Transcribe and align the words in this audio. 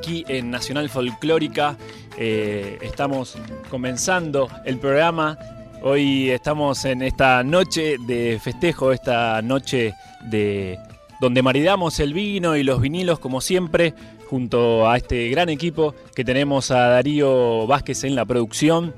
Aquí 0.00 0.24
en 0.28 0.50
Nacional 0.50 0.88
Folclórica. 0.88 1.76
Eh, 2.16 2.78
estamos 2.80 3.36
comenzando 3.68 4.48
el 4.64 4.78
programa. 4.78 5.38
Hoy 5.82 6.30
estamos 6.30 6.86
en 6.86 7.02
esta 7.02 7.44
noche 7.44 7.96
de 8.06 8.40
festejo, 8.42 8.92
esta 8.92 9.42
noche 9.42 9.92
de 10.22 10.78
donde 11.20 11.42
maridamos 11.42 12.00
el 12.00 12.14
vino 12.14 12.56
y 12.56 12.62
los 12.62 12.80
vinilos 12.80 13.18
como 13.18 13.42
siempre, 13.42 13.92
junto 14.26 14.88
a 14.88 14.96
este 14.96 15.28
gran 15.28 15.50
equipo 15.50 15.94
que 16.14 16.24
tenemos 16.24 16.70
a 16.70 16.88
Darío 16.88 17.66
Vázquez 17.66 18.04
en 18.04 18.14
la 18.14 18.24
producción, 18.24 18.94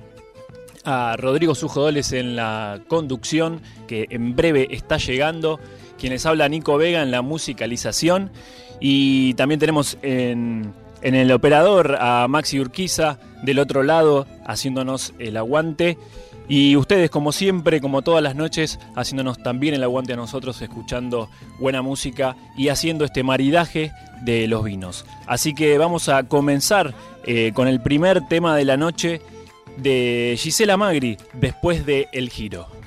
a 0.84 1.16
Rodrigo 1.18 1.56
Sujodoles 1.56 2.12
en 2.12 2.36
la 2.36 2.80
conducción, 2.86 3.60
que 3.88 4.06
en 4.08 4.36
breve 4.36 4.68
está 4.70 4.98
llegando, 4.98 5.58
quienes 5.98 6.26
habla 6.26 6.48
Nico 6.48 6.76
Vega 6.76 7.02
en 7.02 7.10
la 7.10 7.22
musicalización 7.22 8.30
y 8.78 9.34
también 9.34 9.58
tenemos 9.58 9.98
en 10.02 10.72
en 11.02 11.14
el 11.14 11.32
operador 11.32 11.96
a 12.00 12.26
Maxi 12.28 12.60
Urquiza 12.60 13.18
del 13.42 13.58
otro 13.58 13.82
lado 13.82 14.26
haciéndonos 14.46 15.12
el 15.18 15.36
aguante. 15.36 15.98
Y 16.48 16.76
ustedes, 16.76 17.10
como 17.10 17.32
siempre, 17.32 17.80
como 17.80 18.02
todas 18.02 18.22
las 18.22 18.34
noches, 18.34 18.78
haciéndonos 18.96 19.42
también 19.42 19.74
el 19.74 19.82
aguante 19.84 20.12
a 20.12 20.16
nosotros, 20.16 20.60
escuchando 20.60 21.30
buena 21.58 21.82
música 21.82 22.36
y 22.56 22.68
haciendo 22.68 23.04
este 23.04 23.22
maridaje 23.22 23.92
de 24.22 24.48
los 24.48 24.64
vinos. 24.64 25.04
Así 25.26 25.54
que 25.54 25.78
vamos 25.78 26.08
a 26.08 26.24
comenzar 26.24 26.94
eh, 27.24 27.52
con 27.54 27.68
el 27.68 27.80
primer 27.80 28.26
tema 28.28 28.56
de 28.56 28.64
la 28.64 28.76
noche 28.76 29.20
de 29.76 30.34
Gisela 30.38 30.76
Magri, 30.76 31.16
después 31.34 31.86
de 31.86 32.08
El 32.12 32.28
Giro. 32.28 32.81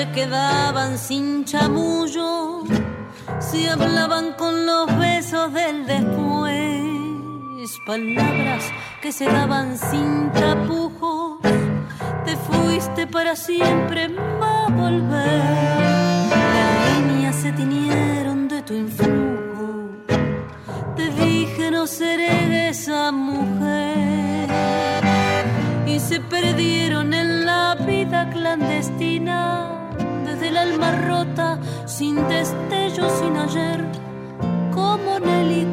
Se 0.00 0.10
quedaban 0.12 0.96
sin 0.96 1.44
chamullo, 1.44 2.62
se 3.38 3.68
hablaban 3.68 4.32
con 4.32 4.64
los 4.64 4.86
besos 4.98 5.52
del 5.52 5.86
después. 5.86 7.70
Palabras 7.86 8.64
que 9.02 9.12
se 9.12 9.26
daban 9.26 9.76
sin 9.76 10.30
tapujos, 10.32 11.38
te 12.24 12.34
fuiste 12.46 13.06
para 13.06 13.36
siempre, 13.36 14.08
a 14.40 14.68
volver. 14.70 15.42
Las 16.54 16.98
líneas 16.98 17.36
se 17.36 17.52
tiñeron 17.52 18.48
de 18.48 18.62
tu 18.62 18.72
influjo 18.72 19.30
no 21.70 21.86
seré 21.86 22.68
esa 22.68 23.12
mujer. 23.12 24.48
Y 25.86 25.98
se 26.00 26.20
perdieron 26.20 27.14
en 27.14 27.46
la 27.46 27.74
vida 27.74 28.28
clandestina, 28.30 29.59
alma 30.60 30.90
rota, 30.92 31.58
sin 31.86 32.16
destello, 32.28 33.08
sin 33.18 33.36
ayer, 33.36 33.84
como 34.72 35.18
Nelly 35.18 35.66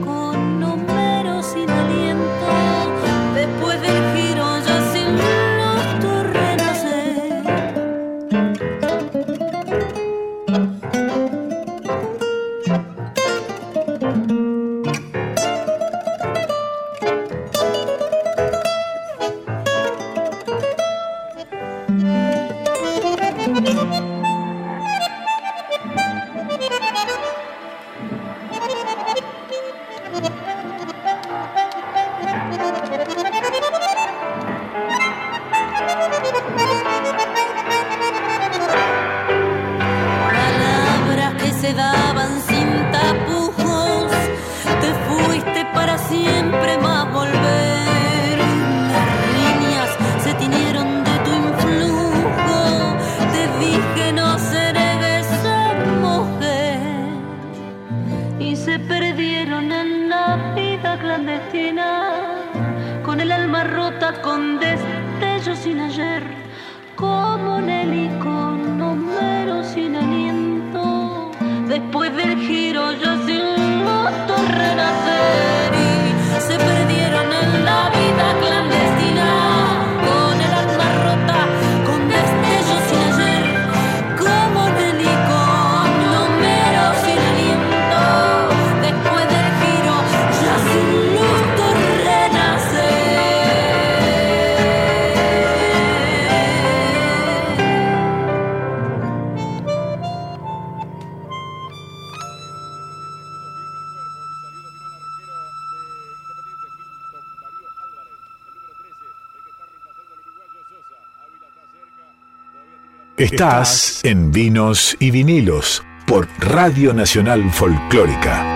Estás 113.31 114.05
en 114.05 114.31
Vinos 114.31 114.95
y 115.01 115.11
Vinilos 115.11 115.83
por 116.05 116.29
Radio 116.39 116.93
Nacional 116.93 117.51
Folclórica. 117.51 118.53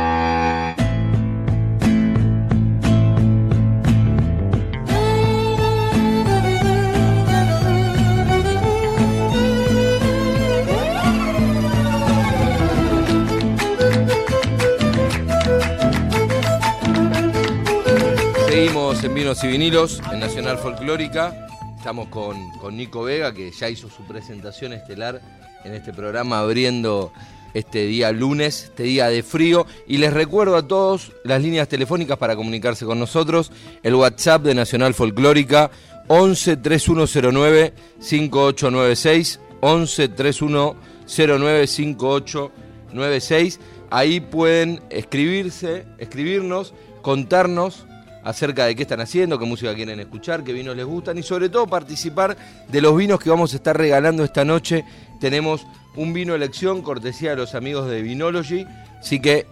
Seguimos 18.47 19.03
en 19.03 19.13
Vinos 19.13 19.43
y 19.43 19.47
Vinilos 19.47 20.01
en 20.13 20.21
Nacional 20.21 20.57
Folclórica 20.57 21.50
Estamos 21.81 22.09
con, 22.09 22.51
con 22.59 22.77
Nico 22.77 23.01
Vega, 23.01 23.33
que 23.33 23.49
ya 23.49 23.67
hizo 23.67 23.89
su 23.89 24.03
presentación 24.03 24.71
estelar 24.71 25.19
en 25.63 25.73
este 25.73 25.91
programa 25.91 26.37
abriendo 26.37 27.11
este 27.55 27.87
día 27.87 28.11
lunes, 28.11 28.65
este 28.65 28.83
día 28.83 29.07
de 29.07 29.23
frío. 29.23 29.65
Y 29.87 29.97
les 29.97 30.13
recuerdo 30.13 30.57
a 30.57 30.67
todos 30.67 31.11
las 31.23 31.41
líneas 31.41 31.67
telefónicas 31.67 32.19
para 32.19 32.35
comunicarse 32.35 32.85
con 32.85 32.99
nosotros. 32.99 33.51
El 33.81 33.95
WhatsApp 33.95 34.43
de 34.43 34.53
Nacional 34.53 34.93
Folclórica 34.93 35.71
11 36.07 36.57
3109 36.57 37.73
5896. 37.99 39.39
11 39.61 40.07
3109 40.09 41.65
5896. 41.65 43.59
Ahí 43.89 44.19
pueden 44.19 44.83
escribirse, 44.91 45.87
escribirnos, 45.97 46.75
contarnos 47.01 47.87
acerca 48.23 48.65
de 48.65 48.75
qué 48.75 48.83
están 48.83 49.01
haciendo, 49.01 49.39
qué 49.39 49.45
música 49.45 49.73
quieren 49.73 49.99
escuchar, 49.99 50.43
qué 50.43 50.53
vinos 50.53 50.75
les 50.75 50.85
gustan 50.85 51.17
y 51.17 51.23
sobre 51.23 51.49
todo 51.49 51.67
participar 51.67 52.37
de 52.67 52.81
los 52.81 52.95
vinos 52.95 53.19
que 53.19 53.29
vamos 53.29 53.53
a 53.53 53.57
estar 53.57 53.77
regalando 53.77 54.23
esta 54.23 54.45
noche. 54.45 54.85
Tenemos 55.19 55.65
un 55.95 56.13
vino 56.13 56.35
elección 56.35 56.81
cortesía 56.81 57.31
de 57.31 57.37
los 57.37 57.55
amigos 57.55 57.89
de 57.89 58.01
Vinology, 58.01 58.65
así 58.99 59.19
que 59.19 59.45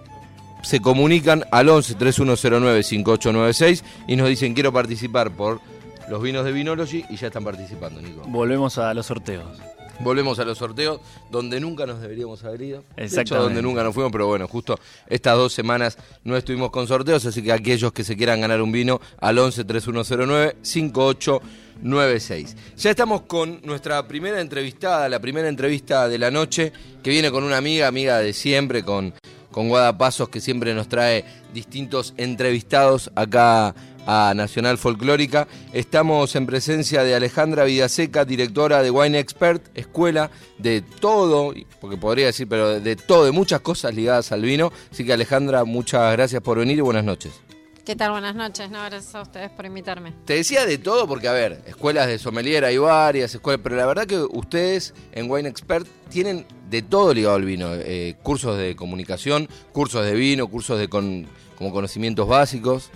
se 0.62 0.81
comunican 0.81 1.45
al 1.51 1.69
11 1.69 1.95
3109 1.95 2.83
5896 2.83 3.83
y 4.07 4.16
nos 4.16 4.27
dicen 4.27 4.54
quiero 4.54 4.74
participar 4.74 5.31
por 5.31 5.62
los 6.10 6.22
vinos 6.22 6.44
de 6.44 6.51
Vinology 6.51 7.06
y 7.10 7.15
ya 7.15 7.27
están 7.27 7.44
participando, 7.44 8.01
Nico. 8.01 8.24
Volvemos 8.27 8.77
a 8.77 8.94
los 8.94 9.06
sorteos. 9.06 9.60
Volvemos 10.01 10.40
a 10.40 10.46
los 10.46 10.57
sorteos 10.57 11.01
donde 11.30 11.60
nunca 11.60 11.86
nos 11.86 12.00
deberíamos 12.01 12.42
haber 12.46 12.62
ido. 12.62 12.84
Exactamente. 12.96 13.44
donde 13.44 13.62
nunca 13.62 13.84
nos 13.84 13.94
fuimos, 13.94 14.12
pero 14.12 14.28
bueno, 14.28 14.48
justo 14.48 14.80
estas 15.07 15.36
dos 15.36 15.51
semanas 15.51 15.98
no 16.24 16.38
estuvimos 16.38 16.72
con 16.72 16.88
sorteos, 16.88 17.25
así 17.25 17.44
que 17.44 17.51
aquellos 17.51 17.92
que 17.92 18.06
se 18.06 18.16
quieran 18.16 18.40
ganar 18.40 18.62
un 18.62 18.72
vino 18.72 19.01
al 19.19 19.38
11 19.38 19.66
3109 19.66 20.56
5896. 20.62 22.56
Ya 22.78 22.90
estamos 22.90 23.24
con 23.24 23.60
nuestra 23.63 24.07
primera 24.07 24.40
entrevistada, 24.40 25.10
la 25.10 25.19
primera 25.19 25.50
entrevista 25.50 26.07
de 26.07 26.18
la 26.18 26.31
noche, 26.31 26.72
que 27.04 27.10
viene 27.10 27.30
con 27.30 27.44
una 27.44 27.57
amiga, 27.57 27.88
amiga 27.88 28.19
de 28.19 28.31
siempre, 28.31 28.84
con, 28.84 29.13
con 29.51 29.68
Guada 29.68 29.98
Pasos, 29.98 30.30
que 30.30 30.40
siempre 30.40 30.74
nos 30.74 30.88
trae 30.88 31.25
distintos 31.54 32.13
entrevistados 32.16 33.12
acá 33.16 33.75
a 34.12 34.34
Nacional 34.34 34.80
Folclórica. 34.80 35.48
Estamos 35.72 36.36
en 36.36 36.48
presencia 36.48 37.04
de 37.04 37.14
Alejandra 37.14 37.64
Vidaseca, 37.66 38.26
directora 38.26 38.82
de 38.82 38.90
Wine 38.90 39.20
Expert, 39.20 39.62
escuela 39.76 40.32
de 40.58 40.82
todo, 40.82 41.54
porque 41.80 41.96
podría 41.96 42.26
decir, 42.26 42.48
pero 42.48 42.80
de 42.80 42.96
todo, 42.96 43.26
de 43.26 43.32
muchas 43.32 43.62
cosas 43.62 43.94
ligadas 43.94 44.32
al 44.32 44.42
vino. 44.42 44.72
Así 44.92 45.06
que 45.06 45.14
Alejandra, 45.14 45.64
muchas 45.64 46.12
gracias 46.14 46.42
por 46.42 46.58
venir 46.58 46.80
y 46.80 46.82
buenas 46.82 47.04
noches. 47.04 47.40
¿Qué 47.86 47.96
tal? 47.96 48.12
Buenas 48.12 48.34
noches. 48.34 48.72
No, 48.72 48.80
gracias 48.80 49.14
a 49.14 49.22
ustedes 49.22 49.52
por 49.52 49.68
invitarme. 49.68 50.14
Te 50.26 50.34
decía 50.36 50.66
de 50.66 50.80
todo 50.80 51.08
porque, 51.08 51.28
a 51.28 51.32
ver, 51.32 51.62
escuelas 51.68 52.08
de 52.08 52.18
sommelier 52.18 52.66
hay 52.66 52.80
varias, 52.80 53.36
escuelas, 53.36 53.62
pero 53.64 53.76
la 53.76 53.86
verdad 53.86 54.08
que 54.08 54.18
ustedes 54.18 54.96
en 55.12 55.30
Wine 55.30 55.50
Expert 55.50 55.88
tienen 56.10 56.48
de 56.68 56.82
todo 56.82 57.14
ligado 57.14 57.36
al 57.36 57.46
vino. 57.46 57.76
Eh, 57.76 58.16
cursos 58.24 58.58
de 58.58 58.76
comunicación, 58.76 59.48
cursos 59.72 60.04
de 60.04 60.14
vino, 60.16 60.48
cursos 60.48 60.80
de 60.80 60.88
con, 60.88 61.28
como 61.60 61.72
conocimientos 61.72 62.28
básicos. 62.28 62.90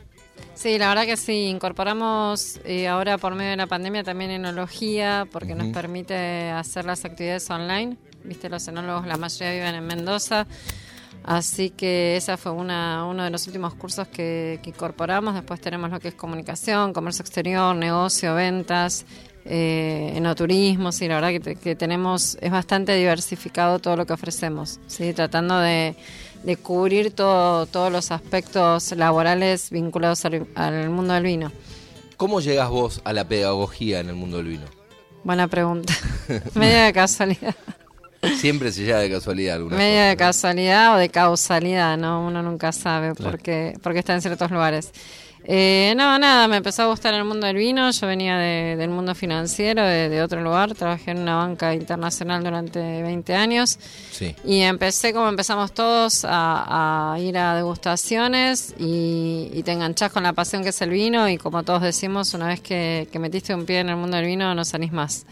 Sí, 0.55 0.77
la 0.77 0.89
verdad 0.89 1.05
que 1.05 1.17
sí, 1.17 1.47
incorporamos 1.47 2.59
eh, 2.63 2.87
ahora 2.87 3.17
por 3.17 3.35
medio 3.35 3.51
de 3.51 3.57
la 3.57 3.67
pandemia 3.67 4.03
también 4.03 4.31
enología, 4.31 5.27
porque 5.31 5.55
nos 5.55 5.67
permite 5.69 6.51
hacer 6.51 6.85
las 6.85 7.03
actividades 7.05 7.49
online. 7.49 7.97
Viste, 8.23 8.49
los 8.49 8.67
enólogos, 8.67 9.05
la 9.05 9.17
mayoría 9.17 9.51
viven 9.51 9.75
en 9.75 9.85
Mendoza, 9.85 10.47
así 11.23 11.69
que 11.71 12.15
esa 12.15 12.37
fue 12.37 12.53
una, 12.53 13.05
uno 13.05 13.25
de 13.25 13.29
los 13.29 13.45
últimos 13.47 13.73
cursos 13.73 14.07
que, 14.07 14.59
que 14.63 14.69
incorporamos. 14.69 15.33
Después 15.33 15.59
tenemos 15.59 15.89
lo 15.89 15.99
que 15.99 16.09
es 16.09 16.15
comunicación, 16.15 16.93
comercio 16.93 17.23
exterior, 17.23 17.75
negocio, 17.75 18.33
ventas, 18.35 19.05
eh, 19.45 20.13
enoturismo, 20.15 20.93
sí, 20.93 21.07
la 21.07 21.19
verdad 21.19 21.41
que, 21.41 21.55
que 21.55 21.75
tenemos, 21.75 22.37
es 22.39 22.51
bastante 22.51 22.95
diversificado 22.95 23.79
todo 23.79 23.97
lo 23.97 24.05
que 24.05 24.13
ofrecemos, 24.13 24.79
sí, 24.87 25.11
tratando 25.13 25.59
de, 25.59 25.97
de 26.43 26.57
cubrir 26.57 27.11
todo, 27.11 27.65
todos 27.65 27.91
los 27.91 28.11
aspectos 28.11 28.91
laborales 28.91 29.69
vinculados 29.69 30.25
al, 30.25 30.45
al 30.55 30.89
mundo 30.89 31.13
del 31.13 31.23
vino. 31.23 31.51
¿Cómo 32.17 32.39
llegas 32.41 32.69
vos 32.69 33.01
a 33.03 33.13
la 33.13 33.27
pedagogía 33.27 33.99
en 33.99 34.09
el 34.09 34.15
mundo 34.15 34.37
del 34.37 34.47
vino? 34.47 34.65
Buena 35.23 35.47
pregunta. 35.47 35.93
Media 36.55 36.83
de 36.85 36.93
casualidad. 36.93 37.55
Siempre 38.37 38.71
se 38.71 38.83
llega 38.83 38.99
de 38.99 39.09
casualidad 39.09 39.55
alguna 39.57 39.75
Media 39.75 40.05
de 40.05 40.15
cosa, 40.15 40.23
¿no? 40.23 40.27
casualidad 40.29 40.95
o 40.95 40.97
de 40.97 41.09
causalidad, 41.09 41.97
¿no? 41.97 42.25
Uno 42.25 42.41
nunca 42.41 42.71
sabe 42.71 43.13
Claro. 43.15 43.31
por 43.31 43.41
qué, 43.41 43.77
por 43.81 43.91
qué 43.93 43.99
está 43.99 44.13
en 44.13 44.21
ciertos 44.21 44.49
lugares. 44.51 44.91
Eh, 45.45 45.93
no, 45.97 46.17
nada, 46.19 46.47
me 46.47 46.57
empezó 46.57 46.83
a 46.83 46.85
gustar 46.87 47.13
el 47.13 47.25
mundo 47.25 47.45
del 47.47 47.57
vino. 47.57 47.91
Yo 47.91 48.07
venía 48.07 48.37
de- 48.37 48.75
del 48.77 48.89
mundo 48.89 49.13
financiero, 49.13 49.83
de, 49.83 50.07
de 50.09 50.21
otro 50.21 50.41
lugar. 50.41 50.73
Trabajé 50.73 51.11
en 51.11 51.19
una 51.19 51.35
banca 51.35 51.73
internacional 51.73 52.43
durante 52.43 52.79
20 53.01 53.35
años. 53.35 53.77
Sí. 54.11 54.35
Y 54.45 54.61
empecé 54.61 55.13
como 55.13 55.27
empezamos 55.27 55.73
todos 55.73 56.25
a, 56.25 57.13
a 57.13 57.19
ir 57.19 57.37
a 57.37 57.55
degustaciones 57.55 58.73
y, 58.79 59.49
y 59.53 59.63
te 59.63 59.71
enganchás 59.73 60.11
con 60.11 60.23
la 60.23 60.33
pasión 60.33 60.63
que 60.63 60.69
es 60.69 60.81
el 60.81 60.89
vino 60.89 61.27
y 61.27 61.37
como 61.37 61.63
todos 61.63 61.81
decimos, 61.81 62.33
una 62.33 62.47
vez 62.47 62.61
que, 62.61 63.07
que 63.11 63.19
metiste 63.19 63.53
un 63.53 63.65
pie 63.65 63.79
en 63.81 63.89
el 63.89 63.97
mundo 63.97 64.17
del 64.17 64.25
vino 64.25 64.53
no 64.55 64.63
salís 64.63 64.91
más. 64.93 65.25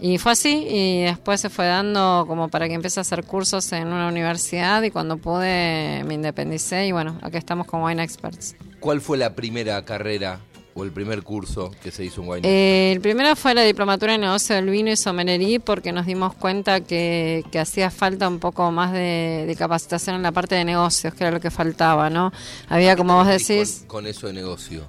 Y 0.00 0.16
fue 0.18 0.32
así 0.32 0.66
y 0.68 1.02
después 1.02 1.40
se 1.40 1.50
fue 1.50 1.66
dando 1.66 2.24
como 2.26 2.48
para 2.48 2.68
que 2.68 2.74
empiece 2.74 3.00
a 3.00 3.02
hacer 3.02 3.24
cursos 3.24 3.70
en 3.72 3.88
una 3.88 4.08
universidad 4.08 4.82
y 4.82 4.90
cuando 4.90 5.18
pude 5.18 6.02
me 6.04 6.14
independicé 6.14 6.86
y 6.86 6.92
bueno, 6.92 7.18
aquí 7.22 7.36
estamos 7.36 7.66
como 7.66 7.84
Wine 7.86 8.02
Experts. 8.02 8.56
¿Cuál 8.80 9.02
fue 9.02 9.18
la 9.18 9.34
primera 9.34 9.84
carrera 9.84 10.40
o 10.72 10.84
el 10.84 10.92
primer 10.92 11.22
curso 11.22 11.70
que 11.82 11.90
se 11.90 12.04
hizo 12.04 12.22
en 12.22 12.28
Wine? 12.28 12.48
Eh, 12.48 12.92
el 12.92 13.02
primero 13.02 13.36
fue 13.36 13.52
la 13.52 13.62
diplomatura 13.62 14.14
en 14.14 14.22
negocio 14.22 14.54
del 14.54 14.70
vino 14.70 14.90
y 14.90 14.96
sommelería 14.96 15.60
porque 15.60 15.92
nos 15.92 16.06
dimos 16.06 16.32
cuenta 16.32 16.80
que, 16.80 17.44
que 17.52 17.58
hacía 17.58 17.90
falta 17.90 18.26
un 18.26 18.38
poco 18.38 18.70
más 18.70 18.92
de, 18.92 19.44
de 19.46 19.56
capacitación 19.56 20.16
en 20.16 20.22
la 20.22 20.32
parte 20.32 20.54
de 20.54 20.64
negocios, 20.64 21.12
que 21.12 21.24
era 21.24 21.30
lo 21.30 21.40
que 21.40 21.50
faltaba, 21.50 22.08
¿no? 22.08 22.32
Había, 22.70 22.96
como 22.96 23.16
vos 23.16 23.26
decís, 23.26 23.80
Con, 23.86 24.04
con 24.04 24.06
eso 24.06 24.28
de 24.28 24.32
negocio. 24.32 24.84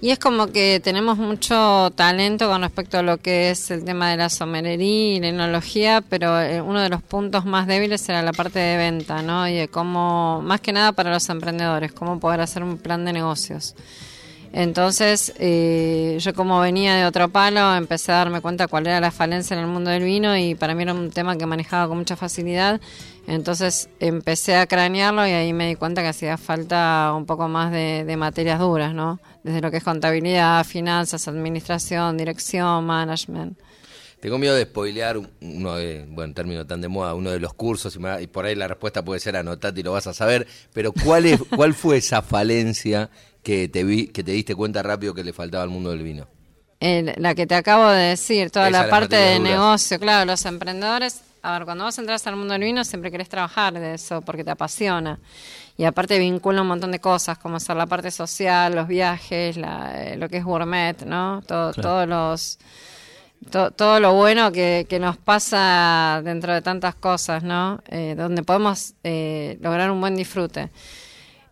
Y 0.00 0.10
es 0.10 0.18
como 0.18 0.46
que 0.48 0.80
tenemos 0.82 1.18
mucho 1.18 1.90
talento 1.94 2.48
con 2.48 2.62
respecto 2.62 2.98
a 2.98 3.02
lo 3.02 3.18
que 3.18 3.50
es 3.50 3.70
el 3.70 3.84
tema 3.84 4.10
de 4.10 4.16
la 4.16 4.28
sommelería 4.28 5.16
y 5.16 5.20
la 5.20 5.28
enología, 5.28 6.04
pero 6.08 6.40
eh, 6.40 6.60
uno 6.60 6.80
de 6.80 6.88
los 6.88 7.02
puntos 7.02 7.44
más 7.44 7.66
débiles 7.66 8.08
era 8.08 8.22
la 8.22 8.32
parte 8.32 8.60
de 8.60 8.76
venta, 8.76 9.22
¿no? 9.22 9.48
Y 9.48 9.54
de 9.54 9.68
cómo, 9.68 10.40
más 10.42 10.60
que 10.60 10.72
nada 10.72 10.92
para 10.92 11.12
los 11.12 11.28
emprendedores, 11.28 11.92
cómo 11.92 12.20
poder 12.20 12.40
hacer 12.40 12.62
un 12.62 12.78
plan 12.78 13.04
de 13.04 13.12
negocios. 13.12 13.74
Entonces, 14.52 15.34
eh, 15.38 16.16
yo 16.20 16.32
como 16.34 16.60
venía 16.60 16.96
de 16.96 17.04
otro 17.04 17.28
palo, 17.28 17.74
empecé 17.74 18.12
a 18.12 18.16
darme 18.16 18.40
cuenta 18.40 18.66
cuál 18.66 18.86
era 18.86 19.00
la 19.00 19.10
falencia 19.10 19.54
en 19.54 19.60
el 19.60 19.66
mundo 19.68 19.90
del 19.90 20.02
vino 20.02 20.36
y 20.36 20.54
para 20.54 20.74
mí 20.74 20.82
era 20.82 20.94
un 20.94 21.10
tema 21.10 21.36
que 21.36 21.46
manejaba 21.46 21.88
con 21.88 21.98
mucha 21.98 22.16
facilidad. 22.16 22.80
Entonces 23.26 23.90
empecé 24.00 24.56
a 24.56 24.66
cranearlo 24.66 25.26
y 25.26 25.30
ahí 25.32 25.52
me 25.52 25.68
di 25.68 25.76
cuenta 25.76 26.00
que 26.00 26.08
hacía 26.08 26.38
falta 26.38 27.12
un 27.14 27.26
poco 27.26 27.46
más 27.48 27.70
de, 27.70 28.04
de 28.06 28.16
materias 28.16 28.58
duras, 28.58 28.94
¿no? 28.94 29.20
Desde 29.42 29.60
lo 29.60 29.70
que 29.70 29.76
es 29.76 29.84
contabilidad, 29.84 30.64
finanzas, 30.64 31.28
administración, 31.28 32.16
dirección, 32.16 32.86
management. 32.86 33.58
Tengo 34.20 34.36
miedo 34.38 34.54
de 34.54 34.64
spoilear 34.64 35.16
un- 35.16 35.30
uno 35.40 35.76
de, 35.76 36.04
bueno, 36.08 36.34
término 36.34 36.66
tan 36.66 36.80
de 36.80 36.88
moda, 36.88 37.14
uno 37.14 37.30
de 37.30 37.38
los 37.38 37.54
cursos 37.54 37.94
y, 37.94 37.98
me- 38.00 38.20
y 38.22 38.26
por 38.26 38.46
ahí 38.46 38.54
la 38.56 38.66
respuesta 38.66 39.04
puede 39.04 39.20
ser 39.20 39.36
anotate 39.36 39.80
y 39.80 39.82
lo 39.84 39.92
vas 39.92 40.06
a 40.08 40.14
saber, 40.14 40.46
pero 40.72 40.92
¿cuál, 40.92 41.26
es, 41.26 41.40
cuál 41.56 41.72
fue 41.74 41.98
esa 41.98 42.20
falencia 42.22 43.10
que 43.44 43.68
te, 43.68 43.84
vi, 43.84 44.08
que 44.08 44.24
te 44.24 44.32
diste 44.32 44.54
cuenta 44.56 44.82
rápido 44.82 45.14
que 45.14 45.22
le 45.22 45.32
faltaba 45.32 45.62
al 45.62 45.70
mundo 45.70 45.90
del 45.90 46.02
vino? 46.02 46.26
El- 46.80 47.12
la 47.16 47.34
que 47.34 47.46
te 47.46 47.54
acabo 47.54 47.88
de 47.90 48.10
decir, 48.10 48.50
toda 48.50 48.68
Esa, 48.68 48.84
la 48.84 48.90
parte 48.90 49.16
de 49.16 49.36
duras. 49.38 49.50
negocio, 49.52 49.98
claro, 50.00 50.24
los 50.26 50.44
emprendedores, 50.46 51.20
a 51.42 51.52
ver, 51.52 51.64
cuando 51.64 51.84
vos 51.84 51.96
entras 51.98 52.26
al 52.26 52.34
mundo 52.36 52.52
del 52.54 52.62
vino 52.64 52.84
siempre 52.84 53.10
querés 53.12 53.28
trabajar 53.28 53.74
de 53.74 53.94
eso 53.94 54.20
porque 54.22 54.42
te 54.44 54.50
apasiona. 54.50 55.18
Y 55.76 55.84
aparte 55.84 56.18
vincula 56.18 56.62
un 56.62 56.68
montón 56.68 56.90
de 56.90 56.98
cosas, 56.98 57.38
como 57.38 57.60
ser 57.60 57.76
la 57.76 57.86
parte 57.86 58.10
social, 58.10 58.74
los 58.74 58.88
viajes, 58.88 59.56
la- 59.56 59.92
eh, 60.12 60.16
lo 60.16 60.28
que 60.28 60.38
es 60.38 60.44
gourmet, 60.44 61.00
¿no? 61.06 61.40
Todo, 61.46 61.72
Todos 61.72 62.08
los... 62.08 62.58
to- 63.50 63.70
todo 63.70 64.00
lo 64.00 64.14
bueno 64.14 64.52
que, 64.52 64.86
que 64.88 64.98
nos 64.98 65.16
pasa 65.16 66.20
dentro 66.24 66.52
de 66.52 66.62
tantas 66.62 66.94
cosas, 66.94 67.42
¿no? 67.42 67.80
Eh, 67.88 68.14
donde 68.16 68.42
podemos 68.42 68.94
eh, 69.04 69.58
lograr 69.60 69.90
un 69.90 70.00
buen 70.00 70.16
disfrute. 70.16 70.70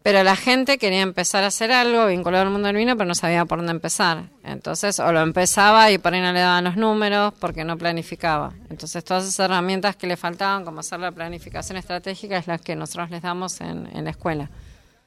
Pero 0.02 0.22
la 0.22 0.36
gente 0.36 0.78
quería 0.78 1.02
empezar 1.02 1.42
a 1.42 1.48
hacer 1.48 1.72
algo 1.72 2.06
vinculado 2.06 2.44
al 2.44 2.50
mundo 2.50 2.68
del 2.68 2.76
vino, 2.76 2.96
pero 2.96 3.08
no 3.08 3.14
sabía 3.16 3.44
por 3.44 3.58
dónde 3.58 3.72
empezar. 3.72 4.26
Entonces, 4.44 5.00
o 5.00 5.10
lo 5.10 5.20
empezaba 5.20 5.90
y 5.90 5.98
por 5.98 6.14
ahí 6.14 6.20
no 6.20 6.32
le 6.32 6.38
daban 6.38 6.62
los 6.62 6.76
números 6.76 7.34
porque 7.40 7.64
no 7.64 7.76
planificaba. 7.76 8.52
Entonces, 8.70 9.02
todas 9.02 9.24
esas 9.24 9.40
herramientas 9.46 9.96
que 9.96 10.06
le 10.06 10.16
faltaban, 10.16 10.64
como 10.64 10.78
hacer 10.78 11.00
la 11.00 11.10
planificación 11.10 11.76
estratégica, 11.76 12.36
es 12.38 12.46
las 12.46 12.60
que 12.60 12.76
nosotros 12.76 13.10
les 13.10 13.20
damos 13.22 13.60
en, 13.60 13.88
en 13.96 14.04
la 14.04 14.10
escuela. 14.10 14.48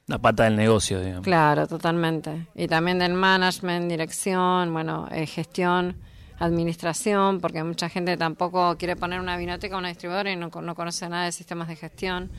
La 0.07 0.17
pata 0.17 0.43
del 0.43 0.57
negocio, 0.57 0.99
digamos. 0.99 1.23
Claro, 1.23 1.65
totalmente. 1.65 2.47
Y 2.53 2.67
también 2.67 2.99
del 2.99 3.13
management, 3.13 3.89
dirección, 3.89 4.73
bueno, 4.73 5.07
eh, 5.11 5.25
gestión, 5.27 5.95
administración, 6.39 7.39
porque 7.39 7.63
mucha 7.63 7.89
gente 7.89 8.17
tampoco 8.17 8.77
quiere 8.77 8.95
poner 8.95 9.19
una 9.19 9.37
vinoteca 9.37 9.75
o 9.75 9.79
una 9.79 9.89
distribuidora 9.89 10.31
y 10.31 10.35
no, 10.35 10.49
no 10.49 10.75
conoce 10.75 11.07
nada 11.09 11.25
de 11.25 11.31
sistemas 11.31 11.67
de 11.67 11.75
gestión. 11.75 12.31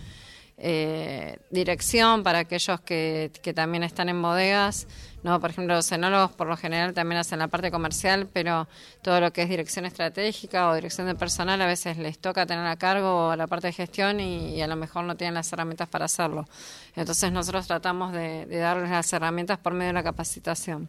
eh, 0.63 1.39
dirección 1.51 2.23
para 2.23 2.41
aquellos 2.41 2.81
que, 2.83 3.33
que 3.43 3.55
también 3.55 3.83
están 3.83 4.11
en 4.11 4.21
bodegas. 4.21 4.87
No, 5.23 5.41
por 5.41 5.51
ejemplo, 5.51 5.75
los 5.75 5.91
enólogos 5.91 6.33
por 6.33 6.47
lo 6.47 6.57
general 6.57 6.93
también 6.93 7.19
hacen 7.19 7.39
la 7.39 7.49
parte 7.49 7.71
comercial, 7.71 8.29
pero 8.33 8.69
todo 9.03 9.21
lo 9.21 9.33
que 9.33 9.43
es 9.43 9.49
dirección 9.49 9.87
estratégica 9.87 10.69
o 10.69 10.75
dirección 10.75 11.07
de 11.07 11.15
personal 11.15 11.61
a 11.63 11.67
veces 11.67 11.97
les 11.97 12.19
toca 12.19 12.47
tener 12.47 12.67
a 12.67 12.77
cargo 12.77 13.35
la 13.37 13.47
parte 13.47 13.69
de 13.69 13.73
gestión 13.73 14.21
y, 14.21 14.61
a 14.61 14.67
lo 14.67 14.77
mejor 14.77 15.05
no 15.05 15.17
tienen 15.17 15.35
las 15.35 15.53
herramientas 15.53 15.89
para 15.89 16.05
hacerlo. 16.05 16.47
Entonces 16.95 17.33
nosotros 17.33 17.67
tratamos 17.67 18.13
de, 18.13 18.47
darles 18.47 18.91
las 18.91 19.13
herramientas 19.13 19.59
por 19.59 19.73
medio 19.73 19.89
de 19.89 19.95
la 19.95 20.03
capacitación. 20.03 20.89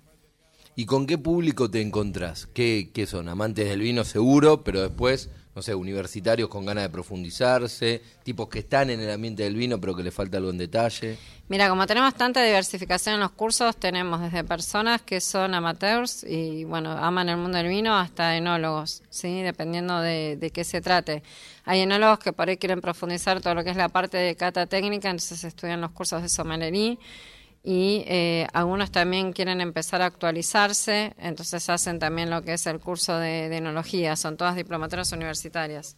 ¿Y 0.75 0.85
con 0.85 1.05
qué 1.05 1.17
público 1.17 1.69
te 1.69 1.81
encontrás? 1.81 2.47
¿Qué, 2.53 2.89
¿Qué, 2.93 3.05
son? 3.05 3.29
¿Amantes 3.29 3.67
del 3.67 3.81
vino 3.81 4.03
seguro, 4.03 4.63
pero 4.63 4.81
después 4.81 5.29
no 5.55 5.61
sé, 5.61 5.75
universitarios 5.75 6.47
con 6.47 6.65
ganas 6.65 6.85
de 6.85 6.89
profundizarse, 6.89 8.01
tipos 8.23 8.47
que 8.47 8.59
están 8.59 8.89
en 8.89 9.01
el 9.01 9.11
ambiente 9.11 9.43
del 9.43 9.55
vino 9.55 9.81
pero 9.81 9.95
que 9.95 10.03
le 10.03 10.11
falta 10.11 10.37
algo 10.37 10.49
en 10.49 10.57
detalle? 10.57 11.17
Mira, 11.49 11.67
como 11.67 11.85
tenemos 11.85 12.15
tanta 12.15 12.41
diversificación 12.41 13.15
en 13.15 13.21
los 13.21 13.31
cursos, 13.31 13.75
tenemos 13.75 14.21
desde 14.21 14.45
personas 14.45 15.01
que 15.01 15.19
son 15.19 15.53
amateurs 15.53 16.23
y, 16.23 16.63
bueno, 16.63 16.91
aman 16.91 17.27
el 17.27 17.35
mundo 17.35 17.57
del 17.57 17.67
vino 17.67 17.93
hasta 17.97 18.37
enólogos, 18.37 19.03
¿sí? 19.09 19.41
Dependiendo 19.41 19.99
de, 19.99 20.37
de 20.37 20.51
qué 20.51 20.63
se 20.63 20.79
trate. 20.79 21.23
Hay 21.65 21.81
enólogos 21.81 22.19
que 22.19 22.31
por 22.31 22.47
ahí 22.47 22.55
quieren 22.55 22.79
profundizar 22.79 23.41
todo 23.41 23.53
lo 23.53 23.65
que 23.65 23.71
es 23.71 23.77
la 23.77 23.89
parte 23.89 24.17
de 24.17 24.35
cata 24.37 24.65
técnica, 24.67 25.09
entonces 25.09 25.43
estudian 25.43 25.81
los 25.81 25.91
cursos 25.91 26.21
de 26.21 26.29
sommelería 26.29 26.97
y 27.63 28.03
eh, 28.07 28.47
algunos 28.53 28.91
también 28.91 29.33
quieren 29.33 29.61
empezar 29.61 30.01
a 30.01 30.07
actualizarse, 30.07 31.13
entonces 31.17 31.69
hacen 31.69 31.99
también 31.99 32.29
lo 32.29 32.41
que 32.41 32.53
es 32.53 32.65
el 32.65 32.79
curso 32.79 33.17
de, 33.17 33.55
enología, 33.55 34.15
son 34.15 34.35
todas 34.35 34.55
diplomaturas 34.55 35.11
universitarias. 35.11 35.95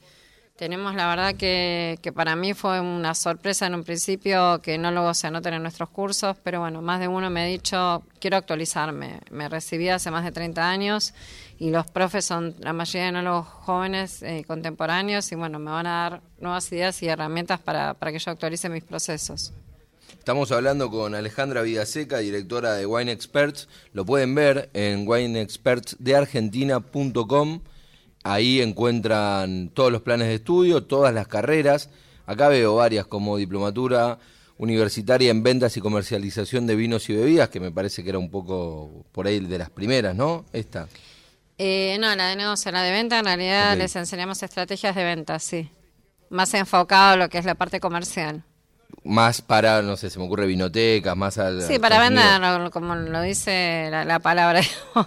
Tenemos 0.57 0.93
la 0.93 1.07
verdad 1.07 1.35
que, 1.35 1.97
que, 2.03 2.11
para 2.11 2.35
mí 2.35 2.53
fue 2.53 2.79
una 2.79 3.15
sorpresa 3.15 3.65
en 3.65 3.73
un 3.73 3.83
principio 3.83 4.61
que 4.61 4.75
enólogos 4.75 5.17
se 5.17 5.27
anoten 5.27 5.55
en 5.55 5.63
nuestros 5.63 5.89
cursos, 5.89 6.37
pero 6.43 6.59
bueno, 6.59 6.81
más 6.83 6.99
de 6.99 7.07
uno 7.07 7.31
me 7.31 7.41
ha 7.41 7.45
dicho, 7.45 8.03
quiero 8.19 8.37
actualizarme. 8.37 9.21
Me 9.31 9.49
recibí 9.49 9.89
hace 9.89 10.11
más 10.11 10.23
de 10.23 10.31
30 10.31 10.69
años 10.69 11.15
y 11.57 11.71
los 11.71 11.87
profes 11.87 12.25
son 12.25 12.55
la 12.59 12.71
mayoría 12.71 13.03
de 13.03 13.09
enólogos 13.09 13.47
jóvenes 13.47 14.21
eh, 14.21 14.43
contemporáneos 14.45 15.31
y 15.31 15.35
bueno, 15.35 15.57
me 15.57 15.71
van 15.71 15.87
a 15.87 16.09
dar 16.09 16.21
nuevas 16.39 16.71
ideas 16.71 17.01
y 17.01 17.07
herramientas 17.07 17.59
para, 17.59 17.95
para 17.95 18.11
que 18.11 18.19
yo 18.19 18.29
actualice 18.29 18.69
mis 18.69 18.83
procesos. 18.83 19.53
Estamos 20.23 20.53
hablando 20.53 20.89
con 20.89 21.13
Alejandra 21.15 21.63
Vidaseca, 21.63 22.19
directora 22.19 22.75
de 22.75 22.85
Wine 22.85 23.11
Experts. 23.11 23.67
Lo 23.91 24.05
pueden 24.05 24.33
ver 24.33 24.69
en 24.71 25.05
wineexpertsdeargentina.com. 25.05 27.59
Ahí 28.23 28.61
encuentran 28.61 29.69
todos 29.73 29.91
los 29.91 30.01
planes 30.01 30.29
de 30.29 30.35
estudio, 30.35 30.85
todas 30.85 31.13
las 31.13 31.27
carreras. 31.27 31.89
Acá 32.25 32.47
veo 32.47 32.75
varias 32.75 33.05
como 33.05 33.35
diplomatura 33.35 34.17
universitaria 34.57 35.29
en 35.29 35.43
ventas 35.43 35.75
y 35.75 35.81
comercialización 35.81 36.67
de 36.67 36.77
vinos 36.77 37.09
y 37.09 37.15
bebidas, 37.15 37.49
que 37.49 37.59
me 37.59 37.71
parece 37.71 38.01
que 38.01 38.11
era 38.11 38.19
un 38.19 38.31
poco 38.31 39.03
por 39.11 39.27
ahí 39.27 39.41
de 39.41 39.57
las 39.57 39.71
primeras, 39.71 40.15
¿no? 40.15 40.45
Esta. 40.53 40.87
Eh, 41.57 41.97
no, 41.99 42.15
la 42.15 42.29
de 42.29 42.37
negocio, 42.37 42.71
la 42.71 42.83
de 42.83 42.93
venta, 42.93 43.19
en 43.19 43.25
realidad 43.25 43.75
les 43.75 43.93
enseñamos 43.97 44.41
estrategias 44.41 44.95
de 44.95 45.03
venta, 45.03 45.37
sí. 45.39 45.69
Más 46.29 46.53
enfocado 46.53 47.11
a 47.11 47.17
lo 47.17 47.27
que 47.27 47.39
es 47.39 47.45
la 47.45 47.55
parte 47.55 47.81
comercial 47.81 48.45
más 49.03 49.41
para, 49.41 49.81
no 49.81 49.97
sé, 49.97 50.09
se 50.09 50.19
me 50.19 50.25
ocurre 50.25 50.45
vinotecas, 50.45 51.15
más 51.15 51.37
al... 51.37 51.61
Sí, 51.61 51.79
para 51.79 51.99
vender, 51.99 52.69
como 52.71 52.95
lo 52.95 53.21
dice 53.21 53.89
la, 53.91 54.19
palabra. 54.19 54.61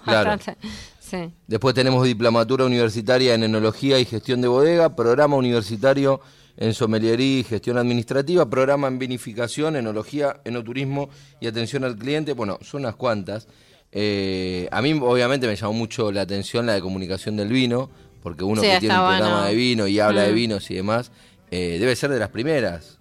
Claro. 0.04 0.38
sí. 1.00 1.30
Después 1.46 1.74
tenemos 1.74 2.04
diplomatura 2.04 2.64
universitaria 2.64 3.34
en 3.34 3.44
enología 3.44 3.98
y 3.98 4.04
gestión 4.04 4.40
de 4.40 4.48
bodega, 4.48 4.94
programa 4.94 5.36
universitario 5.36 6.20
en 6.56 6.74
someliería 6.74 7.40
y 7.40 7.44
gestión 7.44 7.78
administrativa, 7.78 8.48
programa 8.48 8.88
en 8.88 8.98
vinificación, 8.98 9.76
enología, 9.76 10.40
enoturismo 10.44 11.08
y 11.40 11.46
atención 11.46 11.84
al 11.84 11.96
cliente. 11.96 12.32
Bueno, 12.32 12.58
son 12.62 12.82
unas 12.82 12.96
cuantas. 12.96 13.46
Eh, 13.92 14.68
a 14.70 14.82
mí 14.82 14.92
obviamente 14.92 15.46
me 15.46 15.56
llamó 15.56 15.72
mucho 15.74 16.10
la 16.10 16.22
atención 16.22 16.66
la 16.66 16.74
de 16.74 16.80
comunicación 16.80 17.36
del 17.36 17.48
vino, 17.48 17.90
porque 18.22 18.44
uno 18.44 18.62
que 18.62 18.78
tiene 18.80 18.94
un 18.94 19.06
programa 19.06 19.46
de 19.46 19.54
vino 19.54 19.86
y 19.86 20.00
habla 20.00 20.22
de 20.22 20.32
mm. 20.32 20.34
vinos 20.34 20.70
y 20.70 20.74
demás, 20.74 21.12
eh, 21.50 21.76
debe 21.78 21.94
ser 21.94 22.10
de 22.10 22.18
las 22.18 22.30
primeras 22.30 22.98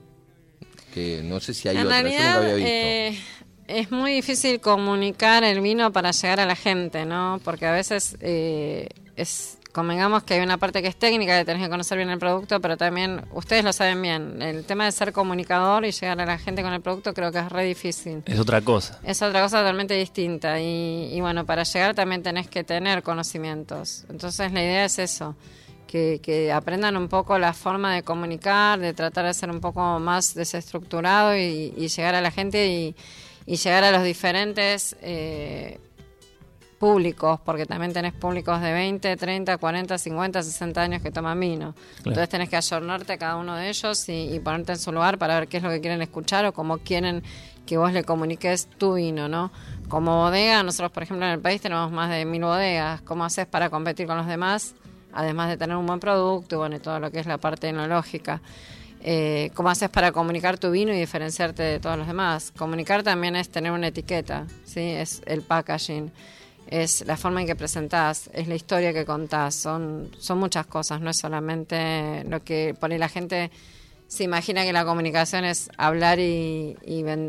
que 0.96 1.22
no 1.22 1.42
sé 1.42 1.54
si 1.54 1.68
hay 1.68 1.76
en 1.76 1.90
Realidad, 1.90 2.42
eh, 2.58 3.20
es 3.68 3.92
muy 3.92 4.14
difícil 4.14 4.62
comunicar 4.62 5.44
el 5.44 5.60
vino 5.60 5.92
para 5.92 6.12
llegar 6.12 6.40
a 6.40 6.46
la 6.46 6.56
gente, 6.56 7.06
¿no? 7.06 7.42
Porque 7.44 7.66
a 7.66 7.74
veces 7.74 8.16
eh, 8.22 8.88
es 9.18 9.58
convengamos 9.74 10.24
que 10.24 10.36
hay 10.36 10.40
una 10.40 10.58
parte 10.58 10.82
que 10.82 10.88
es 10.88 10.96
técnica, 10.96 11.36
de 11.36 11.44
tener 11.44 11.62
que 11.62 11.70
conocer 11.70 11.98
bien 11.98 12.10
el 12.10 12.18
producto, 12.18 12.62
pero 12.62 12.78
también 12.78 13.26
ustedes 13.34 13.66
lo 13.66 13.74
saben 13.74 14.02
bien, 14.02 14.42
el 14.42 14.64
tema 14.64 14.86
de 14.86 14.94
ser 14.94 15.12
comunicador 15.12 15.84
y 15.84 15.92
llegar 15.92 16.22
a 16.22 16.26
la 16.26 16.38
gente 16.38 16.64
con 16.64 16.72
el 16.72 16.80
producto 16.80 17.14
creo 17.14 17.30
que 17.34 17.40
es 17.40 17.50
re 17.52 17.66
difícil. 17.66 18.24
Es 18.26 18.40
otra 18.40 18.62
cosa. 18.62 18.98
Es 19.04 19.22
otra 19.22 19.42
cosa 19.42 19.58
totalmente 19.58 19.96
distinta 19.96 20.62
y, 20.62 21.10
y 21.14 21.20
bueno, 21.20 21.46
para 21.46 21.64
llegar 21.64 21.94
también 21.94 22.24
tenés 22.24 22.48
que 22.48 22.64
tener 22.64 23.04
conocimientos. 23.04 24.06
Entonces 24.10 24.54
la 24.54 24.64
idea 24.64 24.86
es 24.86 24.98
eso 24.98 25.36
que, 26.22 26.52
aprendan 26.52 26.98
un 26.98 27.08
poco 27.08 27.38
la 27.40 27.54
forma 27.54 27.94
de 27.96 28.04
comunicar, 28.04 28.80
de 28.80 28.94
tratar 28.94 29.26
de 29.26 29.34
ser 29.34 29.50
un 29.50 29.62
poco 29.62 30.00
más 30.00 30.34
desestructurado 30.34 31.36
y, 31.36 31.72
llegar 31.88 32.16
a 32.16 32.22
la 32.22 32.32
gente 32.32 32.68
y, 32.68 32.96
llegar 33.56 33.84
a 33.84 33.92
los 33.92 34.04
diferentes 34.04 34.96
eh, 35.02 35.80
públicos, 36.80 37.40
porque 37.46 37.66
también 37.66 37.94
tenés 37.94 38.14
públicos 38.14 38.60
de 38.62 38.74
20, 38.74 39.16
30, 39.16 39.58
40, 39.58 39.98
50, 39.98 40.44
60 40.44 40.82
años 40.82 41.02
que 41.02 41.12
toman 41.12 41.40
vino. 41.40 41.76
Entonces 42.00 42.28
tenés 42.28 42.50
que 42.50 42.58
ayornarte 42.58 43.14
a 43.14 43.18
cada 43.18 43.38
uno 43.38 43.56
de 43.56 43.70
ellos 43.70 44.10
y, 44.10 44.40
ponerte 44.40 44.74
en 44.74 44.80
su 44.80 44.92
lugar 44.92 45.18
para 45.18 45.40
ver 45.40 45.48
qué 45.48 45.58
es 45.58 45.64
lo 45.64 45.70
que 45.70 45.80
quieren 45.80 46.02
escuchar 46.02 46.46
o 46.46 46.54
cómo 46.54 46.80
quieren 46.80 47.24
que 47.66 47.78
vos 47.78 47.94
le 47.94 48.04
comuniques 48.04 48.68
tu 48.78 48.96
vino, 48.96 49.28
¿no? 49.28 49.52
Como 49.88 50.18
bodega, 50.18 50.62
nosotros 50.62 50.92
por 50.92 51.04
ejemplo 51.04 51.26
en 51.26 51.32
el 51.32 51.40
país 51.40 51.62
tenemos 51.62 51.92
más 51.92 52.10
de 52.10 52.26
mil 52.26 52.44
bodegas. 52.44 53.02
¿Cómo 53.02 53.24
haces 53.24 53.48
para 53.48 53.70
competir 53.70 54.06
con 54.06 54.18
los 54.18 54.28
demás? 54.28 54.76
Además 55.16 55.50
de 55.50 55.58
tener 55.58 55.76
un 55.76 55.86
buen 55.88 56.00
producto, 56.00 56.60
bueno, 56.60 56.76
y 56.76 56.80
todo 56.80 57.00
lo 57.00 57.10
que 57.10 57.20
es 57.20 57.26
la 57.26 57.40
parte 57.40 57.70
enológica. 57.70 58.42
Eh, 59.02 59.52
¿Cómo 59.54 59.70
haces 59.70 59.90
para 59.90 60.12
comunicar 60.12 60.58
tu 60.58 60.72
vino 60.72 60.94
y 60.94 60.98
diferenciarte 60.98 61.64
de 61.64 61.80
todos 61.80 61.98
los 61.98 62.08
demás? 62.08 62.52
Comunicar 62.56 63.04
también 63.04 63.36
es 63.36 63.50
tener 63.50 63.72
una 63.72 63.88
etiqueta, 63.88 64.46
¿sí? 64.66 64.82
Es 64.82 65.22
el 65.26 65.42
packaging, 65.42 66.12
es 66.68 67.06
la 67.06 67.16
forma 67.16 67.42
en 67.42 67.48
que 67.48 67.56
presentás, 67.56 68.30
es 68.34 68.48
la 68.48 68.56
historia 68.56 68.94
que 68.94 69.06
contás, 69.06 69.56
son, 69.56 70.10
son 70.18 70.40
muchas 70.40 70.66
cosas, 70.66 71.02
no 71.02 71.12
es 71.12 71.18
solamente 71.18 72.24
lo 72.28 72.44
que 72.44 72.76
pone 72.80 72.98
la 72.98 73.10
gente 73.10 73.52
se 74.08 74.24
imagina 74.24 74.64
que 74.64 74.74
la 74.74 74.86
comunicación 74.86 75.46
es 75.46 75.70
hablar 75.78 76.20
y, 76.20 76.76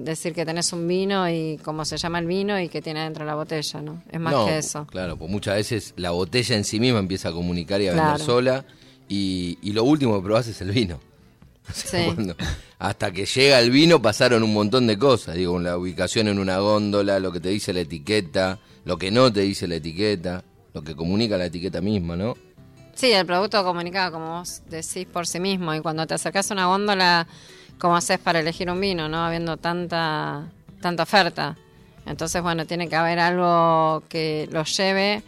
decir 0.03 0.35
que 0.35 0.45
tenés 0.45 0.73
un 0.73 0.87
vino 0.87 1.29
y 1.29 1.59
cómo 1.63 1.85
se 1.85 1.97
llama 1.97 2.19
el 2.19 2.27
vino 2.27 2.61
y 2.61 2.69
qué 2.69 2.83
tiene 2.83 3.03
dentro 3.03 3.25
la 3.25 3.35
botella, 3.35 3.81
¿no? 3.81 4.03
Es 4.11 4.21
más 4.21 4.35
que 4.47 4.59
eso. 4.59 4.87
Claro, 4.87 5.17
pues 5.17 5.31
muchas 5.31 5.57
veces 5.57 5.95
la 5.97 6.11
botella 6.11 6.57
en 6.57 6.65
sí 6.65 6.79
misma 6.79 6.99
empieza 6.99 7.31
a 7.31 7.33
comunicar 7.33 7.81
y 7.81 7.89
a 7.89 7.95
vender 7.95 8.19
sola 8.21 8.65
y, 9.09 9.59
lo 9.73 9.85
último 9.85 10.17
que 10.17 10.25
probás 10.25 10.49
es 10.49 10.61
el 10.61 10.71
vino. 10.71 11.01
hasta 12.79 13.11
que 13.11 13.27
llega 13.27 13.59
el 13.59 13.73
vino 13.73 14.01
pasaron 14.01 14.45
un 14.45 14.53
montón 14.53 14.87
de 14.87 14.97
cosas, 14.97 15.35
digo, 15.35 15.59
la 15.59 15.77
ubicación 15.77 16.29
en 16.29 16.39
una 16.39 16.59
góndola, 16.59 17.19
lo 17.19 17.33
que 17.33 17.41
te 17.41 17.49
dice 17.49 17.73
la 17.73 17.81
etiqueta, 17.81 18.61
lo 18.85 18.97
que 18.97 19.11
no 19.11 19.33
te 19.33 19.41
dice 19.41 19.67
la 19.67 19.77
etiqueta, 19.77 20.45
lo 20.73 20.83
que 20.83 20.95
comunica 20.95 21.37
la 21.37 21.47
etiqueta 21.47 21.81
misma, 21.81 22.17
¿no? 22.17 22.37
Sí, 22.97 23.13
el 23.13 23.27
producto 23.27 23.63
comunica, 23.63 24.11
como 24.11 24.39
vos 24.39 24.63
decís, 24.71 25.07
por 25.07 25.27
sí 25.27 25.39
mismo. 25.39 25.75
Y 25.75 25.81
cuando 25.81 26.07
te 26.07 26.15
acercas 26.15 26.51
a 26.51 26.55
una 26.55 26.65
góndola, 26.65 27.27
¿cómo 27.79 27.95
haces 27.95 28.19
para 28.19 28.41
elegir 28.41 28.71
un 28.71 28.81
vino, 28.81 29.07
no? 29.07 29.23
Habiendo 29.23 29.59
tanta, 29.59 30.47
tanta 30.81 31.03
oferta. 31.03 31.59
Entonces, 32.07 32.41
bueno, 32.41 32.65
tiene 32.65 32.89
que 32.89 32.97
haber 32.97 33.19
algo 33.19 34.03
que 34.09 34.49
lo 34.51 34.65
lleve 34.65 35.23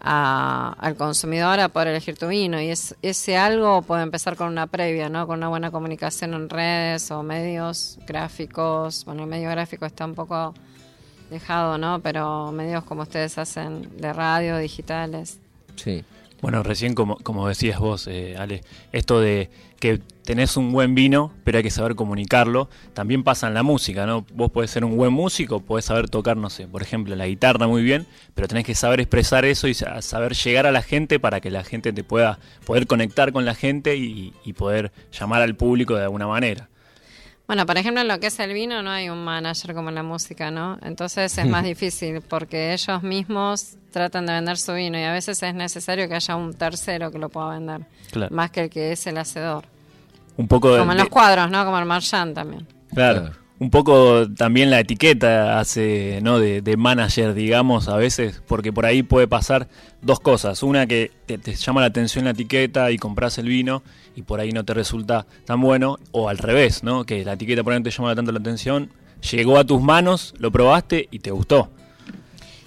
al 0.00 0.96
consumidor 0.96 1.60
a 1.60 1.68
poder 1.68 1.88
elegir 1.88 2.18
tu 2.18 2.26
vino. 2.26 2.60
Y 2.60 2.70
es, 2.70 2.96
ese 3.00 3.36
algo 3.36 3.82
puede 3.82 4.02
empezar 4.02 4.34
con 4.34 4.48
una 4.48 4.66
previa, 4.66 5.08
¿no? 5.08 5.28
Con 5.28 5.38
una 5.38 5.48
buena 5.48 5.70
comunicación 5.70 6.34
en 6.34 6.48
redes 6.48 7.12
o 7.12 7.22
medios 7.22 8.00
gráficos. 8.08 9.04
Bueno, 9.04 9.22
el 9.22 9.28
medio 9.28 9.50
gráfico 9.50 9.86
está 9.86 10.04
un 10.04 10.16
poco 10.16 10.52
dejado, 11.30 11.78
¿no? 11.78 12.00
Pero 12.00 12.50
medios 12.50 12.82
como 12.82 13.02
ustedes 13.02 13.38
hacen 13.38 13.88
de 13.98 14.12
radio, 14.12 14.58
digitales. 14.58 15.38
Sí. 15.76 16.04
Bueno, 16.40 16.62
recién 16.62 16.94
como, 16.94 17.16
como 17.16 17.48
decías 17.48 17.80
vos, 17.80 18.06
eh, 18.06 18.36
Ale, 18.38 18.62
esto 18.92 19.20
de 19.20 19.50
que 19.80 20.00
tenés 20.24 20.56
un 20.56 20.72
buen 20.72 20.94
vino, 20.94 21.32
pero 21.42 21.58
hay 21.58 21.64
que 21.64 21.70
saber 21.70 21.96
comunicarlo, 21.96 22.68
también 22.94 23.24
pasa 23.24 23.48
en 23.48 23.54
la 23.54 23.62
música, 23.64 24.06
¿no? 24.06 24.24
Vos 24.34 24.50
podés 24.50 24.70
ser 24.70 24.84
un 24.84 24.96
buen 24.96 25.12
músico, 25.12 25.60
podés 25.60 25.86
saber 25.86 26.08
tocar, 26.08 26.36
no 26.36 26.48
sé, 26.48 26.68
por 26.68 26.82
ejemplo, 26.82 27.16
la 27.16 27.26
guitarra 27.26 27.66
muy 27.66 27.82
bien, 27.82 28.06
pero 28.34 28.46
tenés 28.46 28.64
que 28.64 28.74
saber 28.74 29.00
expresar 29.00 29.44
eso 29.44 29.66
y 29.66 29.74
saber 29.74 30.34
llegar 30.34 30.66
a 30.66 30.72
la 30.72 30.82
gente 30.82 31.18
para 31.18 31.40
que 31.40 31.50
la 31.50 31.64
gente 31.64 31.92
te 31.92 32.04
pueda 32.04 32.38
poder 32.64 32.86
conectar 32.86 33.32
con 33.32 33.44
la 33.44 33.54
gente 33.54 33.96
y 33.96 34.52
poder 34.54 34.92
llamar 35.12 35.42
al 35.42 35.56
público 35.56 35.96
de 35.96 36.04
alguna 36.04 36.26
manera. 36.26 36.68
Bueno, 37.48 37.64
por 37.66 37.76
ejemplo, 37.78 38.02
en 38.02 38.08
lo 38.08 38.20
que 38.20 38.26
es 38.28 38.38
el 38.40 38.52
vino 38.52 38.82
no 38.82 38.90
hay 38.90 39.08
un 39.08 39.24
manager 39.24 39.74
como 39.74 39.88
en 39.88 39.94
la 39.96 40.02
música, 40.02 40.50
¿no? 40.50 40.78
Entonces 40.82 41.36
es 41.38 41.46
más 41.48 41.64
difícil 41.74 42.20
porque 42.20 42.72
ellos 42.74 43.02
mismos 43.02 43.76
tratan 43.90 44.26
de 44.26 44.34
vender 44.34 44.58
su 44.58 44.74
vino 44.74 44.98
y 44.98 45.02
a 45.02 45.12
veces 45.12 45.42
es 45.42 45.54
necesario 45.54 46.06
que 46.08 46.14
haya 46.14 46.36
un 46.36 46.52
tercero 46.52 47.10
que 47.10 47.18
lo 47.18 47.30
pueda 47.30 47.48
vender, 47.58 47.80
más 48.30 48.50
que 48.50 48.64
el 48.64 48.70
que 48.70 48.92
es 48.92 49.06
el 49.06 49.16
hacedor. 49.18 49.64
Un 50.36 50.46
poco 50.46 50.72
de- 50.74 50.78
Como 50.80 50.92
en 50.92 50.98
de- 50.98 51.04
los 51.04 51.10
cuadros, 51.10 51.50
¿no? 51.50 51.64
Como 51.64 51.78
el 51.78 51.86
Marchand 51.86 52.34
también. 52.34 52.66
Claro. 52.94 53.20
Claro. 53.22 53.36
Un 53.60 53.70
poco 53.70 54.30
también 54.34 54.70
la 54.70 54.78
etiqueta 54.78 55.58
hace, 55.58 56.20
¿no? 56.22 56.38
De, 56.38 56.62
de 56.62 56.76
manager, 56.76 57.34
digamos, 57.34 57.88
a 57.88 57.96
veces, 57.96 58.40
porque 58.46 58.72
por 58.72 58.86
ahí 58.86 59.02
puede 59.02 59.26
pasar 59.26 59.66
dos 60.00 60.20
cosas. 60.20 60.62
Una 60.62 60.86
que 60.86 61.10
te, 61.26 61.38
te 61.38 61.54
llama 61.56 61.80
la 61.80 61.88
atención 61.88 62.24
la 62.26 62.30
etiqueta 62.30 62.92
y 62.92 62.98
compras 62.98 63.36
el 63.38 63.48
vino 63.48 63.82
y 64.18 64.22
por 64.22 64.40
ahí 64.40 64.50
no 64.50 64.64
te 64.64 64.74
resulta 64.74 65.26
tan 65.44 65.60
bueno, 65.60 66.00
o 66.10 66.28
al 66.28 66.38
revés, 66.38 66.82
¿no? 66.82 67.04
Que 67.04 67.24
la 67.24 67.34
etiqueta 67.34 67.62
por 67.62 67.72
ahí 67.72 67.78
no 67.78 67.84
te 67.84 67.92
llama 67.92 68.16
tanto 68.16 68.32
la 68.32 68.40
atención, 68.40 68.90
llegó 69.30 69.58
a 69.58 69.64
tus 69.64 69.80
manos, 69.80 70.34
lo 70.38 70.50
probaste 70.50 71.06
y 71.12 71.20
te 71.20 71.30
gustó. 71.30 71.70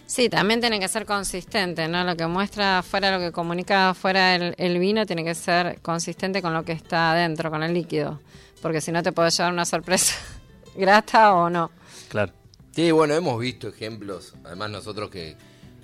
Sí, 0.06 0.30
también 0.30 0.62
tiene 0.62 0.80
que 0.80 0.88
ser 0.88 1.06
consistente, 1.06 1.90
¿no? 1.90 2.06
Lo 2.06 2.16
que 2.16 2.26
muestra 2.26 2.80
afuera, 2.80 3.12
lo 3.12 3.20
que 3.20 3.34
comunica 3.34 3.90
afuera 3.90 4.34
el, 4.34 4.56
el 4.58 4.80
vino, 4.80 5.06
tiene 5.06 5.26
que 5.26 5.36
ser 5.36 5.82
consistente 5.82 6.42
con 6.42 6.54
lo 6.54 6.64
que 6.64 6.72
está 6.72 7.12
adentro, 7.12 7.52
con 7.52 7.64
el 7.64 7.74
líquido. 7.74 8.22
Porque 8.62 8.80
si 8.80 8.94
no 8.94 9.04
te 9.04 9.12
puede 9.12 9.30
llevar 9.30 9.52
una 9.52 9.66
sorpresa 9.66 10.16
grata 10.76 11.34
o 11.34 11.50
no. 11.50 11.70
Claro. 12.08 12.32
Sí, 12.72 12.92
bueno, 12.92 13.14
hemos 13.14 13.38
visto 13.42 13.68
ejemplos, 13.68 14.36
además 14.46 14.70
nosotros 14.70 15.10
que, 15.10 15.36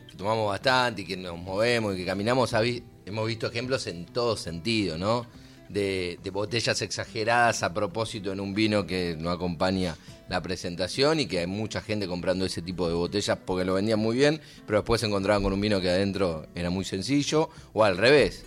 que 0.10 0.16
tomamos 0.16 0.48
bastante 0.48 1.02
y 1.02 1.06
que 1.06 1.18
nos 1.18 1.38
movemos 1.38 1.94
y 1.94 1.98
que 1.98 2.06
caminamos, 2.06 2.54
hemos 2.54 3.28
visto 3.28 3.48
ejemplos 3.48 3.86
en 3.88 4.06
todo 4.06 4.38
sentido, 4.38 4.98
¿no? 4.98 5.26
De, 5.70 6.18
de 6.24 6.30
botellas 6.30 6.82
exageradas 6.82 7.62
a 7.64 7.74
propósito 7.74 8.32
en 8.32 8.40
un 8.40 8.54
vino 8.54 8.86
que 8.88 9.16
no 9.20 9.32
acompaña 9.32 9.96
la 10.30 10.42
presentación 10.42 11.20
y 11.20 11.26
que 11.26 11.40
hay 11.40 11.48
mucha 11.48 11.82
gente 11.82 12.08
comprando 12.08 12.46
ese 12.46 12.62
tipo 12.62 12.88
de 12.88 12.94
botellas 12.94 13.38
porque 13.46 13.66
lo 13.66 13.74
vendían 13.74 14.00
muy 14.00 14.16
bien, 14.18 14.40
pero 14.66 14.80
después 14.80 15.02
se 15.02 15.08
encontraban 15.08 15.44
con 15.44 15.54
un 15.54 15.60
vino 15.62 15.80
que 15.82 15.90
adentro 15.90 16.46
era 16.56 16.70
muy 16.70 16.86
sencillo, 16.86 17.50
o 17.74 17.84
al 17.84 17.98
revés. 17.98 18.44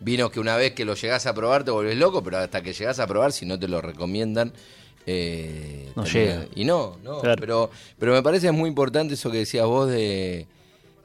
Vinos 0.00 0.30
que 0.30 0.40
una 0.40 0.56
vez 0.56 0.72
que 0.74 0.84
lo 0.84 0.94
llegás 0.94 1.26
a 1.26 1.34
probar 1.34 1.64
te 1.64 1.70
volvés 1.70 1.96
loco, 1.96 2.22
pero 2.22 2.38
hasta 2.38 2.62
que 2.62 2.72
llegás 2.72 2.98
a 3.00 3.06
probar, 3.06 3.32
si 3.32 3.46
no 3.46 3.58
te 3.58 3.66
lo 3.66 3.80
recomiendan, 3.80 4.52
eh, 5.06 5.90
No 5.96 6.04
llega. 6.04 6.46
Y 6.54 6.64
no, 6.64 6.98
no, 7.02 7.20
Claro. 7.20 7.40
pero, 7.40 7.70
pero 7.98 8.12
me 8.12 8.22
parece 8.22 8.52
muy 8.52 8.68
importante 8.68 9.14
eso 9.14 9.30
que 9.30 9.38
decías 9.38 9.66
vos 9.66 9.88
de, 9.88 10.46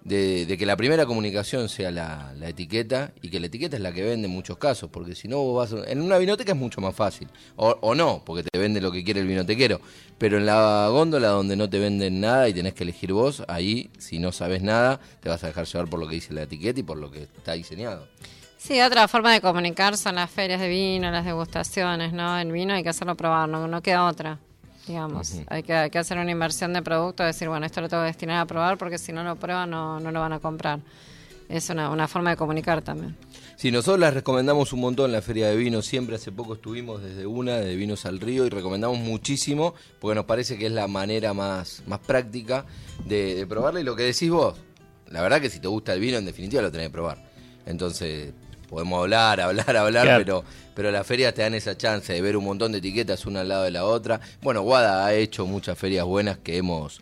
de, 0.03 0.45
de 0.45 0.57
que 0.57 0.65
la 0.65 0.75
primera 0.75 1.05
comunicación 1.05 1.69
sea 1.69 1.91
la, 1.91 2.33
etiqueta 2.45 3.13
y 3.21 3.29
que 3.29 3.39
la 3.39 3.47
etiqueta 3.47 3.77
es 3.77 3.81
la 3.81 3.93
que 3.93 4.03
vende 4.03 4.27
en 4.27 4.33
muchos 4.33 4.57
casos, 4.57 4.89
porque 4.89 5.15
si 5.15 5.27
no 5.27 5.37
vos 5.37 5.71
vas... 5.71 5.87
En 5.87 6.01
una 6.01 6.17
vinoteca 6.17 6.51
es 6.51 6.57
mucho 6.57 6.81
más 6.81 6.95
fácil, 6.95 7.29
o, 7.55 7.77
o 7.81 7.95
no, 7.95 8.21
porque 8.25 8.43
te 8.43 8.59
vende 8.59 8.81
lo 8.81 8.91
que 8.91 9.03
quiere 9.03 9.21
el 9.21 9.27
vinotequero, 9.27 9.79
pero 10.17 10.37
en 10.37 10.45
la 10.45 10.87
góndola 10.89 11.29
donde 11.29 11.55
no 11.55 11.69
te 11.69 11.79
venden 11.79 12.19
nada 12.19 12.49
y 12.49 12.53
tenés 12.53 12.73
que 12.73 12.83
elegir 12.83 13.13
vos, 13.13 13.43
ahí 13.47 13.89
si 13.97 14.19
no 14.19 14.31
sabes 14.31 14.61
nada, 14.61 14.99
te 15.21 15.29
vas 15.29 15.43
a 15.43 15.47
dejar 15.47 15.65
llevar 15.65 15.87
por 15.87 15.99
lo 15.99 16.07
que 16.07 16.15
dice 16.15 16.33
la 16.33 16.43
etiqueta 16.43 16.79
y 16.79 16.83
por 16.83 16.97
lo 16.97 17.09
que 17.09 17.23
está 17.23 17.53
diseñado. 17.53 18.07
Sí, 18.57 18.79
otra 18.79 19.07
forma 19.09 19.33
de 19.33 19.41
comunicar 19.41 19.97
son 19.97 20.15
las 20.15 20.31
ferias 20.31 20.61
de 20.61 20.69
vino, 20.69 21.11
las 21.11 21.25
degustaciones, 21.25 22.13
¿no? 22.13 22.37
El 22.37 22.51
vino 22.51 22.73
hay 22.73 22.83
que 22.83 22.89
hacerlo 22.89 23.15
probar, 23.15 23.49
no, 23.49 23.67
no 23.67 23.81
queda 23.81 24.05
otra, 24.05 24.39
digamos. 24.87 25.35
hay, 25.47 25.63
que, 25.63 25.73
hay 25.73 25.89
que 25.89 25.99
hacer 25.99 26.17
una 26.17 26.31
inversión 26.31 26.73
de 26.73 26.81
producto, 26.81 27.23
decir, 27.23 27.49
bueno, 27.49 27.65
esto 27.65 27.81
lo 27.81 27.89
tengo 27.89 28.03
que 28.03 28.07
destinar 28.07 28.39
a 28.39 28.45
probar 28.45 28.77
porque 28.77 28.97
si 28.97 29.11
no 29.11 29.23
lo 29.23 29.35
prueban 29.35 29.69
no, 29.69 29.99
no 29.99 30.11
lo 30.11 30.19
van 30.19 30.33
a 30.33 30.39
comprar. 30.39 30.79
Es 31.49 31.69
una, 31.69 31.89
una 31.89 32.07
forma 32.07 32.31
de 32.31 32.37
comunicar 32.37 32.81
también. 32.81 33.15
Sí, 33.57 33.71
nosotros 33.71 33.99
las 33.99 34.13
recomendamos 34.13 34.73
un 34.73 34.79
montón 34.79 35.11
la 35.11 35.21
Feria 35.21 35.49
de 35.49 35.55
Vinos. 35.55 35.85
Siempre 35.85 36.15
hace 36.15 36.31
poco 36.31 36.55
estuvimos 36.55 37.03
desde 37.03 37.25
una, 37.25 37.57
de 37.57 37.75
Vinos 37.75 38.05
al 38.05 38.19
Río, 38.19 38.45
y 38.45 38.49
recomendamos 38.49 38.97
muchísimo 38.97 39.75
porque 39.99 40.15
nos 40.15 40.25
parece 40.25 40.57
que 40.57 40.65
es 40.65 40.71
la 40.71 40.87
manera 40.87 41.33
más, 41.33 41.83
más 41.85 41.99
práctica 41.99 42.65
de, 43.05 43.35
de 43.35 43.45
probarla. 43.45 43.81
Y 43.81 43.83
lo 43.83 43.95
que 43.95 44.03
decís 44.03 44.29
vos, 44.29 44.55
la 45.09 45.21
verdad 45.21 45.39
que 45.39 45.49
si 45.49 45.59
te 45.59 45.67
gusta 45.67 45.93
el 45.93 45.99
vino, 45.99 46.17
en 46.17 46.25
definitiva 46.25 46.61
lo 46.61 46.71
tenés 46.71 46.87
que 46.87 46.93
probar. 46.93 47.23
Entonces, 47.65 48.33
podemos 48.73 48.99
hablar, 49.01 49.39
hablar, 49.41 49.77
hablar, 49.77 50.03
Claro. 50.05 50.23
pero, 50.25 50.43
pero 50.75 50.91
las 50.91 51.05
ferias 51.05 51.33
te 51.33 51.41
dan 51.43 51.53
esa 51.53 51.77
chance 51.77 52.11
de 52.11 52.21
ver 52.21 52.35
un 52.35 52.43
montón 52.45 52.71
de 52.71 52.79
etiquetas 52.79 53.25
una 53.25 53.41
al 53.41 53.49
lado 53.49 53.63
de 53.63 53.71
la 53.71 53.85
otra. 53.85 54.19
Bueno, 54.41 54.61
Guada 54.63 55.05
ha 55.05 55.13
hecho 55.13 55.45
muchas 55.45 55.77
ferias 55.77 56.05
buenas 56.05 56.37
que 56.39 56.57
hemos, 56.57 56.99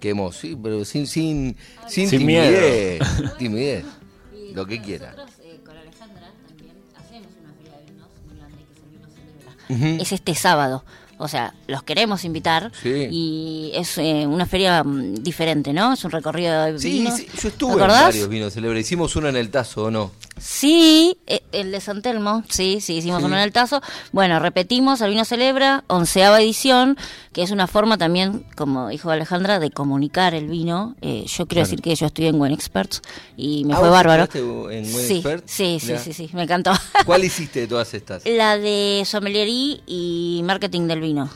que 0.00 0.10
hemos, 0.10 0.36
sí, 0.36 0.56
pero 0.62 0.84
sin, 0.84 1.06
sin, 1.06 1.56
sin, 1.88 2.08
Sin 2.08 2.18
timidez. 2.20 3.00
timidez. 3.38 3.84
Lo 4.52 4.66
que 4.66 4.80
quiera. 4.82 5.12
Nosotros 5.12 5.30
eh, 5.44 5.58
con 5.64 5.76
Alejandra 5.76 6.30
también 6.46 6.74
hacemos 6.96 7.28
una 7.42 7.52
feria 7.54 7.78
de 7.78 7.90
vinos 7.90 8.08
muy 8.26 8.36
grande 8.38 8.58
que 8.58 8.72
es 8.74 8.78
el 8.84 8.90
Vino 8.90 9.78
Celebra. 9.88 10.02
Es 10.02 10.12
este 10.12 10.34
sábado. 10.34 10.84
O 11.16 11.28
sea, 11.28 11.54
los 11.68 11.82
queremos 11.84 12.24
invitar 12.24 12.72
Sí. 12.82 13.08
y 13.10 13.70
es 13.74 13.98
eh, 13.98 14.26
una 14.26 14.46
feria 14.46 14.82
mm, 14.84 15.14
diferente, 15.22 15.72
¿no? 15.72 15.92
Es 15.94 16.04
un 16.04 16.10
recorrido 16.10 16.64
de 16.64 16.78
Sí, 16.78 16.90
vinos. 16.98 17.16
sí, 17.16 17.26
yo 17.34 17.40
¿Te 17.40 17.48
estuve 17.48 17.72
en 17.72 17.78
acordás? 17.78 18.02
varios 18.04 18.28
vinos 18.28 18.52
celebre. 18.52 18.80
Hicimos 18.80 19.14
uno 19.16 19.28
en 19.28 19.36
el 19.36 19.48
Tazo, 19.50 19.84
¿o 19.84 19.90
no? 19.92 20.10
Sí, 20.36 21.16
eh, 21.26 21.42
el 21.52 21.70
de 21.70 21.80
San 21.80 22.02
Telmo, 22.02 22.42
sí, 22.48 22.80
sí, 22.80 22.96
hicimos 22.96 23.20
Sí. 23.20 23.24
uno 23.26 23.36
en 23.36 23.42
el 23.42 23.52
Tazo. 23.52 23.80
Bueno, 24.12 24.40
repetimos, 24.40 25.00
el 25.00 25.10
Vino 25.10 25.24
Celebra, 25.24 25.84
onceava 25.86 26.40
edición, 26.40 26.96
que 27.32 27.42
es 27.42 27.50
una 27.52 27.66
forma 27.66 27.98
también, 27.98 28.44
como 28.56 28.88
dijo 28.88 29.10
Alejandra, 29.10 29.58
de 29.60 29.70
comunicar 29.70 30.34
el 30.34 30.48
vino. 30.48 30.96
Eh, 31.02 31.24
yo 31.26 31.46
quiero 31.46 31.62
decir 31.64 31.80
que 31.80 31.94
yo 31.94 32.06
estudié 32.06 32.28
en 32.30 32.38
Buen 32.38 32.52
Experts 32.52 33.00
y 33.36 33.64
me 33.64 33.74
Ah, 33.74 33.76
fue 33.78 33.88
¿vos 33.88 33.96
bárbaro. 33.96 34.28
en 34.70 34.92
Buen 34.92 35.06
sí, 35.06 35.14
Expert? 35.16 35.44
sí, 35.46 35.78
sí, 35.80 35.94
sí, 36.02 36.12
sí, 36.12 36.30
me 36.32 36.42
encantó. 36.42 36.72
¿Cuál 37.06 37.24
hiciste 37.24 37.60
de 37.60 37.66
todas 37.68 37.94
estas? 37.94 38.24
La 38.26 38.58
de 38.58 39.02
sommeliería 39.06 39.78
y 39.86 40.40
marketing 40.44 40.88
del 40.88 41.00
vino. 41.00 41.30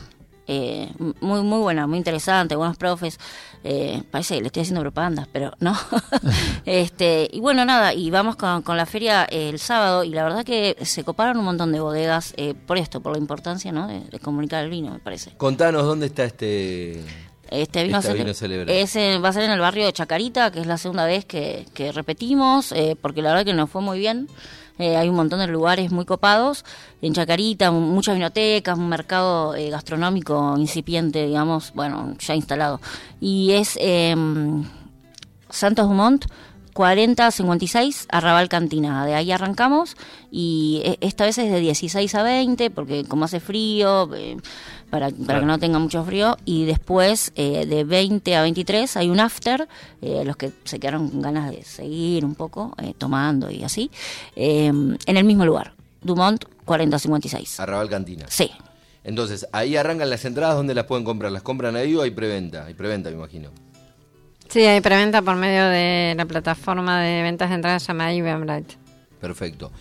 Eh, 0.51 0.91
muy 1.21 1.43
muy 1.43 1.59
buena, 1.59 1.85
muy 1.85 1.99
interesante, 1.99 2.55
buenos 2.55 2.75
profes. 2.75 3.19
Eh, 3.63 4.01
parece 4.09 4.33
que 4.35 4.41
le 4.41 4.47
estoy 4.47 4.61
haciendo 4.63 4.81
propaganda, 4.81 5.27
pero 5.31 5.51
no. 5.59 5.77
este 6.65 7.29
Y 7.31 7.39
bueno, 7.39 7.65
nada, 7.65 7.93
y 7.93 8.09
vamos 8.09 8.35
con, 8.35 8.61
con 8.63 8.75
la 8.77 8.85
feria 8.85 9.27
eh, 9.29 9.49
el 9.49 9.59
sábado 9.59 10.03
y 10.03 10.09
la 10.09 10.23
verdad 10.23 10.43
que 10.43 10.75
se 10.81 11.03
coparon 11.03 11.37
un 11.37 11.45
montón 11.45 11.71
de 11.71 11.79
bodegas 11.79 12.33
eh, 12.37 12.53
por 12.53 12.77
esto, 12.77 13.01
por 13.01 13.11
la 13.13 13.19
importancia 13.19 13.71
¿no? 13.71 13.87
de, 13.87 13.99
de 14.01 14.19
comunicar 14.19 14.63
el 14.63 14.69
vino, 14.71 14.91
me 14.91 14.99
parece. 14.99 15.31
Contanos 15.37 15.83
dónde 15.83 16.07
está 16.07 16.23
este. 16.23 17.03
Este 17.51 17.83
vino, 17.83 17.97
Esta 17.97 18.11
cele- 18.11 18.17
vino 18.19 18.33
celebra. 18.33 18.71
ese 18.73 19.17
va 19.17 19.29
a 19.29 19.33
ser 19.33 19.43
en 19.43 19.51
el 19.51 19.59
barrio 19.59 19.85
de 19.85 19.93
Chacarita, 19.93 20.51
que 20.51 20.59
es 20.61 20.67
la 20.67 20.77
segunda 20.77 21.05
vez 21.05 21.25
que, 21.25 21.65
que 21.73 21.91
repetimos, 21.91 22.71
eh, 22.71 22.95
porque 23.01 23.21
la 23.23 23.29
verdad 23.29 23.45
que 23.45 23.53
nos 23.53 23.69
fue 23.71 23.81
muy 23.81 23.97
bien. 23.97 24.27
Eh, 24.79 24.95
hay 24.97 25.09
un 25.09 25.15
montón 25.15 25.39
de 25.39 25.47
lugares 25.47 25.91
muy 25.91 26.05
copados. 26.05 26.65
En 27.01 27.13
Chacarita, 27.13 27.69
mu- 27.69 27.81
muchas 27.81 28.15
vinotecas, 28.15 28.77
un 28.77 28.89
mercado 28.89 29.53
eh, 29.55 29.69
gastronómico 29.69 30.55
incipiente, 30.57 31.27
digamos, 31.27 31.71
bueno, 31.75 32.15
ya 32.19 32.33
instalado. 32.35 32.79
Y 33.21 33.51
es 33.51 33.77
eh, 33.81 34.15
Santos 35.49 35.87
Dumont, 35.87 36.25
4056, 36.73 38.07
Arrabal 38.09 38.47
Cantina. 38.49 39.05
De 39.05 39.15
ahí 39.15 39.31
arrancamos 39.31 39.95
y 40.31 40.81
eh, 40.85 40.97
esta 41.01 41.25
vez 41.25 41.37
es 41.37 41.51
de 41.51 41.59
16 41.59 42.15
a 42.15 42.23
20, 42.23 42.69
porque 42.69 43.03
como 43.03 43.25
hace 43.25 43.39
frío, 43.39 44.09
para, 44.89 45.09
para 45.09 45.39
que 45.39 45.45
no 45.45 45.59
tenga 45.59 45.79
mucho 45.79 46.03
frío. 46.03 46.37
Y 46.45 46.65
después 46.65 47.31
eh, 47.35 47.65
de 47.65 47.83
20 47.83 48.35
a 48.35 48.41
23 48.41 48.97
hay 48.97 49.09
un 49.09 49.19
after, 49.19 49.67
eh, 50.01 50.23
los 50.25 50.35
que 50.37 50.51
se 50.63 50.79
quedaron 50.79 51.09
con 51.09 51.21
ganas 51.21 51.51
de 51.51 51.63
seguir 51.63 52.25
un 52.25 52.35
poco, 52.35 52.73
eh, 52.81 52.93
tomando 52.97 53.49
y 53.51 53.63
así, 53.63 53.91
eh, 54.35 54.67
en 54.67 55.17
el 55.17 55.23
mismo 55.23 55.45
lugar, 55.45 55.73
Dumont 56.01 56.45
4056. 56.65 57.59
Arrabal 57.59 57.89
Cantina. 57.89 58.25
Sí. 58.29 58.51
Entonces, 59.03 59.47
ahí 59.51 59.75
arrancan 59.75 60.09
las 60.09 60.25
entradas, 60.25 60.55
¿dónde 60.55 60.75
las 60.75 60.85
pueden 60.85 61.05
comprar? 61.05 61.31
¿Las 61.31 61.41
compran 61.41 61.75
ahí 61.75 61.95
o 61.95 62.01
hay 62.01 62.11
preventa? 62.11 62.65
Hay 62.65 62.73
preventa, 62.73 63.09
me 63.09 63.15
imagino. 63.15 63.49
Sí, 64.49 64.61
hay 64.61 64.81
preventa 64.81 65.21
por 65.21 65.35
medio 65.35 65.65
de 65.65 66.15
la 66.17 66.25
plataforma 66.25 67.01
de 67.01 67.21
ventas 67.21 67.49
de 67.49 67.55
entradas 67.55 67.85
llamada 67.85 68.11
Eventbrite. 68.11 68.75
Perfecto. 69.21 69.71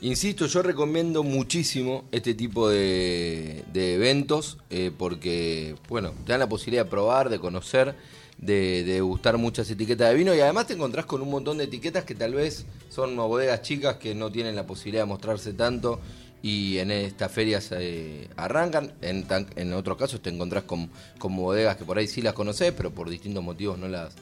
Insisto, 0.00 0.46
yo 0.46 0.62
recomiendo 0.62 1.24
muchísimo 1.24 2.04
este 2.12 2.34
tipo 2.34 2.68
de, 2.68 3.64
eventos 3.74 4.58
eh, 4.70 4.92
porque, 4.96 5.74
bueno, 5.88 6.12
te 6.24 6.32
dan 6.32 6.38
la 6.38 6.48
posibilidad 6.48 6.84
de 6.84 6.90
probar, 6.90 7.28
de 7.28 7.40
conocer, 7.40 7.96
de, 8.38 8.84
de 8.84 9.00
gustar 9.00 9.38
muchas 9.38 9.68
etiquetas 9.68 10.10
de 10.10 10.14
vino 10.14 10.32
y 10.36 10.40
además 10.40 10.68
te 10.68 10.74
encontrás 10.74 11.04
con 11.04 11.20
un 11.20 11.30
montón 11.30 11.58
de 11.58 11.64
etiquetas 11.64 12.04
que 12.04 12.14
tal 12.14 12.34
vez 12.34 12.64
son 12.90 13.16
bodegas 13.16 13.62
chicas 13.62 13.96
que 13.96 14.14
no 14.14 14.30
tienen 14.30 14.54
la 14.54 14.66
posibilidad 14.66 15.02
de 15.02 15.08
mostrarse 15.08 15.52
tanto 15.52 16.00
y 16.42 16.78
en 16.78 16.92
estas 16.92 17.32
ferias 17.32 17.72
eh, 17.72 18.28
arrancan. 18.36 18.92
En, 19.00 19.72
otros 19.72 19.98
casos 19.98 20.22
te 20.22 20.30
encontrás 20.30 20.62
con, 20.62 20.90
con 21.18 21.34
bodegas 21.34 21.76
que 21.76 21.84
por 21.84 21.98
ahí 21.98 22.06
sí 22.06 22.22
las 22.22 22.34
conocés, 22.34 22.72
pero 22.72 22.92
por 22.92 23.10
distintos 23.10 23.42
motivos 23.42 23.76
no 23.76 23.88
las, 23.88 24.14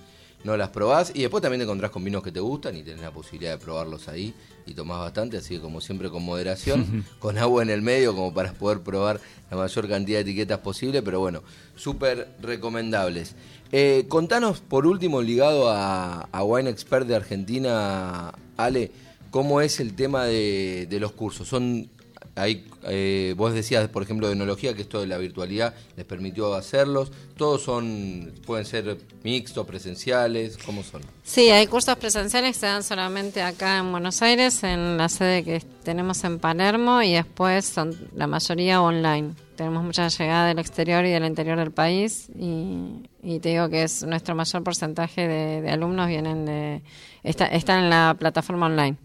no 0.47 0.57
las 0.57 0.71
probás. 0.71 1.11
Y 1.15 1.21
después 1.23 1.43
también 1.43 1.61
te 1.61 1.65
encontrás 1.65 1.91
con 1.91 2.05
vinos 2.05 2.23
que 2.23 2.33
te 2.33 2.41
gustan 2.41 2.77
y 2.77 2.83
tenés 2.83 3.03
la 3.03 3.11
posibilidad 3.11 3.53
de 3.53 3.59
probarlos 3.59 4.09
ahí 4.09 4.33
y 4.65 4.73
tomás 4.73 5.01
bastante. 5.01 5.37
Así 5.37 5.57
que, 5.57 5.61
como 5.61 5.81
siempre, 5.81 6.09
con 6.09 6.23
moderación, 6.23 7.05
con 7.19 7.37
agua 7.37 7.63
en 7.63 7.71
el 7.71 7.83
medio, 7.83 8.15
como 8.15 8.33
para 8.33 8.53
poder 8.53 8.81
probar 8.81 9.21
la 9.51 9.57
mayor 9.57 9.89
cantidad 9.89 10.19
de 10.19 10.23
etiquetas 10.23 10.61
posible. 10.61 11.03
Pero 11.03 11.21
bueno, 11.21 11.43
súper 11.75 12.29
recomendables. 12.41 13.35
Eh, 13.73 14.07
contanos, 14.09 14.61
por 14.61 14.87
último, 14.87 15.21
ligado 15.21 15.69
a, 15.69 16.29
a 16.31 16.45
Wine 16.45 16.71
Expert 16.71 17.07
de 17.07 17.17
Argentina, 17.17 18.33
Ale, 18.57 18.93
¿cómo 19.31 19.61
es 19.61 19.81
el 19.81 19.95
tema 19.95 20.25
de, 20.25 20.87
de 20.89 21.01
los 21.01 21.13
cursos? 21.13 21.49
¿Son 21.49 21.91
Hay, 22.37 22.67
eh, 22.83 23.33
vos 23.35 23.55
decías, 23.55 23.89
por 23.89 24.03
ejemplo, 24.03 24.27
de 24.27 24.35
enología, 24.35 24.75
que 24.75 24.83
esto 24.83 25.01
de 25.01 25.07
la 25.07 25.17
virtualidad 25.17 25.75
les 25.97 26.05
permitió 26.05 26.55
hacerlos. 26.55 27.11
Todos 27.35 27.63
son, 27.63 28.31
pueden 28.45 28.67
ser 28.67 28.99
mixtos, 29.25 29.67
presenciales, 29.67 30.59
¿cómo 30.59 30.83
son? 30.83 31.01
Sí, 31.25 31.49
hay 31.49 31.67
cursos 31.67 31.97
presenciales 31.97 32.55
que 32.55 32.61
se 32.61 32.67
dan 32.67 32.83
solamente 32.83 33.41
acá 33.41 33.79
en 33.79 33.91
Buenos 33.91 34.21
Aires, 34.21 34.63
en 34.65 34.99
la 34.99 35.09
sede 35.09 35.45
que 35.45 35.63
tenemos 35.83 36.23
en 36.25 36.39
Palermo, 36.39 37.01
y 37.01 37.15
después 37.15 37.65
son 37.65 37.97
la 38.15 38.27
mayoría 38.27 38.83
online. 38.83 39.31
Tenemos 39.57 39.83
mucha 39.83 40.09
llegada 40.09 40.49
del 40.49 40.59
exterior 40.59 41.07
y 41.07 41.13
del 41.13 41.25
interior 41.25 41.59
del 41.59 41.71
país, 41.71 42.29
y, 42.39 43.39
te 43.41 43.49
digo 43.49 43.71
que 43.71 43.85
es 43.85 44.03
nuestro 44.03 44.35
mayor 44.35 44.63
porcentaje 44.63 45.27
de, 45.27 45.71
alumnos 45.71 46.07
vienen 46.07 46.45
de... 46.45 46.83
Está, 47.23 47.47
están 47.47 47.85
en 47.85 47.91
la 47.91 48.15
plataforma 48.19 48.67
online. 48.67 48.99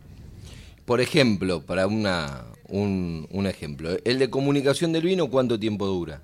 Por 0.85 0.99
ejemplo, 0.99 1.61
para 1.61 1.87
una, 1.87 2.43
un, 2.71 3.45
ejemplo. 3.45 3.89
¿El 4.03 4.19
de 4.19 4.29
comunicación 4.29 4.91
del 4.93 5.03
vino 5.03 5.29
cuánto 5.29 5.59
tiempo 5.59 5.85
dura? 5.85 6.21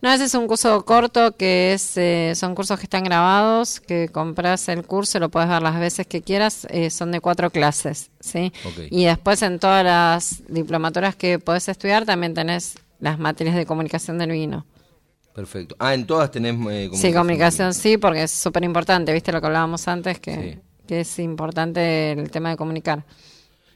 No, 0.00 0.10
ese 0.10 0.24
es 0.24 0.34
un 0.34 0.46
curso 0.46 0.82
corto 0.84 1.36
que 1.36 1.74
es, 1.74 1.96
eh, 1.96 2.32
son 2.34 2.54
cursos 2.54 2.78
que 2.78 2.84
están 2.84 3.04
grabados, 3.04 3.80
que 3.80 4.08
compras 4.08 4.68
el 4.68 4.84
curso, 4.84 5.18
lo 5.18 5.28
puedes 5.28 5.48
ver 5.48 5.60
las 5.60 5.78
veces 5.78 6.06
que 6.06 6.22
quieras, 6.22 6.66
eh, 6.70 6.88
son 6.88 7.12
de 7.12 7.20
cuatro 7.20 7.50
clases, 7.50 8.10
¿sí? 8.18 8.52
Y 8.90 9.04
después 9.04 9.42
en 9.42 9.58
todas 9.58 9.84
las 9.84 10.42
diplomaturas 10.48 11.16
que 11.16 11.38
podés 11.38 11.68
estudiar 11.68 12.06
también 12.06 12.32
tenés 12.32 12.78
las 12.98 13.18
materias 13.18 13.56
de 13.56 13.66
comunicación 13.66 14.16
del 14.18 14.30
vino. 14.30 14.64
Perfecto. 15.34 15.76
Ah, 15.78 15.94
en 15.94 16.06
todas 16.06 16.30
tenés 16.30 16.54
eh, 16.54 16.56
comunicación. 16.56 17.00
Sí, 17.00 17.12
comunicación 17.12 17.74
sí, 17.74 17.98
porque 17.98 18.22
es 18.22 18.30
súper 18.30 18.64
importante, 18.64 19.12
viste 19.12 19.32
lo 19.32 19.40
que 19.40 19.46
hablábamos 19.48 19.86
antes, 19.86 20.18
que, 20.18 20.60
que 20.86 21.00
es 21.00 21.18
importante 21.18 22.12
el 22.12 22.30
tema 22.30 22.50
de 22.50 22.56
comunicar. 22.56 23.04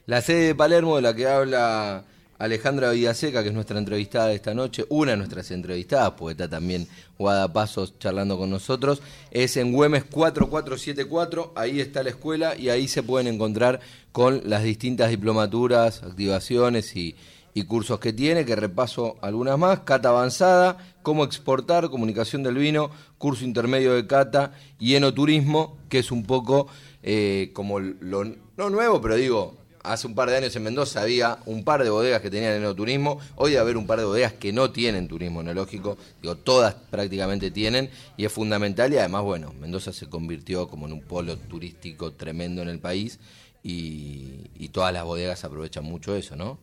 La 0.05 0.21
sede 0.21 0.47
de 0.47 0.55
Palermo 0.55 0.97
de 0.97 1.01
la 1.01 1.15
que 1.15 1.27
habla 1.27 2.03
Alejandra 2.37 2.91
Villaseca, 2.91 3.41
que 3.41 3.47
es 3.47 3.55
nuestra 3.55 3.79
entrevistada 3.79 4.27
de 4.27 4.35
esta 4.35 4.53
noche, 4.53 4.85
una 4.89 5.11
de 5.11 5.17
nuestras 5.17 5.49
entrevistadas, 5.51 6.11
está 6.29 6.49
también 6.49 6.89
Guadapasos 7.17 7.97
charlando 7.99 8.37
con 8.37 8.49
nosotros, 8.49 9.01
es 9.31 9.55
en 9.55 9.71
Güemes 9.71 10.03
4474, 10.03 11.53
ahí 11.55 11.79
está 11.79 12.03
la 12.03 12.09
escuela 12.09 12.53
y 12.57 12.67
ahí 12.67 12.89
se 12.89 13.01
pueden 13.01 13.33
encontrar 13.33 13.79
con 14.11 14.41
las 14.43 14.63
distintas 14.63 15.09
diplomaturas, 15.09 16.03
activaciones 16.03 16.97
y, 16.97 17.15
y 17.53 17.63
cursos 17.63 18.01
que 18.01 18.11
tiene, 18.11 18.43
que 18.43 18.57
repaso 18.57 19.15
algunas 19.21 19.57
más, 19.57 19.79
cata 19.81 20.09
avanzada, 20.09 20.95
cómo 21.01 21.23
exportar, 21.23 21.89
comunicación 21.89 22.43
del 22.43 22.55
vino, 22.55 22.91
curso 23.17 23.45
intermedio 23.45 23.93
de 23.93 24.05
cata 24.05 24.51
y 24.79 24.95
enoturismo, 24.95 25.77
que 25.87 25.99
es 25.99 26.11
un 26.11 26.25
poco 26.25 26.67
eh, 27.03 27.51
como 27.53 27.79
lo, 27.79 28.25
no 28.57 28.69
nuevo, 28.69 28.99
pero 28.99 29.15
digo, 29.15 29.62
hace 29.83 30.07
un 30.07 30.15
par 30.15 30.29
de 30.29 30.37
años 30.37 30.55
en 30.55 30.63
Mendoza 30.63 31.01
había 31.01 31.37
un 31.45 31.63
par 31.63 31.83
de 31.83 31.89
bodegas 31.89 32.21
que 32.21 32.29
tenían 32.29 32.53
enoturismo, 32.53 33.19
hoy 33.35 33.51
debe 33.51 33.61
haber 33.61 33.77
un 33.77 33.85
par 33.85 33.99
de 33.99 34.05
bodegas 34.05 34.33
que 34.33 34.53
no 34.53 34.71
tienen 34.71 35.07
turismo 35.07 35.41
enológico, 35.41 35.97
digo, 36.21 36.35
todas 36.35 36.73
prácticamente 36.73 37.51
tienen, 37.51 37.89
y 38.17 38.25
es 38.25 38.31
fundamental, 38.31 38.93
y 38.93 38.97
además, 38.97 39.23
bueno, 39.23 39.53
Mendoza 39.59 39.91
se 39.91 40.07
convirtió 40.07 40.67
como 40.67 40.87
en 40.87 40.93
un 40.93 41.01
polo 41.01 41.37
turístico 41.37 42.13
tremendo 42.13 42.61
en 42.61 42.69
el 42.69 42.79
país, 42.79 43.19
y, 43.61 44.49
y 44.55 44.69
todas 44.69 44.93
las 44.93 45.03
bodegas 45.03 45.43
aprovechan 45.43 45.83
mucho 45.83 46.15
eso, 46.15 46.35
¿no? 46.35 46.57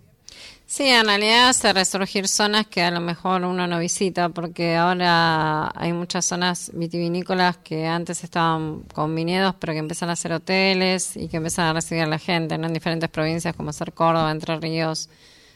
Sí, 0.70 0.84
en 0.86 1.04
realidad 1.06 1.48
hace 1.48 1.72
resurgir 1.72 2.28
zonas 2.28 2.64
que 2.68 2.80
a 2.80 2.92
lo 2.92 3.00
mejor 3.00 3.42
uno 3.42 3.66
no 3.66 3.80
visita, 3.80 4.28
porque 4.28 4.76
ahora 4.76 5.68
hay 5.74 5.92
muchas 5.92 6.24
zonas 6.24 6.70
vitivinícolas 6.72 7.56
que 7.56 7.88
antes 7.88 8.22
estaban 8.22 8.82
con 8.94 9.12
viñedos, 9.12 9.56
pero 9.58 9.72
que 9.72 9.80
empiezan 9.80 10.10
a 10.10 10.12
hacer 10.12 10.32
hoteles 10.32 11.16
y 11.16 11.26
que 11.26 11.38
empiezan 11.38 11.66
a 11.66 11.72
recibir 11.72 12.04
a 12.04 12.06
la 12.06 12.20
gente 12.20 12.54
en 12.54 12.72
diferentes 12.72 13.10
provincias 13.10 13.56
como 13.56 13.72
ser 13.72 13.92
Córdoba, 13.92 14.30
Entre 14.30 14.56
Ríos, 14.60 15.08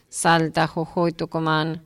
Salta, 0.08 0.66
Jujuy, 0.66 1.12
Tucumán, 1.12 1.84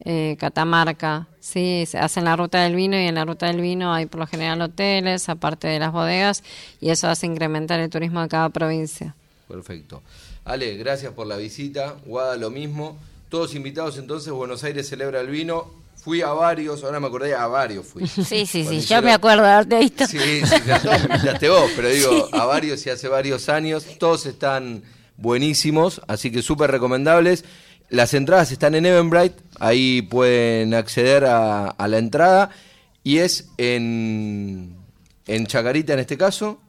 eh, 0.00 0.36
Catamarca. 0.40 1.28
Sí, 1.38 1.84
se 1.86 1.98
hacen 1.98 2.24
la 2.24 2.34
ruta 2.34 2.60
del 2.64 2.74
vino 2.74 2.96
y 2.96 3.06
en 3.06 3.14
la 3.14 3.24
ruta 3.24 3.46
del 3.46 3.60
vino 3.60 3.94
hay 3.94 4.06
por 4.06 4.18
lo 4.18 4.26
general 4.26 4.60
hoteles, 4.62 5.28
aparte 5.28 5.68
de 5.68 5.78
las 5.78 5.92
bodegas, 5.92 6.42
y 6.80 6.90
eso 6.90 7.06
hace 7.06 7.26
incrementar 7.26 7.78
el 7.78 7.88
turismo 7.88 8.20
de 8.20 8.26
cada 8.26 8.48
provincia. 8.48 9.14
Perfecto. 9.46 10.02
Ale, 10.44 10.76
gracias 10.76 11.12
por 11.12 11.26
la 11.26 11.36
visita. 11.36 11.96
Guada, 12.04 12.36
lo 12.36 12.50
mismo. 12.50 12.98
Todos 13.30 13.54
invitados 13.54 13.96
entonces, 13.98 14.32
Buenos 14.32 14.62
Aires 14.62 14.88
celebra 14.88 15.20
el 15.20 15.28
vino. 15.28 15.70
Fui 15.96 16.20
a 16.20 16.32
varios, 16.32 16.84
ahora 16.84 17.00
me 17.00 17.06
acordé, 17.06 17.34
a 17.34 17.46
varios 17.46 17.86
fui. 17.86 18.06
Sí, 18.06 18.44
sí, 18.44 18.64
sí, 18.64 18.80
yo 18.80 19.00
me 19.00 19.10
acuerdo 19.10 19.42
de 19.42 19.48
haberte 19.48 19.78
visto. 19.78 20.06
Sí, 20.06 20.18
sí, 20.44 20.54
ya, 20.66 21.38
te 21.38 21.48
vos, 21.48 21.70
pero 21.74 21.88
digo, 21.88 22.28
a 22.30 22.44
varios 22.44 22.84
y 22.84 22.90
hace 22.90 23.08
varios 23.08 23.48
años. 23.48 23.86
Todos 23.98 24.26
están 24.26 24.82
buenísimos, 25.16 26.02
así 26.06 26.30
que 26.30 26.42
súper 26.42 26.70
recomendables. 26.70 27.46
Las 27.88 28.12
entradas 28.12 28.52
están 28.52 28.74
en 28.74 28.84
Eventbrite, 28.84 29.36
ahí 29.58 30.02
pueden 30.02 30.74
acceder 30.74 31.24
a, 31.24 31.74
la 31.78 31.98
entrada. 31.98 32.50
Y 33.02 33.18
es 33.18 33.48
en, 33.56 34.76
en 35.26 35.46
Chacarita 35.46 35.94
en 35.94 36.00
este 36.00 36.18
caso. 36.18 36.60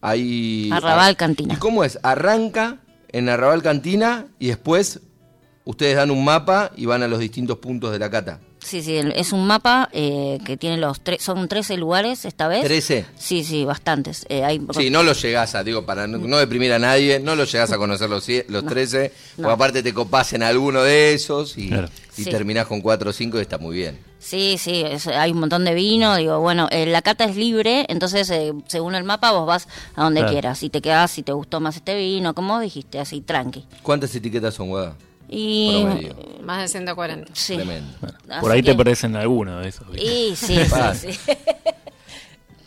Ahí, 0.00 0.68
Arrabal 0.72 1.16
Cantina. 1.16 1.54
¿Y 1.54 1.58
cómo 1.58 1.84
es? 1.84 1.98
Arranca 2.02 2.78
en 3.12 3.28
Arrabal 3.28 3.62
Cantina 3.62 4.26
y 4.38 4.48
después 4.48 5.00
ustedes 5.64 5.96
dan 5.96 6.10
un 6.10 6.24
mapa 6.24 6.72
y 6.76 6.86
van 6.86 7.02
a 7.02 7.08
los 7.08 7.18
distintos 7.18 7.58
puntos 7.58 7.92
de 7.92 7.98
la 7.98 8.10
cata. 8.10 8.40
Sí, 8.62 8.82
sí, 8.82 8.96
es 9.14 9.32
un 9.32 9.46
mapa 9.46 9.88
eh, 9.92 10.38
que 10.44 10.56
tiene 10.56 10.76
los 10.76 11.00
tres, 11.00 11.22
son 11.22 11.48
13 11.48 11.78
lugares 11.78 12.24
esta 12.26 12.46
vez. 12.46 12.64
¿13? 12.64 13.06
Sí, 13.16 13.42
sí, 13.42 13.64
bastantes. 13.64 14.26
Eh, 14.28 14.44
hay... 14.44 14.60
Sí, 14.74 14.90
no 14.90 15.02
lo 15.02 15.14
llegás 15.14 15.54
a, 15.54 15.64
digo, 15.64 15.86
para 15.86 16.06
no, 16.06 16.36
deprimir 16.36 16.72
a 16.72 16.78
nadie, 16.78 17.20
no 17.20 17.36
lo 17.36 17.44
llegás 17.44 17.72
a 17.72 17.78
conocer 17.78 18.10
los, 18.10 18.26
los 18.48 18.66
13, 18.66 19.12
porque 19.36 19.52
aparte 19.52 19.82
te 19.82 19.94
copás 19.94 20.34
en 20.34 20.42
alguno 20.42 20.82
de 20.82 21.14
esos 21.14 21.56
y, 21.56 21.70
terminás 22.24 22.66
con 22.66 22.82
4 22.82 23.10
o 23.10 23.12
5 23.12 23.38
y 23.38 23.40
está 23.40 23.56
muy 23.56 23.76
bien. 23.76 24.09
Sí, 24.20 24.58
sí, 24.58 24.84
hay 25.14 25.32
un 25.32 25.40
montón 25.40 25.64
de 25.64 25.72
vino, 25.72 26.14
digo, 26.14 26.40
bueno, 26.40 26.68
eh, 26.70 26.84
la 26.84 27.00
cata 27.00 27.24
es 27.24 27.36
libre, 27.36 27.86
entonces 27.88 28.30
según 28.66 28.94
el 28.94 29.02
mapa 29.02 29.32
vos 29.32 29.46
vas 29.46 29.66
a 29.96 30.04
donde 30.04 30.24
quieras, 30.26 30.58
si 30.58 30.68
te 30.68 30.82
quedás, 30.82 31.10
si 31.10 31.22
te 31.22 31.32
gustó 31.32 31.58
más 31.58 31.76
este 31.76 31.96
vino, 31.96 32.34
como 32.34 32.60
dijiste, 32.60 32.98
así, 33.00 33.22
tranqui. 33.22 33.66
¿Cuántas 33.82 34.14
etiquetas 34.14 34.54
son, 34.54 34.68
Guada? 34.68 34.94
Y 35.26 35.86
más 36.42 36.60
de 36.60 36.68
140. 36.68 37.32
Sí. 37.34 37.58
Por 38.40 38.52
ahí 38.52 38.62
te 38.62 38.74
parecen 38.74 39.16
algunos 39.16 39.62
de 39.62 39.68
esos. 39.68 39.86
Y 39.96 40.36
sí, 40.36 40.58
sí, 40.64 41.12
sí. 41.12 41.32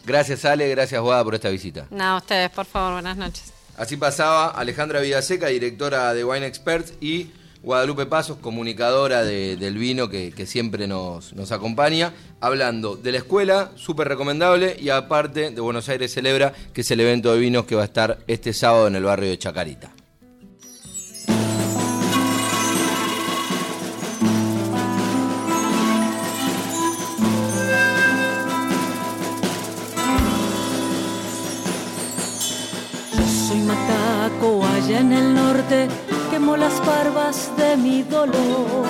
Gracias 0.06 0.44
Ale, 0.44 0.68
gracias 0.70 1.02
Guada 1.02 1.24
por 1.24 1.36
esta 1.36 1.50
visita. 1.50 1.88
Nada, 1.90 2.18
ustedes, 2.18 2.50
por 2.50 2.66
favor, 2.66 2.94
buenas 2.94 3.16
noches. 3.16 3.54
Así 3.78 3.96
pasaba 3.96 4.50
Alejandra 4.50 5.00
Villaseca, 5.00 5.48
directora 5.48 6.14
de 6.14 6.26
Wine 6.26 6.46
Experts, 6.46 6.94
y 7.00 7.32
Guadalupe 7.64 8.06
Pasos, 8.06 8.38
comunicadora 8.38 9.24
del 9.24 9.78
vino 9.78 10.10
que, 10.10 10.46
siempre 10.46 10.86
nos, 10.88 11.34
nos, 11.34 11.52
acompaña, 11.52 12.14
hablando 12.42 12.98
de 12.98 13.14
la 13.14 13.20
escuela, 13.20 13.72
súper 13.76 14.10
recomendable, 14.10 14.76
y 14.80 14.90
aparte 14.90 15.50
de 15.50 15.62
Buenos 15.62 15.88
Aires 15.88 16.14
Celebra, 16.14 16.54
que 16.74 16.82
es 16.82 16.92
el 16.92 17.00
evento 17.00 17.34
de 17.34 17.40
vinos 17.40 17.66
que 17.66 17.76
va 17.76 17.84
a 17.84 17.86
estar 17.86 18.20
este 18.28 18.52
sábado 18.52 18.88
en 18.88 18.98
el 18.98 19.04
barrio 19.04 19.30
de 19.30 19.38
Chacarita. 19.38 19.94
en 34.90 35.14
el 35.14 35.34
norte 35.34 35.88
quemó 36.44 36.58
las 36.58 36.86
barbas 36.86 37.50
de 37.58 37.78
mi 37.78 38.04
dolor. 38.04 38.86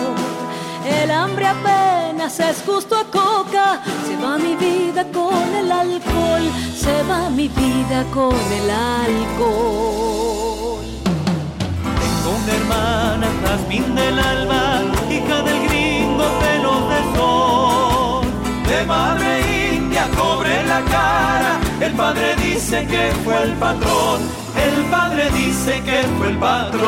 El 1.01 1.11
hambre 1.11 1.45
apenas 1.45 2.39
es 2.39 2.63
justo 2.65 2.95
a 2.95 3.03
coca, 3.03 3.79
se 4.07 4.17
va 4.17 4.39
mi 4.39 4.55
vida 4.55 5.05
con 5.13 5.53
el 5.55 5.71
alcohol, 5.71 6.41
se 6.75 7.03
va 7.03 7.29
mi 7.29 7.47
vida 7.49 8.05
con 8.11 8.33
el 8.59 8.71
alcohol. 8.71 10.83
Tengo 12.01 12.29
una 12.41 12.53
hermana, 12.59 13.27
Jazmín 13.43 13.93
del 13.93 14.17
Alba, 14.17 14.81
hija 15.11 15.43
del 15.43 15.59
gringo 15.67 16.25
pelo 16.41 16.73
de 16.91 16.99
sol, 17.15 18.25
de 18.67 18.83
madre 18.85 19.31
india, 19.75 20.09
cobre 20.17 20.63
la 20.65 20.81
cara, 20.81 21.59
el 21.83 21.93
padre 21.93 22.35
dice 22.37 22.85
que 22.87 23.11
fue 23.23 23.43
el 23.43 23.53
patrón 23.53 24.43
el 24.55 24.85
padre 24.85 25.29
dice 25.31 25.81
que 25.83 26.03
fue 26.17 26.29
el 26.29 26.37
patrón. 26.37 26.83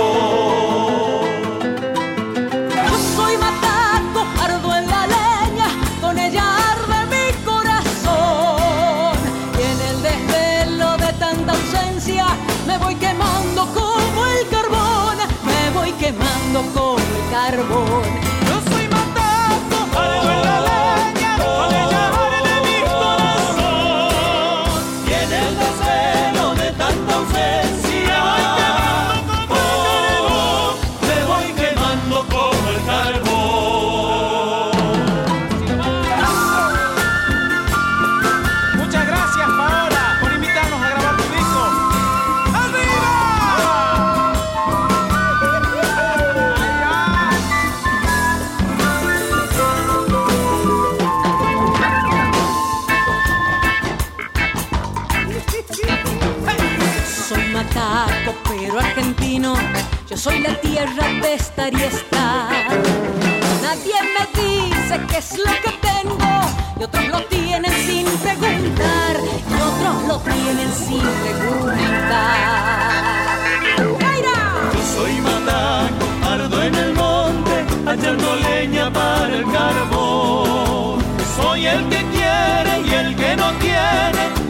Yo 2.69 2.97
soy 3.15 3.37
mataco, 3.37 4.25
ardo 4.41 4.75
en 4.75 4.87
la 4.87 5.07
leña, 5.07 5.67
con 5.99 6.17
ella 6.17 6.43
arde 6.71 6.99
mi 7.13 7.25
corazón. 7.43 9.17
Y 9.59 9.63
en 9.73 9.79
el 9.89 9.97
desvelo 10.03 10.97
de 10.97 11.13
tanta 11.13 11.51
ausencia, 11.53 12.27
me 12.67 12.77
voy 12.77 12.95
quemando 12.95 13.65
como 13.73 14.25
el 14.25 14.47
carbón, 14.49 15.17
me 15.43 15.69
voy 15.71 15.91
quemando 15.93 16.61
como 16.73 16.97
el 16.97 17.31
carbón. 17.31 18.04
Y 61.73 61.81
estar. 61.81 62.67
Nadie 63.63 63.95
me 64.13 64.23
dice 64.39 65.01
qué 65.09 65.17
es 65.17 65.37
lo 65.39 65.51
que 65.63 65.71
tengo 65.81 66.33
y 66.79 66.83
otros 66.83 67.07
lo 67.07 67.21
tienen 67.25 67.71
sin 67.87 68.05
preguntar 68.05 69.15
y 69.23 69.53
otros 69.53 70.07
lo 70.07 70.19
tienen 70.19 70.71
sin 70.73 71.01
preguntar. 71.23 72.35
Yo 74.73 74.81
soy 74.95 75.13
mataco, 75.21 76.05
ardo 76.29 76.61
en 76.61 76.75
el 76.75 76.93
monte, 76.93 77.65
hallando 77.85 78.35
leña 78.35 78.93
para 78.93 79.35
el 79.35 79.45
carbón. 79.51 80.99
Soy 81.35 81.65
el 81.65 81.89
que 81.89 81.94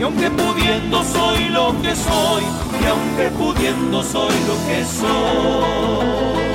aunque 0.05 0.29
pudiendo 0.29 1.03
soy 1.03 1.49
lo 1.49 1.73
que 1.81 1.95
soy, 1.95 2.43
y 2.79 2.85
aunque 2.85 3.29
pudiendo 3.35 4.03
soy 4.03 4.35
lo 4.47 4.55
que 4.67 4.85
soy. 4.85 6.45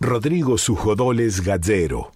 Rodrigo 0.00 0.58
Sujodoles 0.58 1.42
Gadzero. 1.42 2.12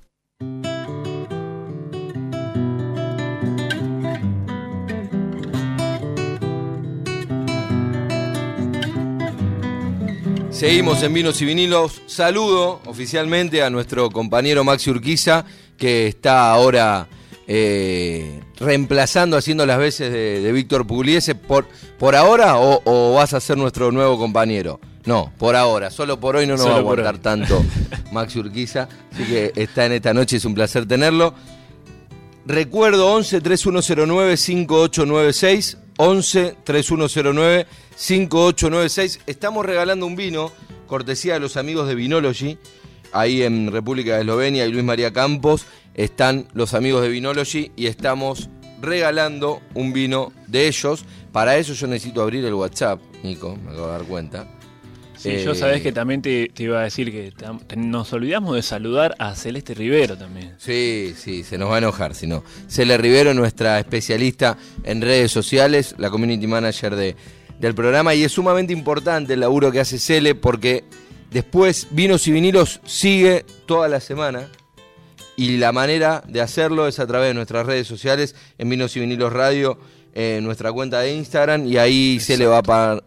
Seguimos 10.50 11.02
en 11.02 11.12
Vinos 11.12 11.40
y 11.42 11.44
Vinilos. 11.44 12.02
Saludo 12.06 12.80
oficialmente 12.86 13.62
a 13.62 13.70
nuestro 13.70 14.10
compañero 14.10 14.64
Maxi 14.64 14.90
Urquiza, 14.90 15.44
que 15.76 16.06
está 16.06 16.50
ahora 16.50 17.08
eh, 17.46 18.40
reemplazando, 18.58 19.36
haciendo 19.36 19.66
las 19.66 19.78
veces 19.78 20.12
de, 20.12 20.52
Víctor 20.52 20.86
Pugliese. 20.86 21.34
¿Por, 21.34 21.66
por 21.98 22.16
ahora 22.16 22.56
o 22.58 23.14
vas 23.14 23.34
a 23.34 23.40
ser 23.40 23.58
nuestro 23.58 23.92
nuevo 23.92 24.18
compañero? 24.18 24.80
No, 25.06 25.32
por 25.38 25.54
ahora. 25.54 25.90
Solo 25.90 26.18
por 26.18 26.36
hoy 26.36 26.46
no 26.46 26.54
nos 26.54 26.62
Solo 26.62 26.72
va 26.72 26.78
a 26.78 26.80
aguantar 26.80 27.18
tanto 27.18 27.64
Maxi 28.12 28.40
Urquiza. 28.40 28.88
Así 29.12 29.24
que 29.24 29.52
está 29.54 29.86
en 29.86 29.92
esta 29.92 30.12
noche, 30.12 30.36
es 30.36 30.44
un 30.44 30.54
placer 30.54 30.86
tenerlo. 30.86 31.32
Recuerdo 32.44 33.12
11 33.12 33.40
3109 33.40 34.36
5896. 34.36 35.78
11 35.96 36.56
3109 36.64 37.66
5896. 37.96 39.20
Estamos 39.26 39.64
regalando 39.64 40.06
un 40.06 40.16
vino, 40.16 40.52
cortesía 40.86 41.34
de 41.34 41.40
los 41.40 41.56
amigos 41.56 41.88
de 41.88 41.94
Vinology. 41.94 42.58
Ahí 43.12 43.42
en 43.42 43.72
República 43.72 44.16
de 44.16 44.20
Eslovenia 44.20 44.66
y 44.66 44.72
Luis 44.72 44.84
María 44.84 45.12
Campos 45.12 45.64
están 45.94 46.48
los 46.52 46.74
amigos 46.74 47.02
de 47.02 47.08
Vinology 47.08 47.72
y 47.76 47.86
estamos 47.86 48.50
regalando 48.82 49.60
un 49.74 49.92
vino 49.92 50.32
de 50.48 50.66
ellos. 50.66 51.04
Para 51.32 51.56
eso 51.56 51.72
yo 51.72 51.86
necesito 51.86 52.22
abrir 52.22 52.44
el 52.44 52.54
WhatsApp, 52.54 53.00
Nico, 53.22 53.56
me 53.56 53.70
acabo 53.70 53.86
de 53.86 53.92
dar 53.92 54.02
cuenta. 54.02 54.55
Sí, 55.18 55.30
Eh, 55.30 55.42
yo 55.44 55.54
sabés 55.54 55.82
que 55.82 55.92
también 55.92 56.20
te, 56.22 56.50
te 56.54 56.64
iba 56.64 56.80
a 56.80 56.84
decir 56.84 57.10
que 57.10 57.32
te- 57.66 57.76
nos 57.76 58.12
olvidamos 58.12 58.54
de 58.54 58.62
saludar 58.62 59.14
a 59.18 59.34
Celeste 59.34 59.74
Rivero 59.74 60.16
también. 60.16 60.54
Sí, 60.58 61.14
sí, 61.16 61.42
se 61.42 61.56
nos 61.58 61.70
va 61.70 61.76
a 61.76 61.78
enojar 61.78 62.14
si 62.14 62.26
no. 62.26 62.44
Cele 62.68 62.96
Rivero, 62.98 63.32
nuestra 63.34 63.78
especialista 63.78 64.56
en 64.84 65.00
redes 65.00 65.32
sociales, 65.32 65.94
la 65.98 66.10
community 66.10 66.46
manager 66.46 66.94
de, 66.96 67.16
del 67.58 67.74
programa, 67.74 68.14
y 68.14 68.24
es 68.24 68.32
sumamente 68.32 68.72
importante 68.72 69.32
el 69.34 69.40
laburo 69.40 69.72
que 69.72 69.80
hace 69.80 69.98
Cele 69.98 70.34
porque 70.34 70.84
después 71.30 71.88
Vinos 71.90 72.26
y 72.28 72.32
Vinilos 72.32 72.80
sigue 72.84 73.44
toda 73.66 73.88
la 73.88 74.00
semana 74.00 74.48
y 75.36 75.56
la 75.58 75.72
manera 75.72 76.22
de 76.28 76.40
hacerlo 76.40 76.86
es 76.88 76.98
a 76.98 77.06
través 77.06 77.28
de 77.28 77.34
nuestras 77.34 77.66
redes 77.66 77.86
sociales, 77.86 78.34
en 78.58 78.68
Vinos 78.70 78.96
y 78.96 79.00
Vinilos 79.00 79.32
Radio, 79.32 79.78
en 80.14 80.44
nuestra 80.44 80.72
cuenta 80.72 81.00
de 81.00 81.14
Instagram, 81.14 81.66
y 81.66 81.76
ahí 81.76 82.20
se 82.20 82.38
le 82.38 82.46
va 82.46 82.62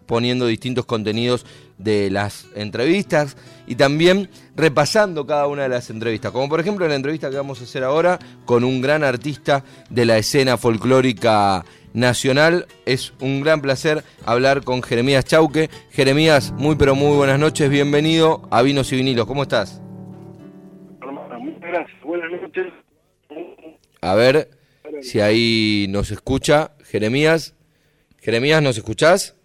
poniendo 0.05 0.45
distintos 0.45 0.85
contenidos 0.85 1.43
de 1.79 2.11
las 2.11 2.45
entrevistas 2.55 3.35
y 3.65 3.75
también 3.75 4.29
repasando 4.55 5.25
cada 5.25 5.47
una 5.47 5.63
de 5.63 5.69
las 5.69 5.89
entrevistas, 5.89 6.31
como 6.31 6.47
por 6.49 6.59
ejemplo 6.59 6.87
la 6.87 6.95
entrevista 6.95 7.29
que 7.29 7.37
vamos 7.37 7.61
a 7.61 7.63
hacer 7.63 7.83
ahora 7.83 8.19
con 8.45 8.63
un 8.63 8.81
gran 8.81 9.03
artista 9.03 9.63
de 9.89 10.05
la 10.05 10.17
escena 10.17 10.57
folclórica 10.57 11.65
nacional. 11.93 12.67
Es 12.85 13.13
un 13.21 13.41
gran 13.41 13.61
placer 13.61 14.03
hablar 14.25 14.63
con 14.63 14.83
Jeremías 14.83 15.25
Chauque. 15.25 15.69
Jeremías, 15.91 16.51
muy 16.51 16.75
pero 16.75 16.95
muy 16.95 17.15
buenas 17.15 17.39
noches, 17.39 17.69
bienvenido 17.69 18.47
a 18.51 18.61
Vinos 18.61 18.91
y 18.91 18.97
Vinilos, 18.97 19.25
¿cómo 19.25 19.43
estás? 19.43 19.81
Hermano, 21.01 21.39
muchas 21.39 21.61
gracias. 21.61 22.01
Buenas 22.03 22.41
noches. 22.41 22.67
A 24.01 24.15
ver 24.15 24.49
si 25.01 25.21
ahí 25.21 25.87
nos 25.89 26.11
escucha 26.11 26.71
Jeremías. 26.83 27.55
Jeremías, 28.19 28.61
¿nos 28.61 28.77
escuchás? 28.77 29.38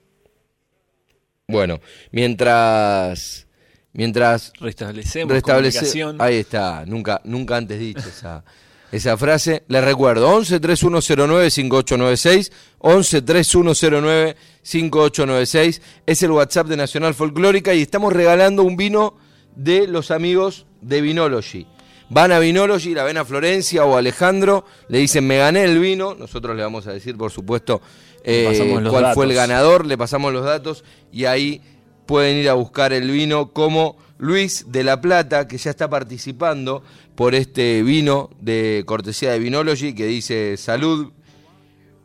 Bueno, 1.46 1.80
mientras 2.10 3.46
mientras 3.92 4.52
Restablecemos 4.58 5.30
restablece 5.30 5.78
comunicación. 5.78 6.16
ahí 6.20 6.36
está, 6.36 6.84
nunca 6.86 7.20
nunca 7.24 7.56
antes 7.56 7.78
dicho 7.78 8.00
esa 8.00 8.44
esa 8.90 9.16
frase. 9.18 9.64
Les 9.68 9.84
recuerdo 9.84 10.28
11 10.30 10.58
3109 10.58 11.50
5896, 11.50 12.52
11 12.78 13.22
3109 13.22 14.36
5896 14.62 15.82
es 16.06 16.22
el 16.22 16.30
WhatsApp 16.30 16.68
de 16.68 16.76
Nacional 16.76 17.12
Folclórica 17.12 17.74
y 17.74 17.82
estamos 17.82 18.12
regalando 18.12 18.62
un 18.62 18.76
vino 18.76 19.16
de 19.54 19.86
los 19.86 20.10
amigos 20.10 20.66
de 20.80 21.02
Vinology. 21.02 21.66
Van 22.08 22.32
a 22.32 22.38
Vinology, 22.38 22.94
la 22.94 23.04
ven 23.04 23.18
a 23.18 23.24
Florencia 23.24 23.84
o 23.84 23.96
a 23.96 23.98
Alejandro, 23.98 24.64
le 24.88 24.98
dicen 24.98 25.26
me 25.26 25.38
gané 25.38 25.64
el 25.64 25.78
vino, 25.78 26.14
nosotros 26.14 26.56
le 26.56 26.62
vamos 26.62 26.86
a 26.86 26.92
decir 26.92 27.16
por 27.16 27.30
supuesto 27.30 27.82
eh, 28.24 28.82
cuál 28.88 29.14
fue 29.14 29.26
el 29.26 29.34
ganador, 29.34 29.86
le 29.86 29.98
pasamos 29.98 30.32
los 30.32 30.44
datos 30.44 30.82
y 31.12 31.26
ahí 31.26 31.60
pueden 32.06 32.38
ir 32.38 32.48
a 32.48 32.54
buscar 32.54 32.92
el 32.92 33.10
vino 33.10 33.52
como 33.52 33.96
Luis 34.18 34.66
de 34.68 34.84
la 34.84 35.00
Plata, 35.00 35.46
que 35.46 35.58
ya 35.58 35.70
está 35.70 35.88
participando 35.90 36.82
por 37.14 37.34
este 37.34 37.82
vino 37.82 38.30
de 38.40 38.82
cortesía 38.86 39.32
de 39.32 39.38
Vinology, 39.38 39.94
que 39.94 40.06
dice 40.06 40.56
salud, 40.56 41.12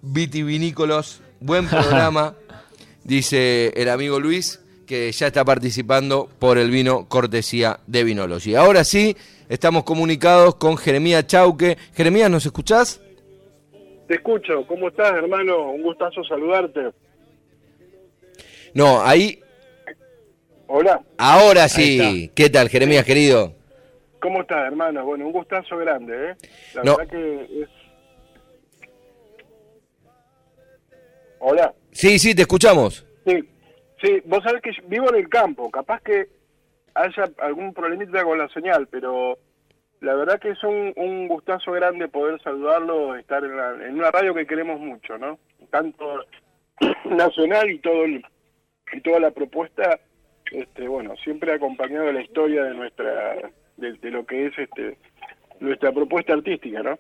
vitivinícolos, 0.02 1.22
buen 1.40 1.68
programa, 1.70 2.36
dice 3.04 3.72
el 3.76 3.90
amigo 3.90 4.20
Luis, 4.20 4.60
que 4.86 5.12
ya 5.12 5.28
está 5.28 5.46
participando 5.46 6.30
por 6.40 6.58
el 6.58 6.72
vino 6.72 7.08
cortesía 7.08 7.80
de 7.88 8.04
Vinology. 8.04 8.56
Ahora 8.56 8.84
sí, 8.84 9.16
estamos 9.48 9.84
comunicados 9.84 10.56
con 10.56 10.78
Jeremías 10.78 11.28
Chauque. 11.28 11.78
Jeremías, 11.94 12.30
¿nos 12.30 12.46
escuchás? 12.46 13.00
Te 14.10 14.16
escucho. 14.16 14.66
¿Cómo 14.66 14.88
estás, 14.88 15.14
hermano? 15.14 15.70
Un 15.70 15.84
gustazo 15.84 16.24
saludarte. 16.24 16.90
No, 18.74 19.04
ahí, 19.04 19.40
Hola. 20.66 21.00
ahora 21.20 21.68
sí. 21.70 22.32
¿Qué 22.34 22.50
tal, 22.50 22.70
Jeremías, 22.70 23.06
querido? 23.06 23.54
¿Cómo 24.20 24.42
estás, 24.42 24.66
hermano? 24.66 25.06
Bueno, 25.06 25.28
un 25.28 25.32
gustazo 25.32 25.78
grande, 25.78 26.32
¿eh? 26.32 26.36
La 26.74 26.84
No. 26.84 26.98
verdad 26.98 27.12
que 27.12 27.62
es... 27.62 27.70
Hola. 31.38 31.72
Sí, 31.92 32.18
sí, 32.18 32.34
te 32.34 32.42
escuchamos. 32.42 33.06
Sí, 33.28 33.48
sí, 34.02 34.22
vos 34.26 34.44
sabés 34.44 34.64
que 34.64 34.72
vivo 34.88 35.08
en 35.10 35.18
el 35.20 35.30
campo, 35.30 35.70
capaz 35.70 36.02
que 36.02 36.30
haya 36.96 37.26
algún 37.44 37.76
problemita 37.76 38.24
con 38.24 38.40
la 38.40 38.50
señal, 38.50 38.88
pero 38.88 39.38
la 40.02 40.16
verdad 40.16 40.40
que 40.40 40.52
es 40.52 40.64
un, 40.64 40.94
un 40.96 41.28
gustazo 41.28 41.72
grande 41.74 42.08
poder 42.08 42.42
saludarlo, 42.42 43.16
estar 43.16 43.44
en, 43.44 43.58
la- 43.58 43.88
en 43.88 43.96
una 43.96 44.12
radio 44.12 44.34
que 44.34 44.48
queremos 44.48 44.80
mucho, 44.80 45.18
¿no? 45.18 45.40
Tanto 45.72 46.06
nacional 47.06 47.70
y 47.70 47.80
todo 47.80 48.06
el- 48.06 48.24
y 48.94 49.02
toda 49.02 49.20
la 49.20 49.32
propuesta, 49.32 50.00
este, 50.52 50.88
bueno, 50.88 51.14
siempre 51.24 51.54
acompañado 51.54 52.06
de 52.08 52.14
la 52.14 52.22
historia 52.24 52.64
de 52.64 52.74
nuestra, 52.74 53.36
de, 53.78 53.94
de 53.94 54.10
lo 54.12 54.26
que 54.26 54.48
es 54.48 54.54
este 54.58 54.98
nuestra 55.60 55.92
propuesta 55.92 56.34
artística, 56.34 56.82
¿no? 56.82 56.98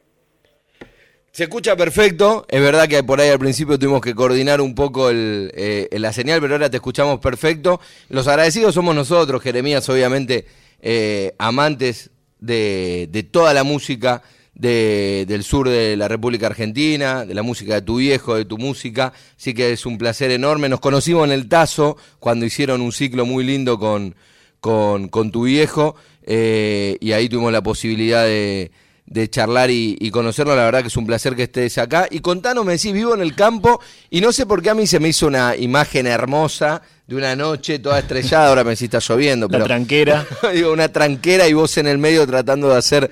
Se 1.31 1.43
escucha 1.43 1.75
perfecto, 1.75 2.45
es 2.49 2.61
verdad 2.61 2.87
que 2.87 3.03
por 3.03 3.21
ahí 3.21 3.29
al 3.29 3.39
principio 3.39 3.77
tuvimos 3.79 4.01
que 4.01 4.15
coordinar 4.15 4.59
un 4.61 4.75
poco 4.75 5.09
el, 5.09 5.51
eh, 5.55 5.87
la 5.91 6.11
señal, 6.11 6.41
pero 6.41 6.55
ahora 6.55 6.69
te 6.69 6.77
escuchamos 6.77 7.19
perfecto. 7.19 7.79
Los 8.09 8.27
agradecidos 8.27 8.73
somos 8.73 8.93
nosotros, 8.95 9.41
Jeremías, 9.41 9.87
obviamente, 9.89 10.45
eh, 10.81 11.33
amantes 11.37 12.11
de, 12.39 13.07
de, 13.11 13.23
toda 13.23 13.53
la 13.53 13.63
música 13.63 14.21
de, 14.53 15.25
del 15.27 15.43
sur 15.43 15.69
de 15.69 15.95
la 15.95 16.07
República 16.07 16.47
Argentina, 16.47 17.25
de 17.25 17.33
la 17.33 17.43
música 17.43 17.75
de 17.75 17.81
tu 17.81 17.97
viejo, 17.97 18.35
de 18.35 18.45
tu 18.45 18.57
música, 18.57 19.13
así 19.37 19.53
que 19.53 19.71
es 19.71 19.85
un 19.85 19.97
placer 19.97 20.31
enorme. 20.31 20.69
Nos 20.69 20.79
conocimos 20.79 21.25
en 21.25 21.31
el 21.31 21.47
Tazo 21.47 21.97
cuando 22.19 22.45
hicieron 22.45 22.81
un 22.81 22.91
ciclo 22.91 23.25
muy 23.25 23.43
lindo 23.43 23.79
con, 23.79 24.15
con, 24.59 25.07
con 25.07 25.31
tu 25.31 25.43
viejo 25.43 25.95
eh, 26.23 26.97
y 26.99 27.11
ahí 27.13 27.29
tuvimos 27.29 27.51
la 27.51 27.63
posibilidad 27.63 28.23
de 28.23 28.71
de 29.09 29.27
charlar 29.27 29.69
y, 29.71 30.11
conocerlo. 30.11 30.55
La 30.55 30.65
verdad 30.65 30.81
que 30.81 30.87
es 30.87 30.97
un 30.97 31.07
placer 31.07 31.35
que 31.35 31.43
estés 31.43 31.77
acá. 31.77 32.07
Y 32.09 32.19
contanos, 32.19 32.63
me 32.63 32.73
decís, 32.73 32.93
vivo 32.93 33.15
en 33.15 33.21
el 33.21 33.35
campo 33.35 33.81
y 34.09 34.21
no 34.21 34.31
sé 34.31 34.45
por 34.45 34.61
qué 34.61 34.69
a 34.69 34.75
mí 34.75 34.85
se 34.85 34.99
me 34.99 35.09
hizo 35.09 35.27
una 35.27 35.55
imagen 35.55 36.05
hermosa 36.05 36.81
de 37.07 37.15
una 37.15 37.35
noche 37.35 37.79
toda 37.79 37.99
estrellada. 37.99 38.49
Ahora 38.49 38.63
me 38.63 38.71
decís, 38.71 38.83
está 38.83 38.99
lloviendo. 38.99 39.47
Una 39.47 39.63
tranquera. 39.63 40.25
digo, 40.53 40.71
una 40.71 40.89
tranquera 40.89 41.47
y 41.47 41.53
vos 41.53 41.77
en 41.77 41.87
el 41.87 41.97
medio 41.97 42.25
tratando 42.27 42.69
de 42.69 42.77
hacer 42.77 43.09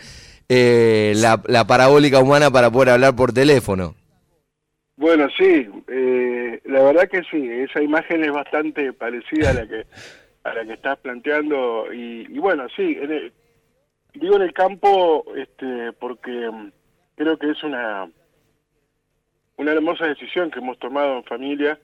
eh, 0.47 1.13
la, 1.15 1.65
parabólica 1.65 2.19
humana 2.19 2.51
para 2.51 2.69
poder 2.69 2.89
hablar 2.89 3.15
por 3.15 3.33
teléfono. 3.33 3.95
Bueno, 4.97 5.27
sí, 5.37 5.67
eh, 5.87 6.59
la 6.65 6.81
verdad 6.83 7.09
que 7.09 7.21
sí, 7.29 7.49
esa 7.49 7.81
imagen 7.81 8.23
es 8.23 8.31
bastante 8.31 8.93
parecida 8.93 9.51
a 9.51 9.53
la 9.53 9.67
que 9.67 9.85
a 10.43 10.53
la 10.53 10.65
que 10.65 10.73
estás 10.73 10.97
planteando 10.99 11.93
y, 11.93 12.25
y 12.29 12.39
bueno, 12.39 12.67
sí, 12.75 12.97
en 12.99 13.11
el, 13.11 13.33
Digo 14.13 14.35
en 14.35 14.41
el 14.41 14.53
campo 14.53 15.23
este, 15.35 15.93
porque 15.93 16.49
mm, 16.49 16.71
creo 17.15 17.37
que 17.37 17.51
es 17.51 17.63
una, 17.63 18.09
una 19.57 19.71
hermosa 19.71 20.05
decisión 20.05 20.51
que 20.51 20.59
hemos 20.59 20.79
tomado 20.79 21.17
en 21.17 21.23
familia 21.23 21.79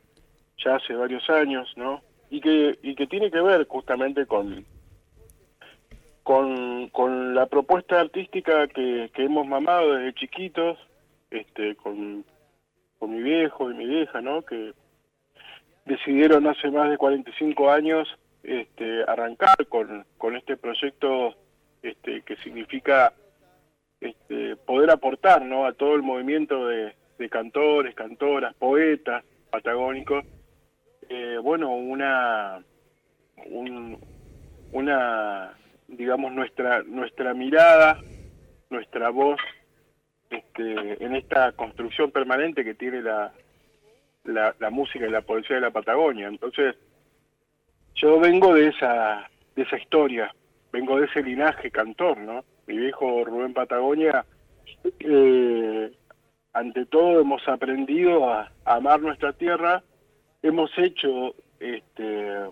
ya 0.63 0.75
hace 0.75 0.93
varios 0.93 1.29
años, 1.29 1.71
¿no? 1.75 2.01
Y 2.29 2.41
que, 2.41 2.77
y 2.81 2.95
que 2.95 3.07
tiene 3.07 3.29
que 3.29 3.41
ver 3.41 3.67
justamente 3.67 4.25
con, 4.25 4.65
con, 6.23 6.89
con 6.89 7.35
la 7.35 7.45
propuesta 7.45 7.99
artística 7.99 8.67
que, 8.67 9.11
que 9.13 9.25
hemos 9.25 9.45
mamado 9.45 9.93
desde 9.93 10.13
chiquitos, 10.13 10.77
este, 11.29 11.75
con, 11.75 12.23
con 12.99 13.11
mi 13.11 13.21
viejo 13.21 13.69
y 13.69 13.75
mi 13.75 13.85
vieja, 13.85 14.21
¿no? 14.21 14.41
Que 14.43 14.73
decidieron 15.85 16.47
hace 16.47 16.71
más 16.71 16.89
de 16.89 16.97
45 16.97 17.69
años 17.69 18.07
este, 18.43 19.03
arrancar 19.03 19.67
con, 19.67 20.05
con 20.17 20.35
este 20.35 20.57
proyecto 20.57 21.35
este, 21.83 22.21
que 22.21 22.37
significa 22.37 23.13
este, 23.99 24.55
poder 24.55 24.89
aportar 24.89 25.41
¿no? 25.41 25.65
a 25.65 25.73
todo 25.73 25.95
el 25.95 26.01
movimiento 26.01 26.67
de, 26.67 26.95
cantores, 27.29 27.95
cantoras, 27.95 28.53
poetas 28.55 29.23
patagónicos, 29.49 30.25
eh, 31.07 31.37
bueno, 31.41 31.73
una, 31.73 32.61
una, 34.73 35.53
digamos, 35.87 36.33
nuestra, 36.33 36.83
nuestra 36.83 37.33
mirada, 37.33 37.97
nuestra 38.69 39.09
voz 39.09 39.39
este, 40.29 41.01
en 41.01 41.15
esta 41.15 41.53
construcción 41.53 42.11
permanente 42.11 42.65
que 42.65 42.73
tiene 42.73 43.01
la, 43.01 43.31
la, 44.25 44.53
la 44.59 44.69
música 44.69 45.07
y 45.07 45.11
la 45.11 45.21
poesía 45.21 45.55
de 45.55 45.61
la 45.61 45.71
Patagonia. 45.71 46.27
Entonces, 46.27 46.75
yo 47.95 48.19
vengo 48.19 48.53
de 48.53 48.67
esa, 48.67 49.29
de 49.55 49.61
esa 49.61 49.77
historia, 49.77 50.33
vengo 50.73 50.99
de 50.99 51.05
ese 51.05 51.21
linaje 51.21 51.69
cantor, 51.69 52.17
¿no? 52.17 52.43
Mi 52.65 52.77
viejo 52.77 53.23
Rubén 53.23 53.53
Patagonia, 53.53 54.25
eh, 54.99 55.91
ante 56.51 56.85
todo 56.87 57.21
hemos 57.21 57.47
aprendido 57.47 58.27
a, 58.29 58.51
amar 58.65 58.99
nuestra 58.99 59.33
tierra, 59.33 59.83
hemos 60.41 60.71
hecho 60.77 61.35
este, 61.59 62.49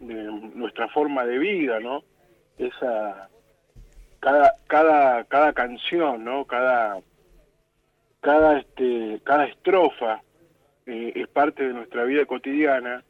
nuestra 0.00 0.88
forma 0.88 1.26
de 1.26 1.38
vida, 1.38 1.78
¿no? 1.78 2.02
Esa 2.58 3.28
cada 4.18 4.54
cada 4.66 5.24
cada 5.24 5.52
canción, 5.52 6.24
¿no? 6.24 6.46
Cada 6.46 7.00
cada 8.20 8.60
este 8.60 9.20
cada 9.24 9.44
estrofa 9.44 10.22
eh, 10.86 11.12
es 11.14 11.28
parte 11.28 11.66
de 11.66 11.74
nuestra 11.74 12.04
vida 12.04 12.24
cotidiana 12.24 13.04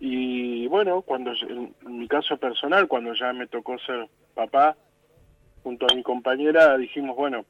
y 0.00 0.66
bueno, 0.66 1.02
cuando 1.02 1.32
en 1.48 1.74
mi 1.98 2.08
caso 2.08 2.38
personal, 2.38 2.88
cuando 2.88 3.12
ya 3.12 3.34
me 3.34 3.46
tocó 3.46 3.78
ser 3.80 4.08
papá, 4.34 4.74
junto 5.62 5.86
a 5.90 5.94
mi 5.94 6.02
compañera, 6.02 6.78
dijimos, 6.78 7.14
bueno, 7.16 7.44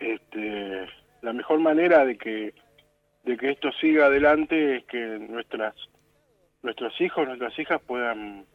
este, 0.00 0.86
la 1.20 1.32
mejor 1.34 1.60
manera 1.60 2.04
de 2.04 2.16
que 2.16 2.54
de 3.24 3.36
que 3.38 3.50
esto 3.50 3.72
siga 3.80 4.06
adelante 4.06 4.76
es 4.76 4.84
que 4.84 4.98
nuestras 4.98 5.74
nuestros 6.62 6.98
hijos, 7.00 7.26
nuestras 7.26 7.58
hijas 7.58 7.80
puedan 7.86 8.46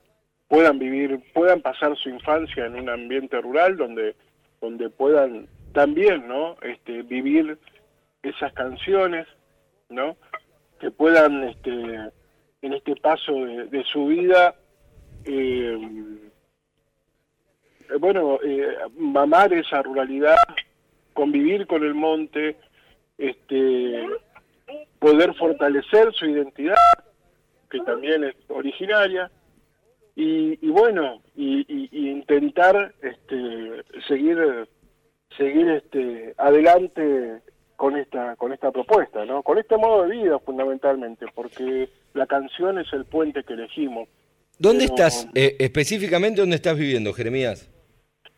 puedan 0.47 0.79
vivir, 0.79 1.19
puedan 1.33 1.61
pasar 1.61 1.95
su 1.95 2.09
infancia 2.09 2.65
en 2.65 2.75
un 2.75 2.89
ambiente 2.89 3.39
rural 3.39 3.77
donde 3.77 4.15
donde 4.61 4.89
puedan 4.89 5.47
también, 5.73 6.27
¿no? 6.27 6.57
Este, 6.61 7.03
vivir 7.03 7.57
esas 8.23 8.51
canciones, 8.53 9.27
¿no? 9.89 10.17
Que 10.79 10.91
puedan 10.91 11.43
este 11.43 12.11
en 12.61 12.73
este 12.73 12.95
paso 12.95 13.33
de, 13.33 13.83
su 13.91 14.07
vida, 14.07 14.55
eh, 15.25 15.77
bueno, 17.99 18.39
eh, 18.43 18.77
mamar 18.97 19.53
esa 19.53 19.81
ruralidad, 19.81 20.37
convivir 21.13 21.67
con 21.67 21.83
el 21.83 21.93
monte, 21.93 22.57
este, 23.17 24.07
poder 24.99 25.33
fortalecer 25.35 26.13
su 26.13 26.25
identidad, 26.25 26.75
que 27.69 27.79
también 27.81 28.23
es 28.23 28.35
originaria, 28.49 29.31
y, 30.15 30.57
bueno, 30.67 31.21
y, 31.35 32.09
intentar 32.09 32.93
este, 33.01 33.83
seguir 34.05 34.67
seguir 35.37 35.69
este, 35.69 36.33
adelante 36.37 37.41
con 37.79 37.95
esta 37.95 38.35
con 38.35 38.51
esta 38.51 38.71
propuesta, 38.71 39.23
¿no? 39.23 39.41
Con 39.41 39.57
este 39.57 39.77
modo 39.77 40.03
de 40.03 40.17
vida 40.17 40.37
fundamentalmente, 40.39 41.25
porque 41.33 41.87
la 42.13 42.27
canción 42.27 42.77
es 42.77 42.91
el 42.91 43.05
puente 43.05 43.41
que 43.45 43.53
elegimos. 43.53 44.09
¿Dónde 44.59 44.83
estás 44.83 45.29
eh, 45.33 45.55
específicamente 45.59 46.41
dónde 46.41 46.57
estás 46.57 46.77
viviendo, 46.77 47.13
Jeremías? 47.13 47.71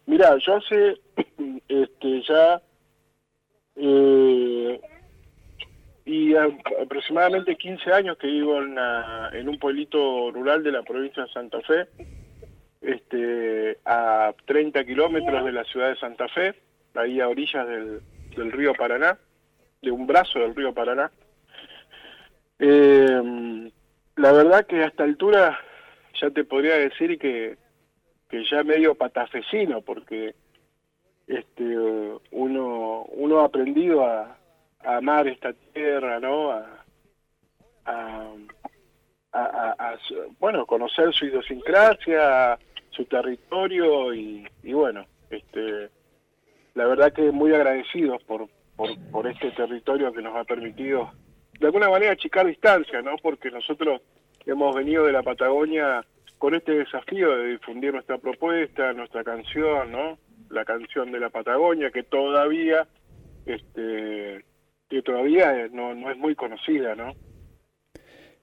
Mira, 0.05 0.37
yo 0.37 0.57
hace 0.57 1.01
este 1.67 2.21
ya 2.29 2.61
eh, 3.77 4.79
y 6.05 6.35
aproximadamente 6.35 7.55
15 7.55 7.91
años 7.93 8.17
que 8.19 8.27
vivo 8.27 8.61
en, 8.61 8.77
en 9.33 9.49
un 9.49 9.57
pueblito 9.57 10.29
rural 10.29 10.61
de 10.61 10.71
la 10.71 10.83
provincia 10.83 11.23
de 11.23 11.31
Santa 11.31 11.61
Fe, 11.61 11.87
este, 12.81 13.79
a 13.85 14.35
30 14.45 14.85
kilómetros 14.85 15.43
de 15.43 15.51
la 15.51 15.63
ciudad 15.63 15.89
de 15.89 15.95
Santa 15.95 16.27
Fe, 16.27 16.53
ahí 16.93 17.19
a 17.19 17.27
orillas 17.27 17.67
del, 17.67 18.01
del 18.35 18.51
río 18.51 18.75
Paraná 18.75 19.17
de 19.81 19.91
un 19.91 20.07
brazo 20.07 20.39
del 20.39 20.55
río 20.55 20.73
Paraná. 20.73 21.11
Eh, 22.59 23.71
la 24.15 24.31
verdad 24.31 24.65
que 24.67 24.83
a 24.83 24.87
esta 24.87 25.03
altura 25.03 25.59
ya 26.19 26.29
te 26.29 26.43
podría 26.43 26.75
decir 26.75 27.17
que, 27.17 27.57
que 28.29 28.43
ya 28.49 28.63
medio 28.63 28.95
patafecino, 28.95 29.81
porque 29.81 30.35
este 31.27 31.77
uno, 32.31 33.03
uno 33.11 33.39
ha 33.39 33.45
aprendido 33.45 34.05
a, 34.05 34.37
amar 34.83 35.27
esta 35.27 35.53
tierra, 35.73 36.19
¿no? 36.19 36.51
A, 36.51 36.83
a, 37.85 38.33
bueno, 40.39 40.65
conocer 40.65 41.13
su 41.13 41.25
idiosincrasia, 41.25 42.57
su 42.89 43.05
territorio 43.05 44.13
y, 44.13 44.47
y 44.63 44.73
bueno, 44.73 45.05
este, 45.29 45.89
la 46.73 46.85
verdad 46.85 47.13
que 47.13 47.31
muy 47.31 47.53
agradecidos 47.53 48.21
por, 48.23 48.47
por, 49.11 49.27
este 49.27 49.51
territorio 49.51 50.11
que 50.13 50.21
nos 50.21 50.35
ha 50.35 50.43
permitido 50.43 51.11
de 51.59 51.67
alguna 51.67 51.89
manera 51.89 52.13
achicar 52.13 52.47
distancia, 52.47 53.01
¿no? 53.01 53.15
Porque 53.21 53.51
nosotros 53.51 54.01
hemos 54.45 54.75
venido 54.75 55.05
de 55.05 55.11
la 55.11 55.21
Patagonia 55.21 56.03
con 56.37 56.55
este 56.55 56.71
desafío 56.71 57.35
de 57.37 57.51
difundir 57.51 57.93
nuestra 57.93 58.17
propuesta, 58.17 58.93
nuestra 58.93 59.23
canción, 59.23 59.91
¿no? 59.91 60.17
La 60.49 60.65
canción 60.65 61.11
de 61.11 61.19
la 61.19 61.29
Patagonia 61.29 61.91
que 61.91 62.03
todavía, 62.03 62.87
este, 63.45 64.43
que 64.89 65.01
todavía 65.03 65.67
no, 65.71 65.93
no 65.93 66.09
es 66.09 66.17
muy 66.17 66.33
conocida, 66.33 66.95
¿no? 66.95 67.13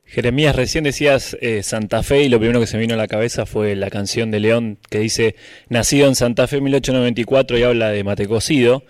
Jeremías, 0.05 0.57
recién 0.57 0.85
decías 0.85 1.37
eh, 1.43 1.63
Santa 1.63 2.03
Fe 2.03 2.23
y 2.23 2.29
lo 2.31 2.39
primero 2.39 2.61
que 2.61 2.67
se 2.67 2.79
me 2.79 2.83
vino 2.83 2.95
a 2.95 2.97
la 2.97 3.09
cabeza 3.09 3.45
fue 3.45 3.77
la 3.77 3.91
canción 3.91 4.31
de 4.31 4.41
León 4.41 4.79
que 4.89 5.01
dice, 5.01 5.35
nacido 5.69 6.09
en 6.09 6.15
Santa 6.15 6.47
Fe 6.47 6.59
en 6.59 6.65
1894 6.65 7.59
y 7.59 7.63
habla 7.63 7.91
de 7.91 8.05
mate 8.05 8.27
cocido. 8.27 8.85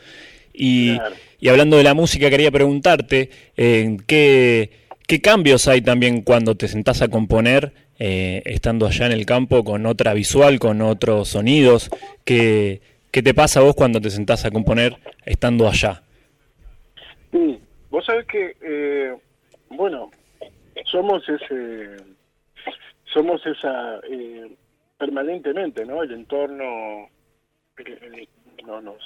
Y, 0.52 0.98
hablando 1.46 1.76
de 1.76 1.84
la 1.84 1.94
música, 1.94 2.30
quería 2.30 2.50
preguntarte 2.50 3.30
eh, 3.56 3.96
¿qué, 4.08 4.70
qué, 5.06 5.20
cambios 5.20 5.68
hay 5.68 5.82
también 5.82 6.22
cuando 6.22 6.56
te 6.56 6.66
sentás 6.66 7.00
a 7.02 7.08
componer, 7.08 7.72
eh, 8.00 8.42
estando 8.44 8.86
allá 8.86 9.06
en 9.06 9.12
el 9.12 9.24
campo, 9.24 9.62
con 9.62 9.86
otra 9.86 10.14
visual, 10.14 10.58
con 10.58 10.82
otros 10.82 11.28
sonidos. 11.28 11.90
¿Qué, 12.24 12.80
¿Qué 13.12 13.22
te 13.22 13.34
pasa 13.34 13.60
vos 13.60 13.76
cuando 13.76 14.00
te 14.00 14.10
sentás 14.10 14.44
a 14.44 14.50
componer 14.50 14.96
estando 15.24 15.68
allá? 15.68 16.02
Vos 17.90 18.04
sabés 18.04 18.26
que, 18.26 18.56
eh, 18.60 19.14
bueno, 19.70 20.10
somos 20.84 21.26
ese, 21.28 21.96
somos 23.12 23.44
esa, 23.46 24.00
eh, 24.10 24.50
permanentemente, 24.98 25.84
¿no? 25.86 26.02
El 26.02 26.12
entorno 26.12 27.08
no 28.66 28.80
nos, 28.82 29.02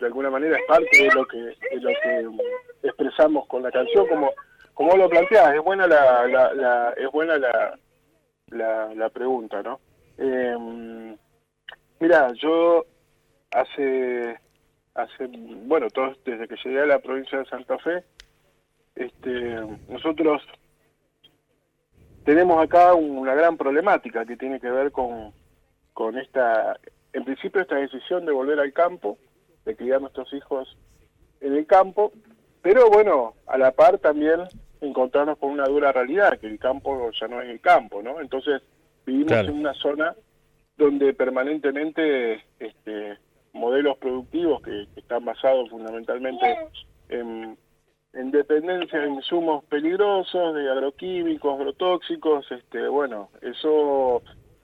de 0.00 0.06
alguna 0.06 0.30
manera 0.30 0.56
es 0.58 0.64
parte 0.66 0.88
de 1.02 1.10
lo 1.14 1.24
que, 1.26 1.36
de 1.38 1.80
lo 1.80 1.88
que 2.02 2.88
expresamos 2.88 3.46
con 3.46 3.62
la 3.62 3.70
canción, 3.70 4.06
como, 4.08 4.30
como 4.74 4.96
lo 4.96 5.08
planteás, 5.08 5.54
es 5.54 5.62
buena 5.62 5.86
la, 5.86 6.26
la, 6.26 6.52
la- 6.54 6.94
es 6.96 7.10
buena 7.10 7.36
la, 7.38 7.78
la, 8.48 8.94
la 8.94 9.08
pregunta, 9.10 9.62
¿no? 9.62 9.80
Eh, 10.18 11.16
mira, 12.00 12.32
yo 12.34 12.84
hace 13.52 14.38
hace 14.94 15.26
bueno 15.66 15.88
todo 15.90 16.14
desde 16.24 16.46
que 16.46 16.56
llegué 16.64 16.80
a 16.82 16.86
la 16.86 16.98
provincia 17.00 17.38
de 17.38 17.44
Santa 17.46 17.78
Fe 17.78 18.04
este 18.94 19.56
nosotros 19.88 20.40
tenemos 22.24 22.62
acá 22.62 22.94
una 22.94 23.34
gran 23.34 23.56
problemática 23.56 24.24
que 24.24 24.36
tiene 24.36 24.60
que 24.60 24.70
ver 24.70 24.92
con 24.92 25.32
con 25.92 26.16
esta 26.18 26.78
en 27.12 27.24
principio 27.24 27.60
esta 27.60 27.76
decisión 27.76 28.24
de 28.24 28.32
volver 28.32 28.58
al 28.60 28.72
campo 28.72 29.18
de 29.64 29.76
criar 29.76 30.00
nuestros 30.00 30.32
hijos 30.32 30.76
en 31.40 31.54
el 31.54 31.66
campo 31.66 32.12
pero 32.62 32.88
bueno 32.90 33.34
a 33.46 33.58
la 33.58 33.72
par 33.72 33.98
también 33.98 34.40
encontrarnos 34.80 35.38
con 35.38 35.50
una 35.50 35.64
dura 35.64 35.92
realidad 35.92 36.38
que 36.38 36.46
el 36.46 36.58
campo 36.58 37.10
ya 37.18 37.28
no 37.28 37.40
es 37.40 37.48
el 37.48 37.60
campo 37.60 38.02
no 38.02 38.20
entonces 38.20 38.62
vivimos 39.06 39.32
Claro. 39.32 39.48
en 39.48 39.58
una 39.58 39.74
zona 39.74 40.14
donde 40.76 41.12
permanentemente 41.14 42.42
este, 42.58 43.18
modelos 43.52 43.96
productivos 43.98 44.60
que, 44.62 44.86
que 44.92 45.00
están 45.00 45.24
basados 45.24 45.70
fundamentalmente 45.70 46.58
en, 47.08 47.56
en 48.12 48.30
dependencia 48.30 48.98
de 49.00 49.08
insumos 49.08 49.64
peligrosos, 49.66 50.54
de 50.54 50.68
agroquímicos, 50.70 51.54
agrotóxicos, 51.54 52.50
este, 52.50 52.88
bueno, 52.88 53.28
eso 53.42 54.22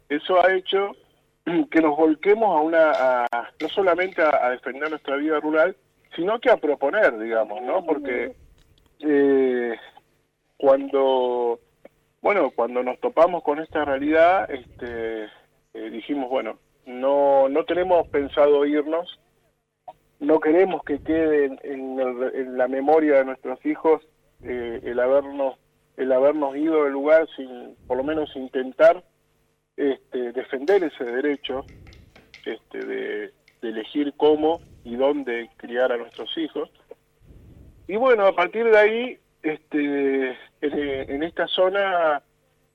eso 0.08 0.44
ha 0.44 0.52
hecho 0.54 0.92
que 1.70 1.80
nos 1.80 1.96
volquemos 1.96 2.56
a 2.56 2.60
una, 2.60 2.90
a- 3.24 3.50
no 3.60 3.68
solamente 3.68 4.22
a, 4.22 4.50
defender 4.50 4.90
nuestra 4.90 5.16
vida 5.16 5.40
rural, 5.40 5.76
sino 6.16 6.38
que 6.40 6.50
a 6.50 6.56
proponer, 6.56 7.18
digamos, 7.18 7.62
¿no? 7.62 7.84
Porque 7.84 8.34
eh, 9.00 9.76
cuando 10.56 11.58
bueno, 12.22 12.50
cuando 12.54 12.82
nos 12.82 13.00
topamos 13.00 13.42
con 13.42 13.60
esta 13.60 13.84
realidad, 13.84 14.50
este, 14.50 15.24
eh, 15.24 15.90
dijimos, 15.90 16.28
bueno, 16.28 16.58
no, 16.84 17.48
no 17.48 17.64
tenemos 17.64 18.06
pensado 18.08 18.66
irnos, 18.66 19.18
no 20.18 20.38
queremos 20.38 20.82
que 20.84 20.98
quede 20.98 21.46
en, 21.46 21.58
en 21.62 21.98
el- 22.00 22.34
en 22.34 22.58
la 22.58 22.68
memoria 22.68 23.16
de 23.18 23.24
nuestros 23.24 23.64
hijos 23.64 24.02
eh, 24.42 24.80
el 24.84 25.00
habernos 25.00 25.56
el 25.96 26.12
habernos 26.12 26.56
ido 26.56 26.84
del 26.84 26.92
lugar 26.94 27.26
sin, 27.36 27.76
por 27.86 27.96
lo 27.98 28.04
menos 28.04 28.34
intentar 28.34 29.02
este, 29.80 30.32
defender 30.32 30.84
ese 30.84 31.04
derecho 31.04 31.64
este, 32.44 32.84
de, 32.84 33.32
elegir 33.62 34.12
cómo 34.16 34.60
y 34.84 34.96
dónde 34.96 35.48
criar 35.56 35.90
a 35.92 35.96
nuestros 35.96 36.36
hijos. 36.36 36.70
Y 37.88 37.96
bueno, 37.96 38.26
a 38.26 38.34
partir 38.34 38.64
de 38.64 38.78
ahí, 38.78 39.18
este, 39.42 40.30
en, 40.60 41.10
en 41.10 41.22
esta 41.22 41.46
zona 41.46 42.22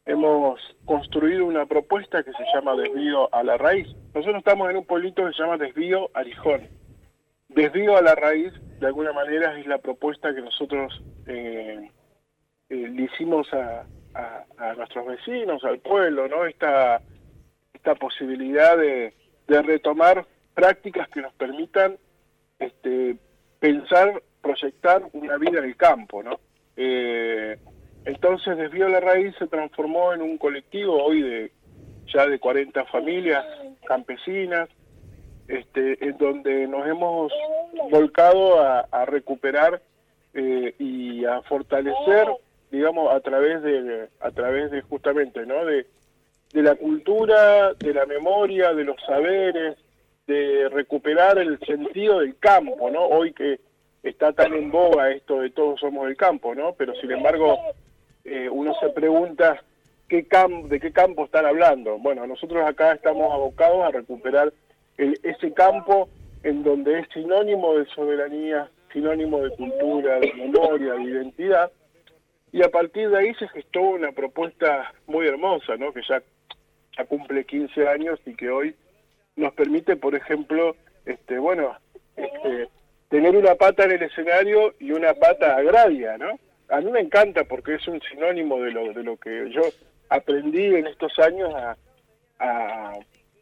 hemos 0.06 0.60
construido 0.86 1.46
una 1.46 1.66
propuesta 1.66 2.24
que 2.24 2.32
se 2.32 2.44
llama 2.54 2.76
Desvío 2.76 3.34
a 3.34 3.44
la 3.44 3.58
Raíz. 3.58 3.88
Nosotros 4.14 4.38
estamos 4.38 4.70
en 4.70 4.78
un 4.78 4.86
pueblito 4.86 5.26
que 5.26 5.34
se 5.34 5.42
llama 5.44 5.58
Desvío 5.58 6.10
Arijón. 6.14 6.68
Desvío 7.50 7.98
a 7.98 8.02
la 8.02 8.16
Raíz, 8.16 8.52
de 8.80 8.88
alguna 8.88 9.14
manera, 9.14 9.60
es 9.60 9.68
la 9.68 9.78
propuesta 9.78 10.34
que 10.34 10.42
nosotros 10.42 11.04
eh, 11.28 11.92
eh, 12.70 12.76
le 12.76 13.04
hicimos 13.04 13.52
a, 13.54 13.86
a- 14.16 14.46
a 14.58 14.74
nuestros 14.74 15.06
vecinos, 15.06 15.64
al 15.64 15.80
pueblo, 15.80 16.28
¿no? 16.28 16.46
Esta, 16.46 17.02
esta 17.74 17.96
posibilidad 17.96 18.78
de, 18.78 19.14
retomar 19.48 20.26
prácticas 20.56 21.08
que 21.10 21.22
nos 21.22 21.32
permitan 21.34 21.98
este, 22.58 23.16
pensar, 23.60 24.22
proyectar 24.42 25.04
una 25.14 25.38
vida 25.38 25.60
en 25.60 25.66
el 25.66 25.76
campo, 25.78 26.24
¿no? 26.24 26.40
Eh, 26.78 27.58
entonces, 28.06 28.58
Desvío 28.58 28.88
la 28.90 29.00
Raíz 29.00 29.36
se 29.38 29.48
transformó 29.48 30.14
en 30.14 30.22
un 30.22 30.38
colectivo 30.38 31.04
hoy 31.04 31.22
de 31.22 31.52
ya 32.14 32.26
de 32.28 32.40
40 32.40 32.86
familias 32.86 33.44
campesinas, 33.88 34.70
este, 35.48 36.04
en 36.04 36.18
donde 36.18 36.68
nos 36.68 36.88
hemos 36.88 37.32
volcado 37.92 38.62
a, 38.62 38.82
a 38.92 39.06
recuperar 39.06 39.82
eh, 40.34 40.74
y 40.80 41.24
a 41.26 41.42
fortalecer, 41.44 42.28
digamos, 42.76 43.14
a 43.14 43.20
través 43.20 43.62
de, 43.64 44.08
a 44.20 44.32
través 44.32 44.72
de 44.72 44.82
justamente, 44.82 45.46
¿no? 45.46 45.66
De, 45.66 45.86
de 46.54 46.62
la 46.64 46.76
cultura, 46.76 47.74
de 47.74 47.94
la 47.94 48.06
memoria, 48.06 48.74
de 48.74 48.84
los 48.84 48.98
saberes, 49.06 49.78
de 50.28 50.70
recuperar 50.70 51.38
el 51.38 51.60
sentido 51.60 52.20
del 52.20 52.38
campo, 52.38 52.90
¿no? 52.90 53.06
Hoy 53.06 53.34
que 53.34 53.60
está 54.04 54.34
tan 54.34 54.54
en 54.54 54.72
boga 54.72 55.12
esto 55.12 55.42
de 55.42 55.50
todos 55.52 55.80
somos 55.80 56.08
del 56.08 56.16
campo, 56.18 56.54
¿no? 56.56 56.74
Pero 56.74 56.94
sin 56.96 57.12
embargo, 57.12 57.58
eh, 58.24 58.50
uno 58.50 58.74
se 58.80 58.90
pregunta 58.90 59.62
qué 60.08 60.28
cam 60.28 60.68
de 60.70 60.80
qué 60.80 60.92
campo 60.92 61.26
están 61.26 61.46
hablando. 61.46 61.98
Bueno, 61.98 62.26
nosotros 62.28 62.64
acá 62.68 62.94
estamos 62.94 63.32
abocados 63.34 63.84
a 63.84 63.92
recuperar 63.92 64.54
el- 64.98 65.20
ese 65.24 65.52
campo 65.54 66.08
en 66.44 66.64
donde 66.64 67.00
es 67.00 67.08
sinónimo 67.14 67.78
de 67.78 67.86
soberanía, 67.88 68.70
sinónimo 68.94 69.42
de 69.42 69.50
cultura, 69.56 70.20
de 70.20 70.32
memoria, 70.34 70.94
de 70.94 71.04
identidad. 71.04 71.72
Y 72.52 72.64
a 72.64 72.70
partir 72.70 73.10
de 73.10 73.18
ahí 73.18 73.34
se 73.36 73.48
gestó 73.50 73.82
una 73.82 74.12
propuesta 74.12 74.94
muy 75.08 75.28
hermosa, 75.28 75.76
¿no? 75.78 75.92
Que 75.94 76.02
ya, 76.08 76.22
ya 76.98 77.06
cumple 77.06 77.46
15 77.46 77.88
años 77.88 78.20
y 78.26 78.36
que 78.36 78.50
hoy 78.50 78.76
nos 79.36 79.54
permite, 79.54 79.96
por 79.98 80.16
ejemplo, 80.16 80.76
este, 81.06 81.38
bueno, 81.38 81.76
este, 82.16 82.70
tener 83.10 83.36
una 83.36 83.56
pata 83.56 83.84
en 83.84 83.92
el 83.92 84.04
escenario 84.04 84.74
y 84.80 84.92
una 84.92 85.14
pata 85.14 85.58
agraria, 85.58 86.18
¿no? 86.18 86.40
A 86.70 86.80
mí 86.82 86.90
me 86.92 87.02
encanta 87.02 87.44
porque 87.44 87.76
es 87.76 87.88
un 87.88 88.02
sinónimo 88.02 88.60
de 88.62 88.72
lo, 88.72 88.94
de 88.94 89.04
lo 89.04 89.18
que 89.18 89.52
yo 89.52 89.62
aprendí 90.10 90.66
en 90.76 90.88
estos 90.88 91.18
años 91.20 91.54
a, 91.54 91.76
a, 92.40 92.94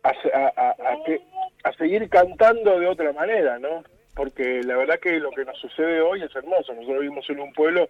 a, 0.04 0.76
a- 1.64 1.74
seguir 1.78 2.10
cantando 2.10 2.80
de 2.80 2.88
otra 2.88 3.14
manera, 3.14 3.58
¿no? 3.60 3.84
Porque 4.16 4.62
la 4.64 4.76
verdad 4.78 4.99
que 4.99 5.20
lo 5.20 5.32
que 5.32 5.45
nos 5.45 5.58
sucede 5.60 6.01
hoy 6.01 6.22
es 6.22 6.36
hermoso. 6.36 6.74
Nosotros 6.74 6.99
vivimos 7.01 7.28
en 7.30 7.39
un 7.39 7.54
pueblo 7.54 7.88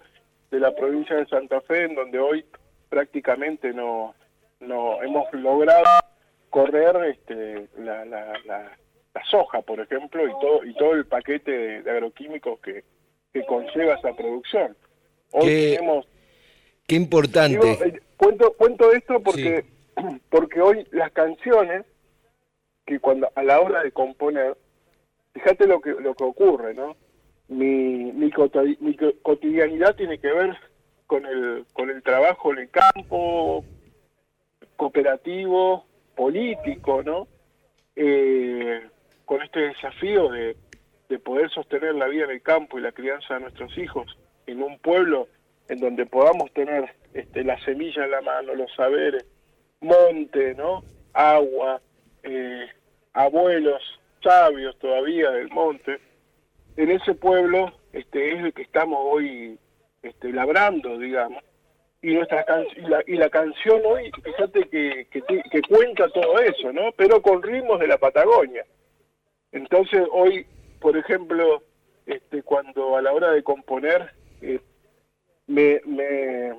de 0.54 0.60
la 0.60 0.76
provincia 0.76 1.16
de 1.16 1.26
Santa 1.26 1.62
Fe 1.62 1.86
en 1.86 1.96
donde 1.96 2.20
hoy 2.20 2.46
prácticamente 2.88 3.74
no, 3.74 4.14
no 4.60 5.02
hemos 5.02 5.34
logrado 5.34 5.84
correr 6.52 6.96
este, 7.06 7.68
la, 7.80 8.06
la, 8.06 8.38
la, 8.46 8.78
la 9.16 9.26
soja, 9.32 9.64
por 9.64 9.80
ejemplo, 9.80 10.28
y 10.28 10.32
todo 10.40 10.64
y 10.64 10.76
todo 10.76 10.94
el 10.94 11.08
paquete 11.08 11.52
de, 11.52 11.82
de 11.82 11.92
agroquímicos 11.92 12.60
que, 12.60 12.84
que 13.34 13.44
conlleva 13.48 13.96
esa 13.96 14.14
producción. 14.14 14.78
Hoy 15.32 15.48
Qué 15.48 15.76
tenemos 15.76 16.08
Qué 16.86 16.96
importante. 16.98 17.58
Digo, 17.58 17.84
eh, 17.84 18.02
cuento, 18.16 18.54
cuento 18.54 18.92
esto 18.92 19.24
porque, 19.24 19.66
porque 20.30 20.62
hoy 20.62 20.86
las 20.92 21.12
canciones, 21.14 21.84
que 22.86 23.00
cuando 23.00 23.32
a 23.34 23.42
la 23.42 23.60
hora 23.60 23.82
de 23.82 23.92
componer, 23.92 24.56
fíjate 25.34 25.66
lo 25.66 25.82
que, 25.82 25.94
lo 25.94 26.14
que 26.14 26.24
ocurre, 26.24 26.76
¿no? 26.76 26.96
Mi, 27.48 28.12
mi, 28.12 28.32
coti- 28.32 28.78
mi 28.80 28.96
co- 28.96 29.14
cotidianidad 29.22 29.96
tiene 29.96 30.18
que 30.18 30.32
ver 30.32 30.58
con 31.08 31.26
el, 31.26 31.66
con 31.74 31.90
el 31.90 32.02
trabajo 32.02 32.52
en 32.54 32.60
el 32.60 32.70
campo, 32.70 33.66
cooperativo, 34.76 35.86
político, 36.16 37.04
¿no? 37.04 37.28
Eh, 37.96 38.82
con 39.26 39.42
este 39.42 39.60
desafío 39.60 40.30
de, 40.30 40.58
de 41.10 41.20
poder 41.20 41.50
sostener 41.50 41.96
la 41.96 42.08
vida 42.08 42.26
en 42.26 42.32
el 42.32 42.42
campo 42.42 42.78
y 42.78 42.82
la 42.82 42.92
crianza 42.92 43.36
de 43.36 43.42
nuestros 43.42 43.78
hijos 43.78 44.18
en 44.48 44.62
un 44.64 44.80
pueblo 44.80 45.28
en 45.68 45.80
donde 45.80 46.06
podamos 46.06 46.52
tener 46.54 46.94
este, 47.14 47.44
la 47.44 47.60
semilla 47.64 48.06
en 48.06 48.12
la 48.12 48.22
mano, 48.22 48.56
los 48.56 48.74
saberes, 48.76 49.26
monte, 49.82 50.56
¿no? 50.56 50.84
Agua, 51.14 51.82
eh, 52.24 52.68
abuelos 53.14 53.82
sabios 54.22 54.78
todavía 54.80 55.30
del 55.32 55.50
monte. 55.50 56.00
En 56.78 56.92
ese 56.92 57.14
pueblo 57.14 57.72
este, 57.92 58.34
es 58.34 58.40
el 58.46 58.54
que 58.54 58.64
estamos 58.64 59.00
hoy 59.02 59.58
este, 60.02 60.32
labrando, 60.32 60.98
digamos. 60.98 61.44
Y, 62.02 62.16
nuestra 62.16 62.44
can- 62.44 62.66
y, 62.76 62.82
la, 62.82 63.04
y 63.08 63.14
la 63.16 63.30
canción 63.30 63.82
hoy, 63.86 64.12
fíjate 64.24 64.68
que, 64.70 65.08
que, 65.10 65.22
que 65.22 65.62
cuenta 65.62 66.10
todo 66.10 66.38
eso, 66.40 66.74
¿no? 66.74 66.92
Pero 66.98 67.22
con 67.22 67.42
ritmos 67.42 67.80
de 67.80 67.88
la 67.88 67.98
Patagonia. 67.98 68.66
Entonces 69.52 70.02
hoy, 70.12 70.46
por 70.82 70.98
ejemplo, 70.98 71.62
este, 72.06 72.44
cuando 72.44 72.98
a 72.98 73.02
la 73.02 73.14
hora 73.14 73.32
de 73.32 73.44
componer, 73.44 74.12
eh, 74.42 74.60
me, 75.48 75.80
me, 75.86 76.54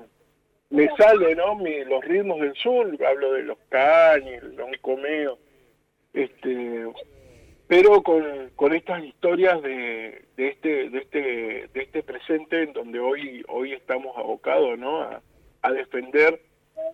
me 0.69 0.89
sale 0.97 1.35
¿no? 1.35 1.55
Mi- 1.55 1.83
los 1.83 2.03
ritmos 2.03 2.39
del 2.39 2.55
sur, 2.55 2.87
hablo 3.05 3.33
de 3.33 3.43
los 3.43 3.57
caños, 3.69 4.43
los 4.43 4.69
comeo, 4.81 5.37
este, 6.13 6.87
pero 7.67 8.03
con, 8.03 8.23
con 8.55 8.73
estas 8.73 9.03
historias 9.03 9.61
de, 9.61 10.25
de 10.37 10.47
este 10.49 10.89
de 10.89 10.97
este 10.99 11.19
de 11.73 11.81
este 11.81 12.03
presente 12.03 12.63
en 12.63 12.73
donde 12.73 12.99
hoy 12.99 13.43
hoy 13.47 13.73
estamos 13.73 14.15
abocados 14.17 14.77
no 14.77 15.01
a, 15.01 15.21
a 15.61 15.71
defender 15.71 16.41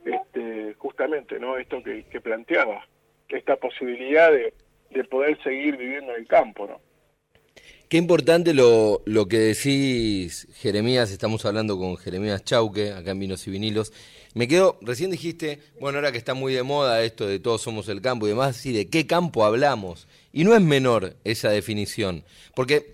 este 0.05 0.75
justamente 0.77 1.39
no 1.39 1.57
esto 1.57 1.83
que, 1.83 2.03
que 2.05 2.21
planteaba 2.21 2.85
esta 3.29 3.55
posibilidad 3.55 4.31
de, 4.31 4.53
de 4.89 5.03
poder 5.05 5.41
seguir 5.43 5.77
viviendo 5.77 6.13
en 6.13 6.21
el 6.21 6.27
campo 6.27 6.67
no 6.67 6.79
Qué 7.91 7.97
importante 7.97 8.53
lo, 8.53 9.01
lo 9.05 9.27
que 9.27 9.37
decís, 9.37 10.47
Jeremías. 10.61 11.11
Estamos 11.11 11.43
hablando 11.43 11.77
con 11.77 11.97
Jeremías 11.97 12.41
Chauque, 12.45 12.93
acá 12.93 13.11
en 13.11 13.19
Vinos 13.19 13.45
y 13.47 13.51
Vinilos. 13.51 13.91
Me 14.33 14.47
quedo, 14.47 14.77
recién 14.81 15.11
dijiste, 15.11 15.59
bueno, 15.79 15.97
ahora 15.97 16.11
que 16.11 16.17
está 16.17 16.33
muy 16.33 16.53
de 16.53 16.63
moda 16.63 17.03
esto 17.03 17.27
de 17.27 17.39
todos 17.39 17.61
somos 17.61 17.89
el 17.89 18.01
campo 18.01 18.25
y 18.25 18.29
demás, 18.29 18.65
¿y 18.65 18.71
de 18.71 18.87
qué 18.87 19.05
campo 19.05 19.43
hablamos? 19.45 20.07
Y 20.31 20.43
no 20.45 20.55
es 20.55 20.61
menor 20.61 21.15
esa 21.25 21.49
definición, 21.49 22.23
porque 22.55 22.91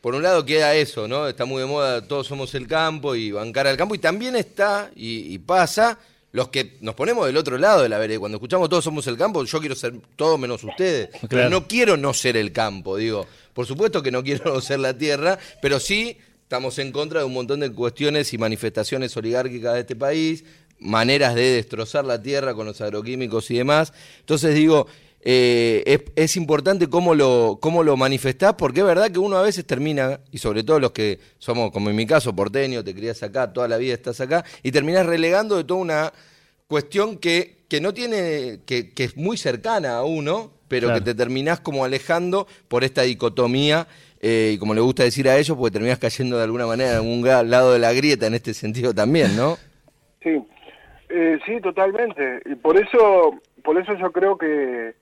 por 0.00 0.14
un 0.16 0.22
lado 0.22 0.44
queda 0.44 0.74
eso, 0.74 1.06
¿no? 1.06 1.28
Está 1.28 1.44
muy 1.44 1.60
de 1.60 1.66
moda 1.68 2.06
todos 2.08 2.26
somos 2.26 2.54
el 2.54 2.66
campo 2.66 3.14
y 3.14 3.30
bancar 3.30 3.66
al 3.68 3.76
campo, 3.76 3.94
y 3.94 3.98
también 3.98 4.34
está, 4.34 4.90
y, 4.96 5.32
y 5.32 5.38
pasa, 5.38 5.98
los 6.32 6.48
que 6.48 6.76
nos 6.80 6.94
ponemos 6.94 7.26
del 7.26 7.36
otro 7.36 7.56
lado 7.56 7.82
de 7.82 7.88
la 7.88 7.98
vereda. 7.98 8.18
Cuando 8.18 8.36
escuchamos 8.36 8.68
todos 8.68 8.84
somos 8.84 9.06
el 9.06 9.16
campo, 9.16 9.44
yo 9.44 9.60
quiero 9.60 9.74
ser 9.74 9.94
todo 10.16 10.36
menos 10.38 10.62
ustedes. 10.62 11.08
Pero 11.22 11.28
Claro. 11.28 11.50
no 11.50 11.66
quiero 11.66 11.96
no 11.96 12.12
ser 12.12 12.36
el 12.36 12.52
campo, 12.52 12.96
digo. 12.96 13.26
Por 13.54 13.64
supuesto 13.66 14.02
que 14.02 14.10
no 14.10 14.22
quiero 14.22 14.52
no 14.54 14.60
ser 14.60 14.80
la 14.80 14.96
tierra, 14.96 15.38
pero 15.62 15.80
sí 15.80 16.18
estamos 16.48 16.78
en 16.78 16.92
contra 16.92 17.20
de 17.20 17.26
un 17.26 17.34
montón 17.34 17.60
de 17.60 17.70
cuestiones 17.70 18.32
y 18.32 18.38
manifestaciones 18.38 19.14
oligárquicas 19.18 19.74
de 19.74 19.80
este 19.80 19.94
país, 19.94 20.44
maneras 20.78 21.34
de 21.34 21.42
destrozar 21.42 22.06
la 22.06 22.22
tierra 22.22 22.54
con 22.54 22.64
los 22.64 22.80
agroquímicos 22.80 23.50
y 23.50 23.58
demás. 23.58 23.92
Entonces 24.20 24.54
digo, 24.54 24.86
eh, 25.20 26.06
es, 26.16 26.36
importante 26.38 26.88
cómo 26.88 27.14
lo, 27.14 27.58
cómo 27.60 27.82
lo 27.82 27.98
manifestás, 27.98 28.54
porque 28.54 28.80
es 28.80 28.86
verdad 28.86 29.10
que 29.10 29.18
uno 29.18 29.36
a 29.36 29.42
veces 29.42 29.66
termina, 29.66 30.20
y 30.32 30.38
sobre 30.38 30.64
todo 30.64 30.80
los 30.80 30.92
que 30.92 31.20
somos, 31.38 31.70
como 31.70 31.90
en 31.90 31.96
mi 31.96 32.06
caso, 32.06 32.34
porteño, 32.34 32.82
te 32.82 32.94
criás 32.94 33.22
acá, 33.22 33.52
toda 33.52 33.68
la 33.68 33.76
vida 33.76 33.92
estás 33.92 34.18
acá, 34.22 34.42
y 34.62 34.72
terminás 34.72 35.04
relegando 35.04 35.54
de 35.54 35.64
toda 35.64 35.80
una 35.80 36.12
cuestión 36.66 37.18
que, 37.18 37.58
que 37.68 37.82
no 37.82 37.92
tiene, 37.92 38.60
que, 38.64 38.94
que 38.94 39.04
es 39.04 39.18
muy 39.18 39.36
cercana 39.36 39.98
a 39.98 40.04
uno, 40.04 40.57
pero 40.68 40.88
Claro. 40.88 41.00
que 41.00 41.04
te 41.04 41.14
terminás 41.14 41.60
como 41.60 41.84
alejando 41.84 42.46
por 42.68 42.84
esta 42.84 43.02
dicotomía, 43.02 43.86
eh, 44.20 44.52
y 44.54 44.58
como 44.58 44.74
le 44.74 44.80
gusta 44.80 45.02
decir 45.04 45.28
a 45.28 45.36
ellos, 45.36 45.56
porque 45.56 45.72
terminás 45.72 45.98
cayendo 45.98 46.36
de 46.36 46.44
alguna 46.44 46.66
manera 46.66 46.90
en 46.90 46.96
algún 46.96 47.24
lado 47.24 47.72
de 47.72 47.78
la 47.78 47.92
grieta 47.92 48.26
en 48.26 48.34
este 48.34 48.52
sentido 48.54 48.92
también, 48.94 49.36
¿no? 49.36 49.56
Sí, 50.22 50.42
eh, 51.08 51.38
sí, 51.46 51.60
totalmente. 51.60 52.42
Y 52.44 52.54
por 52.56 52.76
eso, 52.78 53.40
por 53.62 53.78
eso 53.80 53.94
yo 53.94 54.10
creo 54.12 54.36
que, 54.36 54.94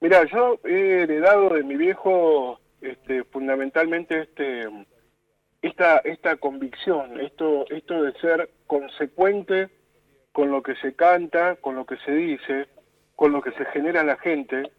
mira, 0.00 0.24
yo 0.30 0.60
he 0.64 1.02
heredado 1.02 1.48
de 1.54 1.62
mi 1.62 1.76
viejo, 1.76 2.60
este, 2.80 3.24
fundamentalmente 3.24 4.20
este, 4.22 4.68
esta, 5.62 5.98
esta 5.98 6.36
convicción, 6.36 7.20
esto, 7.20 7.64
esto 7.70 8.02
de 8.02 8.12
ser 8.20 8.50
consecuente 8.66 9.68
con 10.32 10.50
lo 10.50 10.62
que 10.62 10.76
se 10.76 10.94
canta, 10.94 11.56
con 11.56 11.74
lo 11.74 11.84
que 11.86 11.96
se 12.04 12.12
dice, 12.12 12.68
con 13.16 13.32
lo 13.32 13.42
que 13.42 13.50
se 13.52 13.64
genera 13.72 14.02
en 14.02 14.06
la 14.06 14.16
gente. 14.18 14.70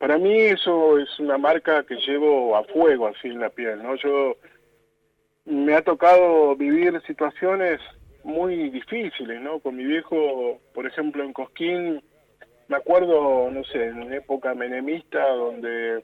Para 0.00 0.16
mí 0.16 0.32
eso 0.34 0.98
es 0.98 1.18
una 1.18 1.36
marca 1.36 1.84
que 1.84 1.96
llevo 1.96 2.56
a 2.56 2.64
fuego 2.64 3.08
así 3.08 3.28
en 3.28 3.38
la 3.38 3.50
piel, 3.50 3.82
¿no? 3.82 3.96
Yo 3.96 4.34
me 5.44 5.74
ha 5.74 5.82
tocado 5.82 6.56
vivir 6.56 6.98
situaciones 7.06 7.82
muy 8.24 8.70
difíciles, 8.70 9.42
¿no? 9.42 9.60
Con 9.60 9.76
mi 9.76 9.84
viejo, 9.84 10.58
por 10.72 10.86
ejemplo, 10.86 11.22
en 11.22 11.34
Cosquín, 11.34 12.02
me 12.68 12.76
acuerdo, 12.78 13.50
no 13.50 13.62
sé, 13.64 13.88
en 13.88 14.10
época 14.14 14.54
menemista, 14.54 15.22
donde, 15.28 16.02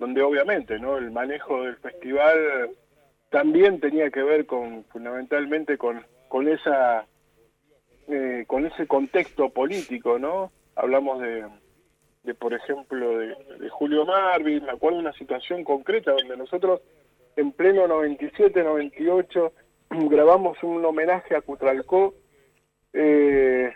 donde 0.00 0.22
obviamente, 0.22 0.80
¿no? 0.80 0.98
El 0.98 1.12
manejo 1.12 1.62
del 1.62 1.76
festival 1.76 2.70
también 3.30 3.78
tenía 3.78 4.10
que 4.10 4.24
ver 4.24 4.46
con, 4.46 4.82
fundamentalmente, 4.86 5.78
con, 5.78 6.04
con 6.26 6.48
esa, 6.48 7.06
eh, 8.08 8.42
con 8.48 8.66
ese 8.66 8.88
contexto 8.88 9.50
político, 9.50 10.18
¿no? 10.18 10.50
Hablamos 10.74 11.20
de, 11.20 11.44
de 12.26 12.34
por 12.34 12.52
ejemplo, 12.52 13.18
de, 13.18 13.34
de 13.58 13.68
Julio 13.70 14.04
Marvin, 14.04 14.64
me 14.64 14.72
acuerdo 14.72 14.98
de 14.98 15.04
una 15.04 15.12
situación 15.14 15.64
concreta 15.64 16.12
donde 16.12 16.36
nosotros 16.36 16.80
en 17.36 17.52
pleno 17.52 17.86
97, 17.86 18.62
98, 18.62 19.52
grabamos 20.10 20.62
un 20.62 20.84
homenaje 20.84 21.34
a 21.36 21.40
Cutralcó 21.40 22.14
eh, 22.92 23.72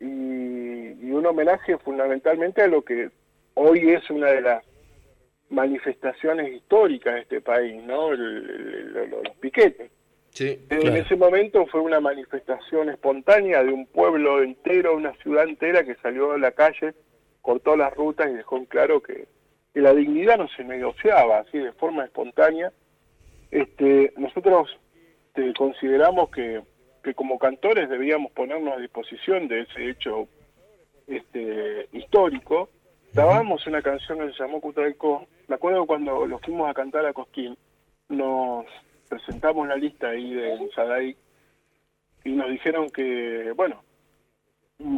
y, 0.00 0.04
y 0.04 1.10
un 1.12 1.26
homenaje 1.26 1.78
fundamentalmente 1.78 2.62
a 2.62 2.66
lo 2.68 2.82
que 2.82 3.10
hoy 3.54 3.90
es 3.90 4.08
una 4.10 4.28
de 4.28 4.40
las 4.42 4.64
manifestaciones 5.50 6.52
históricas 6.52 7.14
de 7.14 7.20
este 7.22 7.40
país, 7.40 7.82
¿no? 7.84 8.12
El- 8.12 8.20
el- 8.20 8.96
el- 8.96 9.10
los 9.10 9.36
piquetes. 9.40 9.90
Sí. 10.30 10.58
En 10.68 10.94
ese 10.96 11.16
momento 11.16 11.66
fue 11.66 11.80
una 11.80 12.00
manifestación 12.00 12.90
espontánea 12.90 13.64
de 13.64 13.72
un 13.72 13.86
pueblo 13.86 14.42
entero, 14.42 14.94
una 14.94 15.14
ciudad 15.14 15.48
entera 15.48 15.82
que 15.84 15.94
salió 15.96 16.32
a 16.32 16.38
la 16.38 16.52
calle, 16.52 16.94
cortó 17.42 17.76
las 17.76 17.94
rutas 17.94 18.30
y 18.30 18.34
dejó 18.34 18.56
en 18.56 18.66
claro 18.66 19.02
que, 19.02 19.26
que 19.72 19.80
la 19.80 19.94
dignidad 19.94 20.38
no 20.38 20.48
se 20.48 20.64
negociaba 20.64 21.38
así 21.38 21.58
de 21.58 21.72
forma 21.72 22.04
espontánea. 22.04 22.72
Este, 23.50 24.12
nosotros 24.16 24.68
este, 25.28 25.54
consideramos 25.54 26.30
que, 26.30 26.62
que 27.02 27.14
como 27.14 27.38
cantores 27.38 27.88
debíamos 27.88 28.32
ponernos 28.32 28.76
a 28.76 28.80
disposición 28.80 29.48
de 29.48 29.60
ese 29.60 29.90
hecho 29.90 30.28
este, 31.06 31.88
histórico. 31.92 32.68
Grabamos 33.12 33.66
una 33.66 33.80
canción 33.82 34.18
que 34.18 34.32
se 34.32 34.42
llamó 34.42 34.60
Cutralcó. 34.60 35.26
Me 35.46 35.54
acuerdo 35.54 35.86
cuando 35.86 36.26
lo 36.26 36.38
fuimos 36.40 36.68
a 36.68 36.74
cantar 36.74 37.06
a 37.06 37.12
Cosquín, 37.12 37.56
nos 38.08 38.66
presentamos 39.08 39.66
la 39.66 39.76
lista 39.76 40.10
ahí 40.10 40.34
de 40.34 40.70
Sadaic 40.74 41.16
y 42.24 42.32
nos 42.32 42.50
dijeron 42.50 42.90
que, 42.90 43.52
bueno, 43.56 43.82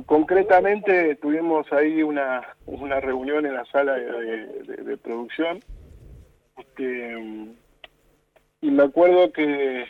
concretamente 0.07 1.15
tuvimos 1.17 1.73
ahí 1.73 2.03
una, 2.03 2.57
una 2.67 3.01
reunión 3.01 3.47
en 3.47 3.55
la 3.55 3.65
sala 3.67 3.95
de, 3.95 4.99
producción 5.03 5.61
este, 6.59 7.47
y 8.61 8.71
me 8.71 8.83
acuerdo 8.83 9.33
que, 9.33 9.87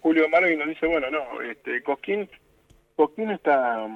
Julio 0.00 0.28
Marvin 0.28 0.58
nos 0.58 0.68
dice, 0.68 0.86
bueno, 0.86 1.10
no, 1.10 1.40
este, 1.42 1.80
Cosquín, 1.82 2.28
Cosquín 2.96 3.30
está, 3.30 3.86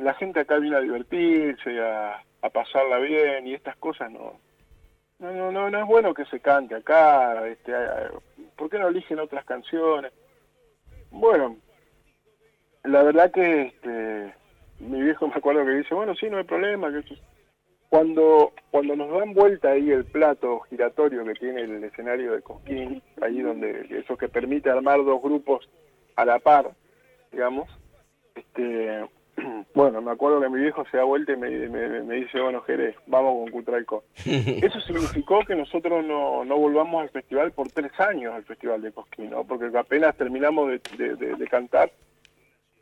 la 0.00 0.14
gente 0.14 0.40
acá 0.40 0.58
viene 0.58 0.76
a 0.76 0.80
divertirse, 0.80 1.80
a, 1.80 2.20
a 2.42 2.50
pasarla 2.50 2.98
bien 2.98 3.46
y 3.46 3.54
estas 3.54 3.76
cosas 3.76 4.10
no, 4.10 4.40
no, 5.18 5.32
no, 5.32 5.52
no, 5.52 5.70
no 5.70 5.78
es 5.78 5.86
bueno 5.86 6.14
que 6.14 6.24
se 6.26 6.40
cante 6.40 6.74
acá, 6.74 7.46
este, 7.46 7.72
¿por 8.56 8.68
qué 8.70 8.78
no 8.78 8.88
eligen 8.88 9.20
otras 9.20 9.44
canciones? 9.44 10.12
Bueno, 11.10 11.58
la 12.82 13.02
verdad 13.02 13.30
que 13.30 13.62
este, 13.62 14.34
mi 14.84 15.02
viejo 15.02 15.26
me 15.28 15.34
acuerdo 15.34 15.64
que 15.64 15.72
dice, 15.72 15.94
bueno, 15.94 16.14
sí, 16.14 16.28
no 16.30 16.38
hay 16.38 16.44
problema. 16.44 16.90
que 16.92 17.16
Cuando, 17.88 18.52
cuando 18.70 18.96
nos 18.96 19.10
dan 19.18 19.32
vuelta 19.34 19.70
ahí 19.70 19.90
el 19.90 20.04
plato 20.04 20.60
giratorio 20.70 21.24
que 21.24 21.34
tiene 21.34 21.62
el 21.62 21.84
escenario 21.84 22.32
de 22.32 22.42
Cosquín, 22.42 23.02
ahí 23.20 23.40
donde 23.40 23.86
eso 23.90 24.16
que 24.16 24.28
permite 24.28 24.70
armar 24.70 25.04
dos 25.04 25.22
grupos 25.22 25.68
a 26.16 26.24
la 26.24 26.38
par, 26.38 26.70
digamos, 27.30 27.68
este, 28.34 29.08
bueno, 29.74 30.00
me 30.02 30.10
acuerdo 30.10 30.40
que 30.40 30.48
mi 30.48 30.60
viejo 30.60 30.84
se 30.90 30.96
da 30.96 31.04
vuelta 31.04 31.32
y 31.32 31.36
me, 31.36 31.50
me- 31.68 32.02
me 32.02 32.14
dice, 32.16 32.40
bueno, 32.40 32.60
Jerez, 32.62 32.96
vamos 33.06 33.42
con 33.44 33.50
Cutralco. 33.52 34.04
Eso 34.24 34.80
significó 34.80 35.40
que 35.46 35.54
nosotros 35.54 36.04
no, 36.04 36.44
no 36.44 36.56
volvamos 36.56 37.02
al 37.02 37.10
festival 37.10 37.52
por 37.52 37.68
tres 37.68 37.92
años, 38.00 38.34
al 38.34 38.44
festival 38.44 38.82
de 38.82 38.92
Cosquín, 38.92 39.30
¿no? 39.30 39.44
Porque 39.44 39.66
apenas 39.76 40.16
terminamos 40.16 40.68
de, 40.68 40.80
de- 40.96 41.16
de- 41.16 41.34
de 41.36 41.46
cantar, 41.48 41.90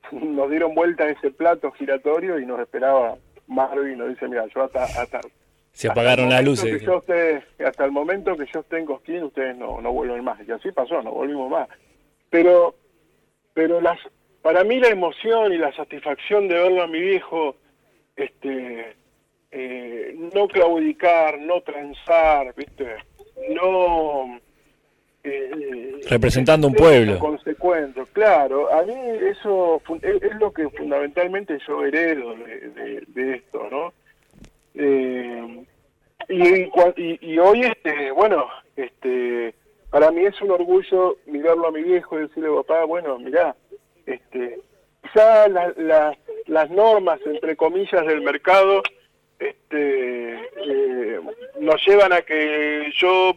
nos 0.13 0.51
dieron 0.51 0.75
vuelta 0.75 1.09
ese 1.09 1.31
plato 1.31 1.71
giratorio 1.73 2.39
y 2.39 2.47
nos 2.47 2.61
esperaba 2.61 3.17
Marvin 3.47 3.93
y 3.95 3.97
nos 3.97 4.09
dice, 4.09 4.29
mira, 4.29 4.47
yo 4.55 4.63
hasta... 4.65 4.85
hasta 4.85 5.21
Se 5.73 5.89
apagaron 5.89 6.29
las 6.31 6.45
luces. 6.45 6.79
que 6.81 6.85
yo 6.85 6.99
esté- 6.99 7.43
hasta 7.65 7.85
el 7.85 7.93
momento 7.93 8.37
que 8.37 8.47
yo 8.53 8.61
esté 8.61 8.79
en 8.79 8.87
Cosquín, 8.87 9.23
ustedes 9.25 9.57
no, 9.57 9.81
no 9.81 9.93
vuelven 9.93 10.23
más. 10.25 10.39
Y 10.47 10.51
así 10.53 10.71
pasó, 10.73 11.03
no 11.03 11.13
volvimos 11.13 11.51
más. 11.51 11.69
Pero, 12.31 12.75
pero 13.55 13.81
las, 13.81 13.99
para 14.43 14.65
mí 14.65 14.79
la 14.81 14.89
emoción 14.89 15.53
y 15.53 15.59
la 15.59 15.73
satisfacción 15.75 16.49
de 16.49 16.55
verlo 16.55 16.83
a 16.83 16.87
mi 16.87 17.01
viejo, 17.01 17.57
este, 18.17 18.97
eh, 19.51 20.15
no 20.35 20.49
claudicar, 20.49 21.39
no 21.41 21.61
transar, 21.63 22.55
¿viste? 22.55 22.97
No... 23.51 24.39
eh, 25.25 26.01
Representando 26.09 26.67
un 26.67 26.75
pueblo. 26.75 27.19
Consecuente, 27.19 28.03
claro. 28.13 28.73
A 28.73 28.83
mí 28.83 28.95
eso 29.23 29.81
es, 30.03 30.23
es 30.23 30.35
lo 30.41 30.53
que 30.53 30.69
fundamentalmente 30.71 31.59
yo 31.67 31.85
heredo 31.85 32.35
de, 32.37 32.69
de- 32.71 33.03
de 33.07 33.35
esto, 33.37 33.69
¿no? 33.71 33.93
Eh, 34.75 35.65
y 36.29 37.39
hoy, 37.39 37.63
este, 37.63 38.11
bueno, 38.13 38.47
este, 38.77 39.55
para 39.91 40.11
mí 40.11 40.25
es 40.25 40.41
un 40.41 40.51
orgullo 40.53 41.17
mirarlo 41.27 41.67
a 41.69 41.73
mi 41.73 41.83
viejo 41.83 42.19
y 42.19 42.23
decirle, 42.23 42.49
papá, 42.51 42.85
bueno, 42.85 43.19
mirá, 43.19 43.55
este, 44.07 44.59
quizá 45.03 45.49
la- 45.49 45.73
la- 45.77 46.17
las 46.47 46.71
normas, 46.71 47.21
entre 47.27 47.57
comillas, 47.57 48.07
del 48.07 48.23
mercado 48.23 48.83
este, 49.39 50.35
eh, 50.35 51.21
nos 51.61 51.85
llevan 51.87 52.13
a 52.13 52.23
que 52.23 52.85
yo 52.97 53.33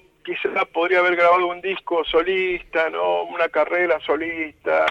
podría 0.64 1.00
haber 1.00 1.18
grabado 1.18 1.48
un 1.48 1.60
disco 1.60 2.06
solista, 2.06 2.90
¿no? 2.90 3.24
Una 3.24 3.50
carrera 3.50 4.00
solista. 4.00 4.86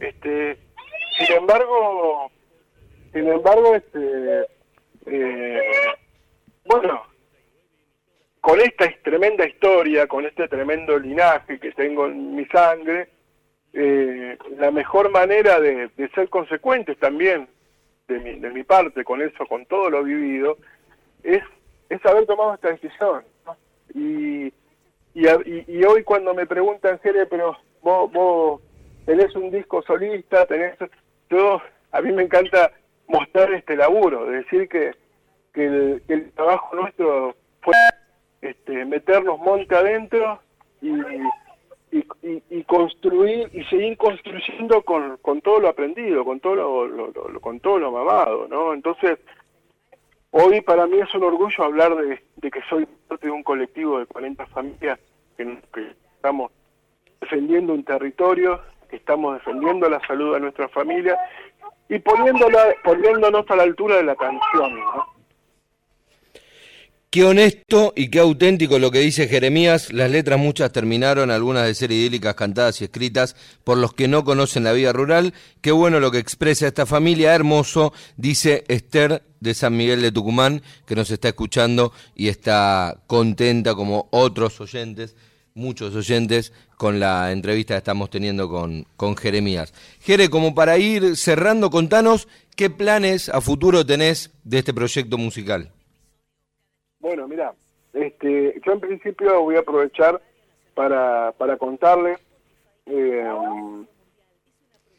Este, 0.00 0.58
sin 1.18 1.36
embargo, 1.36 2.32
sin 3.12 3.28
embargo, 3.28 3.76
este, 3.76 4.46
eh, 5.06 5.60
bueno, 6.64 7.04
con 8.40 8.60
esta 8.60 8.90
tremenda 9.04 9.46
historia, 9.46 10.06
con 10.06 10.26
este 10.26 10.48
tremendo 10.48 10.98
linaje 10.98 11.60
que 11.60 11.72
tengo 11.72 12.06
en 12.06 12.34
mi 12.34 12.46
sangre, 12.46 13.10
eh, 13.72 14.36
la 14.58 14.70
mejor 14.70 15.10
manera 15.10 15.60
de, 15.60 15.90
ser 16.14 16.28
consecuentes 16.28 16.98
también 16.98 17.48
de 18.08 18.18
mi, 18.18 18.40
de 18.40 18.50
mi 18.50 18.64
parte 18.64 19.04
con 19.04 19.22
eso, 19.22 19.46
con 19.46 19.66
todo 19.66 19.90
lo 19.90 20.02
vivido, 20.02 20.58
es, 21.22 21.42
es 21.88 22.04
haber 22.06 22.26
tomado 22.26 22.54
esta 22.54 22.70
decisión. 22.70 23.24
Y, 23.94 24.52
y, 25.14 25.26
y, 25.26 25.84
hoy 25.84 26.04
cuando 26.04 26.34
me 26.34 26.46
preguntan, 26.46 26.98
Jere, 27.00 27.26
pero 27.26 27.56
vos, 27.82 28.12
vos 28.12 28.60
tenés 29.06 29.34
un 29.34 29.50
disco 29.50 29.82
solista, 29.82 30.46
tenés... 30.46 30.76
Yo, 31.28 31.60
a 31.92 32.00
mí 32.00 32.12
me 32.12 32.22
encanta 32.22 32.72
mostrar 33.08 33.52
este 33.52 33.76
laburo, 33.76 34.26
decir 34.26 34.68
que, 34.68 34.92
que, 35.52 36.00
el, 36.08 36.32
trabajo 36.32 36.76
nuestro 36.76 37.34
fue 37.60 37.74
este, 38.40 38.84
meternos 38.84 39.38
monte 39.38 39.74
adentro 39.74 40.40
y, 40.80 40.92
y, 41.92 42.64
construir 42.64 43.48
y 43.52 43.64
seguir 43.64 43.96
construyendo 43.96 44.82
con, 44.82 45.16
con 45.18 45.40
todo 45.40 45.60
lo 45.60 45.68
aprendido, 45.68 46.24
con 46.24 46.38
todo 46.40 46.54
lo, 46.54 47.40
con 47.40 47.58
todo 47.60 47.78
lo 47.78 47.90
mamado, 47.90 48.46
¿no? 48.48 48.72
Entonces, 48.72 49.18
hoy 50.30 50.60
para 50.60 50.86
mí 50.86 50.98
es 50.98 51.14
un 51.14 51.24
orgullo 51.24 51.64
hablar 51.64 51.94
de, 51.96 52.50
que 52.50 52.60
soy 52.68 52.86
parte 53.08 53.26
de 53.26 53.32
un 53.32 53.42
colectivo 53.42 53.98
de 53.98 54.06
40 54.06 54.46
familias 54.46 54.98
que, 55.36 55.58
que 55.72 55.96
estamos 56.16 56.52
defendiendo 57.20 57.72
un 57.74 57.84
territorio, 57.84 58.60
que 58.88 58.96
estamos 58.96 59.34
defendiendo 59.34 59.88
la 59.88 60.00
salud 60.06 60.34
de 60.34 60.40
nuestra 60.40 60.68
familia 60.68 61.18
y 61.88 61.98
poniéndola, 61.98 62.74
poniéndonos 62.84 63.50
a 63.50 63.56
la 63.56 63.62
altura 63.64 63.96
de 63.96 64.04
la 64.04 64.16
canción, 64.16 64.74
¿no? 64.78 65.19
Qué 67.12 67.24
honesto 67.24 67.92
y 67.96 68.08
qué 68.08 68.20
auténtico 68.20 68.78
lo 68.78 68.92
que 68.92 69.00
dice 69.00 69.26
Jeremías. 69.26 69.92
Las 69.92 70.12
letras 70.12 70.38
muchas 70.38 70.70
terminaron, 70.70 71.32
algunas 71.32 71.66
de 71.66 71.74
ser 71.74 71.90
idílicas 71.90 72.36
cantadas 72.36 72.80
y 72.80 72.84
escritas 72.84 73.34
por 73.64 73.78
los 73.78 73.94
que 73.94 74.06
no 74.06 74.22
conocen 74.22 74.62
la 74.62 74.72
vida 74.72 74.92
rural. 74.92 75.34
Qué 75.60 75.72
bueno 75.72 75.98
lo 75.98 76.12
que 76.12 76.18
expresa 76.18 76.68
esta 76.68 76.86
familia, 76.86 77.34
hermoso, 77.34 77.92
dice 78.16 78.62
Esther 78.68 79.24
de 79.40 79.54
San 79.54 79.76
Miguel 79.76 80.02
de 80.02 80.12
Tucumán, 80.12 80.62
que 80.86 80.94
nos 80.94 81.10
está 81.10 81.26
escuchando 81.26 81.92
y 82.14 82.28
está 82.28 83.02
contenta 83.08 83.74
como 83.74 84.06
otros 84.12 84.60
oyentes, 84.60 85.16
muchos 85.54 85.96
oyentes, 85.96 86.52
con 86.76 87.00
la 87.00 87.32
entrevista 87.32 87.74
que 87.74 87.78
estamos 87.78 88.10
teniendo 88.10 88.48
con, 88.48 88.86
con 88.96 89.16
Jeremías. 89.16 89.74
Jere, 90.00 90.30
como 90.30 90.54
para 90.54 90.78
ir 90.78 91.16
cerrando, 91.16 91.70
contanos 91.70 92.28
qué 92.54 92.70
planes 92.70 93.30
a 93.30 93.40
futuro 93.40 93.84
tenés 93.84 94.30
de 94.44 94.60
este 94.60 94.72
proyecto 94.72 95.18
musical. 95.18 95.72
Bueno, 97.00 97.26
mira, 97.26 97.54
este, 97.94 98.60
yo 98.64 98.72
en 98.72 98.80
principio 98.80 99.42
voy 99.42 99.56
a 99.56 99.60
aprovechar 99.60 100.20
para, 100.74 101.32
para 101.32 101.56
contarle. 101.56 102.18
Eh, 102.86 103.26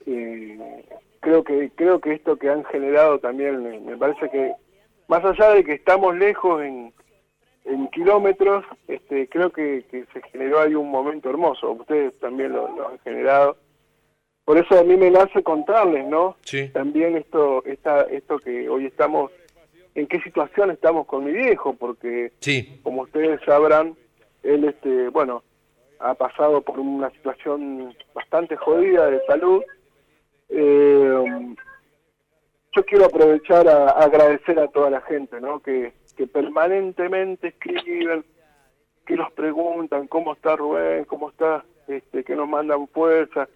eh, 0.08 0.86
creo 1.20 1.44
que 1.44 1.72
creo 1.76 2.00
que 2.02 2.14
esto 2.14 2.38
que 2.38 2.50
han 2.50 2.64
generado 2.66 3.20
también 3.20 3.86
me, 3.86 3.98
parece 3.98 4.30
que 4.30 4.54
más 5.08 5.24
allá 5.24 5.52
de 5.52 5.64
que 5.64 5.74
estamos 5.74 6.16
lejos 6.16 6.64
en, 6.64 6.92
en 7.66 7.88
kilómetros, 7.90 8.66
este, 8.88 9.30
creo 9.30 9.52
que, 9.52 9.86
se 9.92 10.22
generó 10.32 10.60
ahí 10.60 10.74
un 10.74 10.90
momento 10.90 11.30
hermoso. 11.30 11.72
Ustedes 11.72 12.18
también 12.20 12.54
lo, 12.54 12.68
lo, 12.76 12.90
han 12.90 13.00
generado. 13.00 13.58
Por 14.44 14.58
eso 14.58 14.80
a 14.80 14.84
mí 14.84 14.98
me 14.98 15.12
nace 15.12 15.44
contarles, 15.44 16.08
¿no? 16.08 16.36
Sí. 16.42 16.70
También 16.70 17.16
esto, 17.16 17.64
esta, 17.66 18.02
esto 18.04 18.40
que 18.40 18.68
hoy 18.68 18.88
estamos 18.88 19.32
en 19.96 20.08
qué 20.08 20.22
situación 20.22 20.72
estamos 20.72 21.06
con 21.06 21.26
mi 21.26 21.32
viejo, 21.32 21.74
porque 21.74 22.32
como 22.84 23.04
ustedes 23.04 23.42
sabrán, 23.46 23.96
él, 24.44 24.64
este, 24.66 25.10
bueno, 25.10 25.44
ha 26.00 26.14
pasado 26.16 26.62
por 26.62 26.80
una 26.80 27.10
situación 27.12 27.94
bastante 28.14 28.56
jodida 28.56 29.10
de 29.10 29.22
salud. 29.26 29.64
Eh, 30.50 31.56
yo 32.74 32.86
quiero 32.86 33.06
aprovechar 33.06 33.68
a, 33.68 33.90
agradecer 33.90 34.58
a 34.60 34.68
toda 34.68 34.90
la 34.90 35.02
gente, 35.02 35.40
¿no? 35.42 35.60
Que, 35.60 35.94
que 36.16 36.28
permanentemente 36.28 37.50
escriben, 37.50 38.24
que 39.06 39.16
nos 39.16 39.32
preguntan 39.34 40.08
cómo 40.08 40.34
está 40.34 40.56
Rubén, 40.56 41.06
cómo 41.06 41.30
está, 41.30 41.66
este, 41.88 42.24
que 42.24 42.36
nos 42.36 42.48
mandan 42.48 42.88
fuerza. 42.88 43.48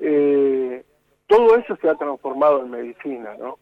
Eh, 0.00 0.84
todo 1.26 1.56
eso 1.56 1.76
se 1.76 1.88
ha 1.88 1.94
transformado 1.94 2.62
en 2.62 2.70
medicina, 2.70 3.36
¿no? 3.38 3.58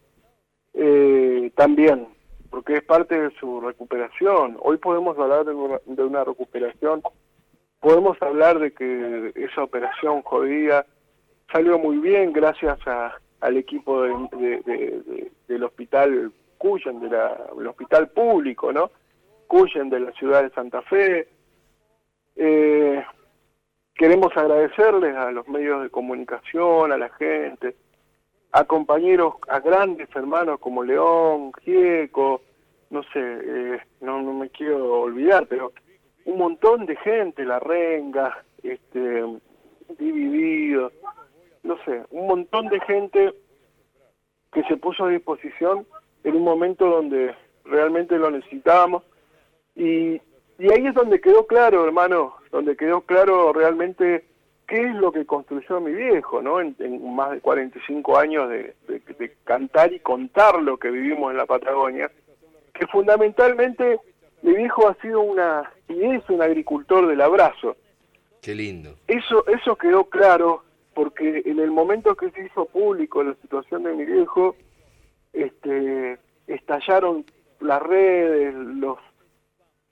Eh, 0.81 1.51
también, 1.57 2.07
porque 2.51 2.77
es 2.77 2.85
parte 2.85 3.21
de 3.21 3.31
su 3.41 3.61
recuperación. 3.61 4.57
Hoy 4.61 4.77
podemos 4.77 5.19
hablar 5.19 5.45
de 5.45 5.53
una, 6.05 6.25
recuperación, 6.25 7.03
podemos 7.81 8.17
hablar 8.23 8.61
de 8.61 8.73
que 8.73 9.33
esa 9.35 9.65
operación 9.65 10.23
jodida 10.23 10.87
salió 11.53 11.81
muy 11.81 11.99
bien 11.99 12.33
gracias 12.33 12.79
a, 12.87 13.13
al 13.41 13.57
equipo 13.57 14.03
de, 14.03 15.33
del 15.49 15.65
hospital 15.65 16.33
Cuyen, 16.59 17.01
de 17.01 17.09
del 17.09 17.67
hospital 17.67 18.09
público, 18.11 18.73
¿no? 18.73 18.93
Cuyen 19.49 19.91
de 19.91 19.99
la 19.99 20.13
ciudad 20.13 20.45
de 20.45 20.51
Santa 20.51 20.83
Fe. 20.83 21.29
Eh, 22.37 23.05
queremos 23.97 24.37
agradecerles 24.37 25.17
a 25.17 25.33
los 25.33 25.49
medios 25.49 25.83
de 25.83 25.91
comunicación, 25.91 26.93
a 26.93 26.97
la 26.97 27.09
gente, 27.11 27.75
a 28.53 28.65
compañeros, 28.65 29.35
a 29.49 29.61
grandes 29.61 30.09
hermanos 30.15 30.59
como 30.61 30.83
León, 30.83 31.53
Gieco, 31.63 32.41
no 32.91 33.03
sé, 33.05 33.21
eh, 33.21 33.81
no, 34.01 34.23
me 34.33 34.49
quiero 34.49 35.03
olvidar, 35.03 35.47
pero 35.47 35.73
un 36.25 36.39
montón 36.39 36.87
de 36.87 36.97
gente, 36.97 37.45
La 37.45 37.59
Renga, 37.59 38.43
este, 38.63 39.25
Dividido, 39.99 40.93
no 41.63 41.77
sé, 41.85 42.03
un 42.11 42.27
montón 42.27 42.69
de 42.69 42.81
gente 42.81 43.35
que 44.53 44.63
se 44.65 44.77
puso 44.77 45.05
a 45.05 45.11
disposición 45.11 45.87
en 46.25 46.37
un 46.37 46.43
momento 46.43 46.87
donde 46.87 47.35
realmente 47.65 48.19
lo 48.19 48.31
necesitábamos. 48.31 49.03
Y, 49.75 50.21
y 50.59 50.73
ahí 50.73 50.87
es 50.87 50.95
donde 50.95 51.21
quedó 51.21 51.47
claro, 51.47 51.85
hermano, 51.85 52.35
donde 52.51 52.77
quedó 52.77 53.03
claro 53.03 53.53
realmente 53.53 54.25
qué 54.69 54.83
es 54.83 54.95
lo 54.95 55.11
que 55.11 55.25
construyó 55.25 55.81
mi 55.81 55.93
viejo, 55.93 56.43
¿no? 56.43 56.61
En, 56.61 56.77
más 57.17 57.33
de 57.33 57.41
45 57.41 58.19
años 58.19 58.49
de, 58.51 58.75
cantar 59.43 59.93
y 59.93 59.99
contar 59.99 60.63
lo 60.63 60.77
que 60.77 60.91
vivimos 60.91 61.33
en 61.33 61.39
la 61.39 61.47
Patagonia, 61.47 62.11
que 62.75 62.87
fundamentalmente 62.87 63.99
mi 64.43 64.55
viejo 64.55 64.87
ha 64.87 64.95
sido 64.97 65.23
una 65.23 65.73
y 65.89 66.05
es 66.05 66.23
un 66.29 66.43
agricultor 66.43 67.09
del 67.09 67.21
abrazo. 67.23 67.77
Qué 68.43 68.55
lindo. 68.55 68.95
Eso 69.09 69.45
eso 69.49 69.75
quedó 69.75 70.05
claro 70.05 70.63
porque 70.95 71.43
en 71.47 71.59
el 71.59 71.71
momento 71.71 72.15
que 72.15 72.31
se 72.31 72.45
hizo 72.45 72.67
público 72.67 73.25
la 73.25 73.35
situación 73.37 73.85
de 73.85 73.95
mi 73.95 74.05
viejo, 74.05 74.55
este 75.33 76.19
estallaron 76.47 77.25
las 77.61 77.83
redes, 77.83 78.55
los 78.55 78.99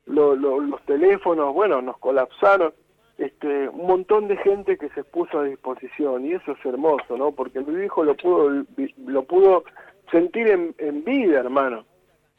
los 0.05 0.83
teléfonos, 0.85 1.53
bueno, 1.53 1.83
nos 1.83 1.99
colapsaron 1.99 2.73
este, 3.19 3.69
un 3.69 3.87
montón 3.87 4.29
de 4.29 4.37
gente 4.37 4.77
que 4.77 4.91
se 4.91 5.03
puso 5.03 5.39
a 5.39 5.45
disposición 5.45 6.27
y 6.27 6.33
eso 6.33 6.53
es 6.53 6.67
hermoso, 6.67 7.17
¿no? 7.17 7.33
Porque 7.33 7.61
mi 7.61 7.85
hijo 7.85 8.05
lo 8.05 8.15
pudo 8.15 8.65
lo 9.07 9.23
pudo 9.25 9.65
sentir 10.11 10.49
en, 10.49 10.75
en 10.79 11.05
vida, 11.05 11.41
hermano, 11.41 11.87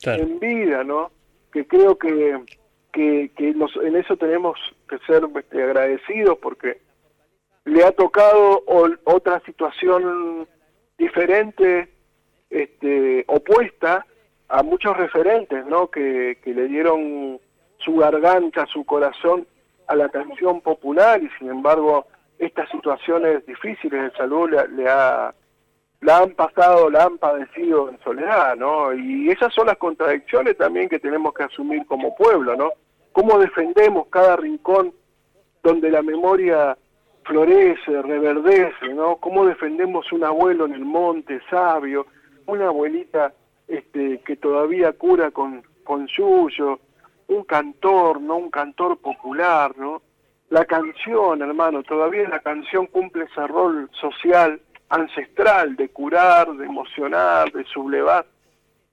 en 0.03 0.39
vida, 0.39 0.83
¿no? 0.83 1.11
Que 1.51 1.65
creo 1.65 1.97
que 1.97 2.39
que, 2.91 3.31
que 3.35 3.49
en 3.49 3.95
eso 3.95 4.17
tenemos 4.17 4.57
que 4.89 4.97
ser 4.99 5.23
este, 5.35 5.63
agradecidos 5.63 6.37
porque 6.39 6.79
le 7.65 7.83
ha 7.83 7.91
tocado 7.91 8.63
otra 9.03 9.39
situación 9.41 10.47
diferente, 10.97 11.89
este, 12.49 13.25
opuesta 13.27 14.05
a 14.47 14.63
muchos 14.63 14.95
referentes, 14.95 15.65
¿no? 15.65 15.89
Que, 15.89 16.39
que 16.43 16.53
le 16.53 16.67
dieron 16.67 17.39
su 17.77 17.97
garganta, 17.97 18.65
su 18.67 18.85
corazón 18.85 19.45
a 19.87 19.95
la 19.95 20.09
canción 20.09 20.61
popular 20.61 21.21
y 21.23 21.29
sin 21.39 21.49
embargo 21.49 22.07
estas 22.39 22.69
situaciones 22.69 23.45
difíciles 23.45 24.03
de 24.03 24.17
salud 24.17 24.49
le, 24.49 24.87
ha, 24.87 25.33
la 26.01 26.17
han 26.19 26.31
pasado, 26.31 26.89
la 26.89 27.05
han 27.05 27.17
padecido 27.17 27.89
en 27.89 27.99
soledad, 27.99 28.55
¿no? 28.55 28.93
Y 28.93 29.29
esas 29.29 29.53
son 29.53 29.67
las 29.67 29.77
contradicciones 29.77 30.57
también 30.57 30.89
que 30.89 30.99
tenemos 30.99 31.33
que 31.33 31.43
asumir 31.43 31.85
como 31.87 32.15
pueblo, 32.15 32.55
¿no? 32.55 32.71
Cómo 33.11 33.39
defendemos 33.39 34.07
cada 34.09 34.35
rincón 34.35 34.93
donde 35.63 35.89
la 35.89 36.03
memoria 36.03 36.77
florece, 37.23 38.01
reverdece, 38.01 38.89
¿no? 38.93 39.17
Cómo 39.17 39.45
defendemos 39.45 40.11
un 40.11 40.23
abuelo 40.23 40.65
en 40.65 40.73
el 40.73 40.85
monte, 40.85 41.41
sabio, 41.49 42.05
una 42.45 42.67
abuelita 42.67 43.33
este, 43.67 44.19
que 44.19 44.35
todavía 44.37 44.93
cura 44.93 45.31
con, 45.31 45.63
con 45.83 46.07
suyo, 46.07 46.79
un 47.27 47.43
cantor, 47.43 48.21
no 48.21 48.37
un 48.37 48.49
cantor 48.49 48.97
popular, 48.99 49.77
¿no? 49.77 50.01
La 50.49 50.65
canción, 50.65 51.41
hermano, 51.41 51.83
todavía 51.83 52.27
la 52.29 52.39
canción 52.39 52.87
cumple 52.87 53.25
ese 53.25 53.45
rol 53.47 53.89
social 53.99 54.61
ancestral 54.89 55.75
de 55.75 55.89
curar, 55.89 56.53
de 56.55 56.65
emocionar, 56.65 57.51
de 57.51 57.65
sublevar. 57.65 58.25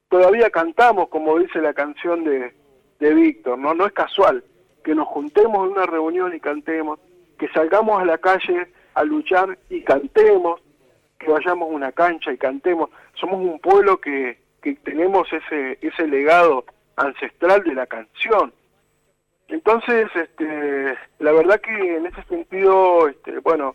Todavía 0.09 0.51
cantamos, 0.51 1.09
como 1.09 1.39
dice 1.39 1.61
la 1.61 1.72
canción 1.72 2.24
de, 2.24 2.53
de 2.99 3.14
Víctor, 3.14 3.59
¿no? 3.59 3.74
No 3.74 3.87
es 3.87 3.93
casual 3.93 4.43
que 4.82 4.95
nos 4.95 5.09
juntemos 5.09 5.66
en 5.66 5.72
una 5.72 5.87
reunión 5.87 6.35
y 6.35 6.41
cantemos, 6.41 6.99
que 7.39 7.49
salgamos 7.49 8.01
a 8.01 8.05
la 8.05 8.18
calle 8.18 8.68
a 8.95 9.05
luchar 9.05 9.59
y 9.70 9.82
cantemos, 9.82 10.61
que 11.18 11.30
vayamos 11.30 11.70
a 11.70 11.74
una 11.74 11.93
cancha 11.93 12.32
y 12.32 12.37
cantemos. 12.37 12.91
Somos 13.14 13.41
un 13.41 13.59
pueblo 13.61 13.99
que, 14.01 14.39
que 14.62 14.74
tenemos 14.76 15.26
ese, 15.32 15.78
ese 15.80 16.07
legado 16.07 16.64
ancestral 16.97 17.63
de 17.65 17.75
la 17.75 17.87
canción. 17.87 18.53
Entonces, 19.49 20.09
este, 20.15 20.97
la 21.19 21.33
verdad 21.33 21.61
que 21.61 21.97
en 21.97 22.07
ese 22.07 22.23
sentido, 22.25 23.09
este, 23.09 23.39
bueno, 23.41 23.75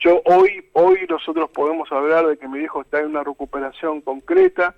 yo 0.00 0.20
hoy, 0.24 0.68
hoy 0.72 1.06
nosotros 1.08 1.50
podemos 1.50 1.90
hablar 1.92 2.26
de 2.26 2.36
que 2.36 2.48
mi 2.48 2.58
viejo 2.58 2.82
está 2.82 3.00
en 3.00 3.06
una 3.06 3.22
recuperación 3.22 4.00
concreta 4.00 4.74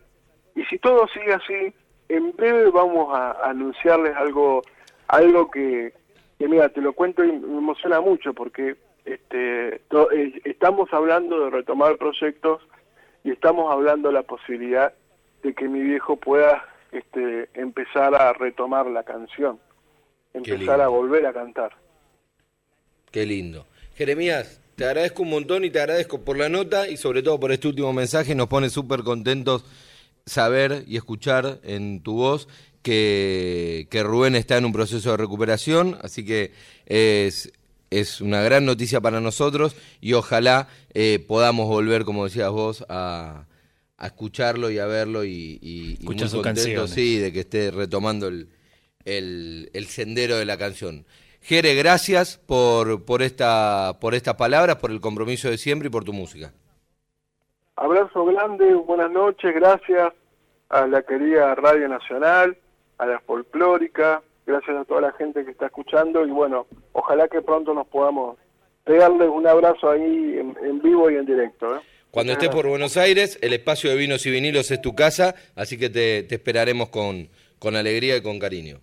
y 0.55 0.65
si 0.67 0.79
todo 0.79 1.09
sigue 1.09 1.33
así, 1.33 1.75
en 2.09 2.33
breve 2.37 2.71
vamos 2.71 3.13
a, 3.15 3.33
anunciarles 3.49 4.15
algo, 4.17 4.63
algo 5.09 5.51
que, 5.51 5.93
que, 6.39 6.49
mira, 6.49 6.69
te 6.69 6.81
lo 6.81 6.93
cuento 6.93 7.25
y 7.25 7.33
me 7.33 7.59
emociona 7.59 8.01
mucho 8.01 8.35
porque 8.35 8.77
este, 9.05 9.77
eh, 9.77 10.41
estamos 10.45 10.93
hablando 10.93 11.45
de 11.45 11.51
retomar 11.51 11.97
proyectos 11.97 12.63
y 13.25 13.33
estamos 13.33 13.73
hablando 13.73 14.09
de 14.09 14.15
la 14.15 14.23
posibilidad 14.23 14.93
de 15.43 15.55
que 15.55 15.69
mi 15.69 15.81
viejo 15.81 16.17
pueda 16.17 16.65
este, 16.99 17.49
empezar 17.55 18.15
a 18.15 18.33
retomar 18.33 18.87
la 18.87 19.03
canción, 19.03 19.59
empezar 20.33 20.81
a 20.81 20.89
volver 20.89 21.27
a 21.27 21.33
cantar. 21.33 21.73
Qué 23.11 23.27
lindo. 23.27 23.67
Jeremías, 23.97 24.61
te 24.77 24.85
agradezco 24.85 25.23
un 25.23 25.31
montón 25.31 25.65
y 25.65 25.71
te 25.71 25.81
agradezco 25.81 26.21
por 26.21 26.37
la 26.37 26.49
nota 26.49 26.89
y 26.89 26.97
sobre 26.97 27.23
todo 27.23 27.41
por 27.41 27.53
este 27.53 27.69
último 27.69 27.93
mensaje. 27.93 28.35
Nos 28.35 28.49
pone 28.49 28.69
súper 28.69 29.03
contentos 29.03 29.65
saber 30.27 30.85
y 30.87 30.97
escuchar 30.97 31.61
en 31.63 32.03
tu 32.03 32.15
voz 32.17 32.49
que, 32.83 33.89
que, 33.91 34.03
Rubén 34.03 34.37
está 34.37 34.59
en 34.59 34.65
un 34.65 34.73
proceso 34.73 35.11
de 35.11 35.17
recuperación, 35.17 35.99
así 36.03 36.25
que 36.25 36.53
es, 36.87 37.53
es 37.91 38.21
una 38.21 38.43
gran 38.43 38.65
noticia 38.65 39.01
para 39.01 39.21
nosotros 39.21 39.77
y 40.01 40.13
ojalá 40.13 40.69
eh, 40.95 41.25
podamos 41.27 41.69
volver, 41.69 42.05
como 42.05 42.25
decías 42.25 42.51
vos, 42.51 42.85
a, 42.89 43.47
a 43.99 44.07
escucharlo 44.07 44.71
y 44.71 44.79
a 44.79 44.87
verlo 44.87 45.25
y, 45.25 45.59
y, 45.63 45.95
Escuchar 45.95 46.31
muy 46.33 46.43
contento, 46.43 46.87
sí, 46.87 47.19
de 47.19 47.33
que 47.33 47.41
esté 47.41 47.71
retomando 47.71 48.29
el, 48.29 48.49
el, 49.05 49.71
el, 49.73 49.87
sendero 49.87 50.37
de 50.37 50.45
la 50.45 50.59
canción. 50.59 51.07
Jere, 51.41 51.75
gracias 51.75 52.39
por, 52.39 53.05
por, 53.05 53.23
esta, 53.23 53.99
por 54.01 54.15
estas 54.15 54.35
palabras, 54.35 54.77
por 54.77 54.91
el 54.91 55.01
compromiso 55.01 55.49
de 55.49 55.59
siempre 55.59 55.89
y 55.89 55.91
por 55.91 56.05
tu 56.05 56.13
música. 56.13 56.53
Abrazo 57.77 58.25
grande, 58.27 58.75
buenas 58.75 59.11
noches, 59.11 59.55
gracias 59.55 60.13
a 60.69 60.87
la 60.87 61.03
querida 61.03 61.55
Radio 61.55 61.89
Nacional, 61.89 62.57
a 62.99 63.07
la 63.07 63.21
folclórica, 63.21 64.23
gracias 64.47 64.77
a 64.77 64.85
toda 64.85 65.03
la 65.03 65.13
gente 65.13 65.45
que 65.45 65.53
está 65.53 65.67
escuchando 65.67 66.27
y 66.27 66.31
bueno, 66.31 66.67
ojalá 66.93 67.29
que 67.29 67.43
pronto 67.43 67.75
nos 67.75 67.87
podamos 67.87 68.39
pegarles 68.85 69.29
un 69.29 69.47
abrazo 69.47 69.91
ahí 69.91 70.39
en, 70.39 70.57
en 70.63 70.81
vivo 70.81 71.11
y 71.11 71.17
en 71.17 71.27
directo. 71.27 71.77
¿eh? 71.77 71.81
Cuando 72.17 72.33
estés 72.33 72.49
por 72.49 72.67
Buenos 72.67 72.97
Aires, 72.97 73.39
el 73.43 73.53
espacio 73.53 73.91
de 73.91 73.97
vinos 73.97 74.25
y 74.25 74.31
vinilos 74.31 74.71
es 74.71 74.81
tu 74.81 74.95
casa, 74.95 75.35
así 75.55 75.77
que 75.77 75.91
te, 75.91 76.23
te 76.23 76.37
esperaremos 76.37 76.89
con, 76.89 77.29
con 77.59 77.77
alegría 77.77 78.17
y 78.17 78.23
con 78.23 78.39
cariño. 78.39 78.81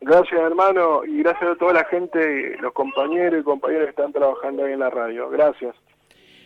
Gracias, 0.00 0.40
hermano, 0.40 1.04
y 1.04 1.24
gracias 1.24 1.50
a 1.50 1.56
toda 1.56 1.72
la 1.72 1.84
gente, 1.86 2.56
los 2.60 2.72
compañeros 2.72 3.40
y 3.40 3.42
compañeras 3.42 3.86
que 3.86 3.90
están 3.90 4.12
trabajando 4.12 4.64
ahí 4.64 4.74
en 4.74 4.78
la 4.78 4.90
radio. 4.90 5.28
Gracias. 5.28 5.74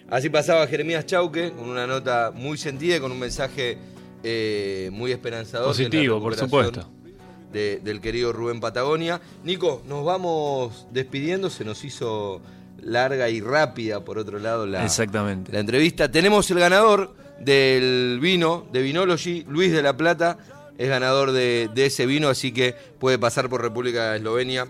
Así 0.08 0.30
pasaba 0.30 0.66
Jeremías 0.66 1.04
Chauque, 1.04 1.52
con 1.52 1.68
una 1.68 1.86
nota 1.86 2.30
muy 2.34 2.56
sentida 2.56 2.96
y 2.96 3.00
con 3.00 3.12
un 3.12 3.20
mensaje 3.20 3.76
eh, 4.22 4.88
muy 4.94 5.12
esperanzador. 5.12 5.66
Positivo, 5.66 6.18
por 6.18 6.34
supuesto. 6.34 6.90
De, 7.52 7.78
del 7.80 8.00
querido 8.00 8.32
Rubén 8.32 8.58
Patagonia. 8.58 9.20
Nico, 9.44 9.82
nos 9.86 10.02
vamos 10.02 10.88
despidiendo, 10.92 11.50
se 11.50 11.66
nos 11.66 11.84
hizo 11.84 12.40
larga 12.82 13.28
y 13.28 13.40
rápida, 13.40 14.04
por 14.04 14.18
otro 14.18 14.38
lado, 14.38 14.66
la, 14.66 14.84
Exactamente. 14.84 15.52
la 15.52 15.60
entrevista. 15.60 16.10
Tenemos 16.10 16.50
el 16.50 16.58
ganador 16.58 17.14
del 17.40 18.18
vino, 18.20 18.66
de 18.72 18.82
Vinology, 18.82 19.44
Luis 19.48 19.72
de 19.72 19.82
la 19.82 19.96
Plata, 19.96 20.38
es 20.78 20.88
ganador 20.88 21.32
de, 21.32 21.68
de, 21.74 21.86
ese 21.86 22.06
vino, 22.06 22.28
así 22.28 22.52
que 22.52 22.74
puede 22.98 23.18
pasar 23.18 23.48
por 23.48 23.60
República 23.62 24.12
de 24.12 24.18
Eslovenia 24.18 24.66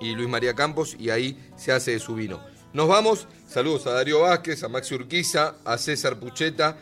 y 0.00 0.14
Luis 0.14 0.28
María 0.28 0.54
Campos, 0.54 0.96
y 0.98 1.10
ahí 1.10 1.38
se 1.56 1.72
hace 1.72 1.98
su 1.98 2.14
vino. 2.14 2.40
Nos 2.72 2.88
vamos, 2.88 3.26
saludos 3.48 3.86
a 3.86 3.92
Darío 3.92 4.20
Vázquez, 4.20 4.62
a 4.62 4.68
Maxi 4.68 4.94
Urquiza, 4.94 5.54
a 5.64 5.76
César 5.76 6.18
Pucheta, 6.18 6.76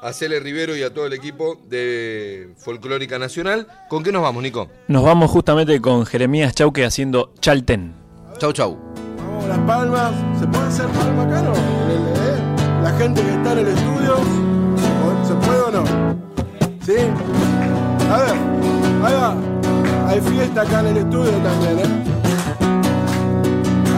a 0.00 0.12
Cele 0.12 0.40
Rivero 0.40 0.76
y 0.76 0.82
a 0.82 0.92
todo 0.92 1.06
el 1.06 1.12
equipo 1.12 1.58
de 1.68 2.50
Folclórica 2.58 3.18
Nacional. 3.18 3.66
¿Con 3.88 4.04
qué 4.04 4.12
nos 4.12 4.22
vamos, 4.22 4.42
Nico? 4.42 4.70
Nos 4.88 5.02
vamos 5.02 5.30
justamente 5.30 5.80
con 5.80 6.06
Jeremías 6.06 6.54
Chauque 6.54 6.84
haciendo 6.84 7.32
Chalten. 7.40 7.94
Chau, 8.38 8.52
chau. 8.52 9.05
Las 9.48 9.58
palmas, 9.66 10.12
¿se 10.38 10.46
puede 10.46 10.66
hacer 10.66 10.86
palma 10.88 11.22
acá 11.22 11.42
no? 11.42 11.52
¿Eh? 11.52 12.82
La 12.82 12.90
gente 12.92 13.22
que 13.22 13.30
está 13.30 13.52
en 13.52 13.58
el 13.58 13.68
estudio, 13.68 14.16
¿se 15.24 15.34
puede 15.34 15.60
o 15.60 15.70
no? 15.70 15.84
¿Sí? 16.84 16.96
A 18.12 18.16
ver, 18.18 18.34
ahí 19.04 19.14
va. 19.14 19.34
Hay 20.08 20.20
fiesta 20.20 20.62
acá 20.62 20.80
en 20.80 20.86
el 20.86 20.96
estudio 20.98 21.32
también, 21.32 21.78
¿eh? 21.78 22.04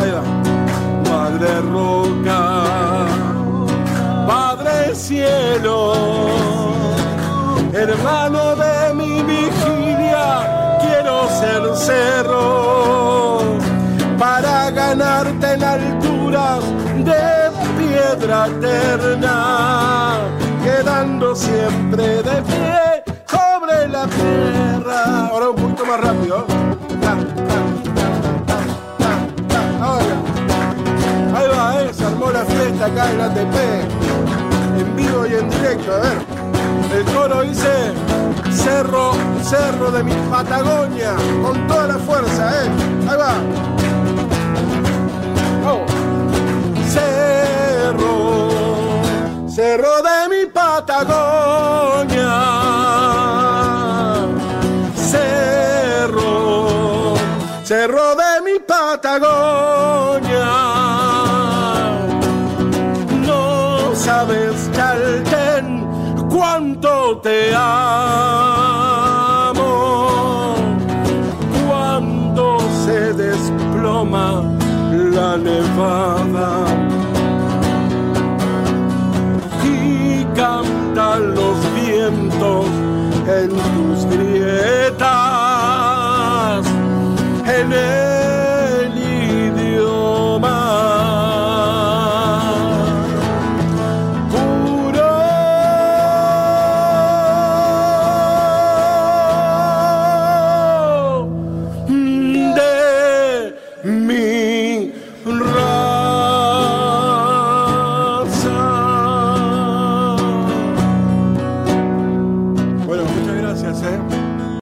Ahí 0.00 0.10
va. 0.10 0.22
Madre 1.10 1.60
roca, 1.60 2.40
Padre 4.26 4.94
cielo, 4.94 5.94
hermano 7.72 8.56
de 8.56 8.94
mi 8.94 9.22
vigilia, 9.22 10.78
quiero 10.80 11.28
ser 11.40 11.76
cerro 11.76 12.37
piedra 18.48 18.94
eterna, 19.04 20.18
quedando 20.62 21.34
siempre 21.34 22.22
de 22.22 22.42
pie 22.42 23.04
sobre 23.26 23.88
la 23.88 24.06
tierra. 24.06 25.28
Ahora 25.28 25.50
un 25.50 25.56
poquito 25.56 25.84
más 25.86 26.00
rápido. 26.00 26.46
Ahí 31.34 31.46
va, 31.48 31.82
eh, 31.82 31.90
se 31.92 32.04
armó 32.04 32.30
la 32.30 32.44
fiesta 32.44 32.86
acá 32.86 33.10
en 33.12 33.20
ATP, 33.20 33.56
en 34.80 34.96
vivo 34.96 35.26
y 35.26 35.34
en 35.34 35.50
directo. 35.50 35.92
A 35.92 35.98
ver, 35.98 36.18
el 36.96 37.04
coro 37.14 37.42
dice 37.42 37.92
Cerro, 38.50 39.12
Cerro 39.42 39.90
de 39.90 40.02
mi 40.02 40.14
Patagonia, 40.30 41.14
con 41.42 41.66
toda 41.66 41.86
la 41.86 41.98
fuerza, 41.98 42.64
¿eh? 42.64 42.70
Ahí 43.08 43.16
va. 43.16 43.77
Cerro 49.58 49.94
de 50.08 50.18
mi 50.30 50.42
Patagonia. 50.46 52.34
Cerro, 54.94 57.14
cerro 57.64 58.06
de 58.22 58.32
mi 58.46 58.56
Patagonia. 58.60 60.52
No 63.26 63.42
sabes, 63.96 64.70
Chalten, 64.76 65.66
cuánto 66.30 67.18
te 67.18 67.52
amo. 67.52 67.64
Cuando 71.66 72.60
se 72.84 73.12
desploma 73.12 74.26
la 75.16 75.36
nevada 75.36 76.67
en 83.38 83.87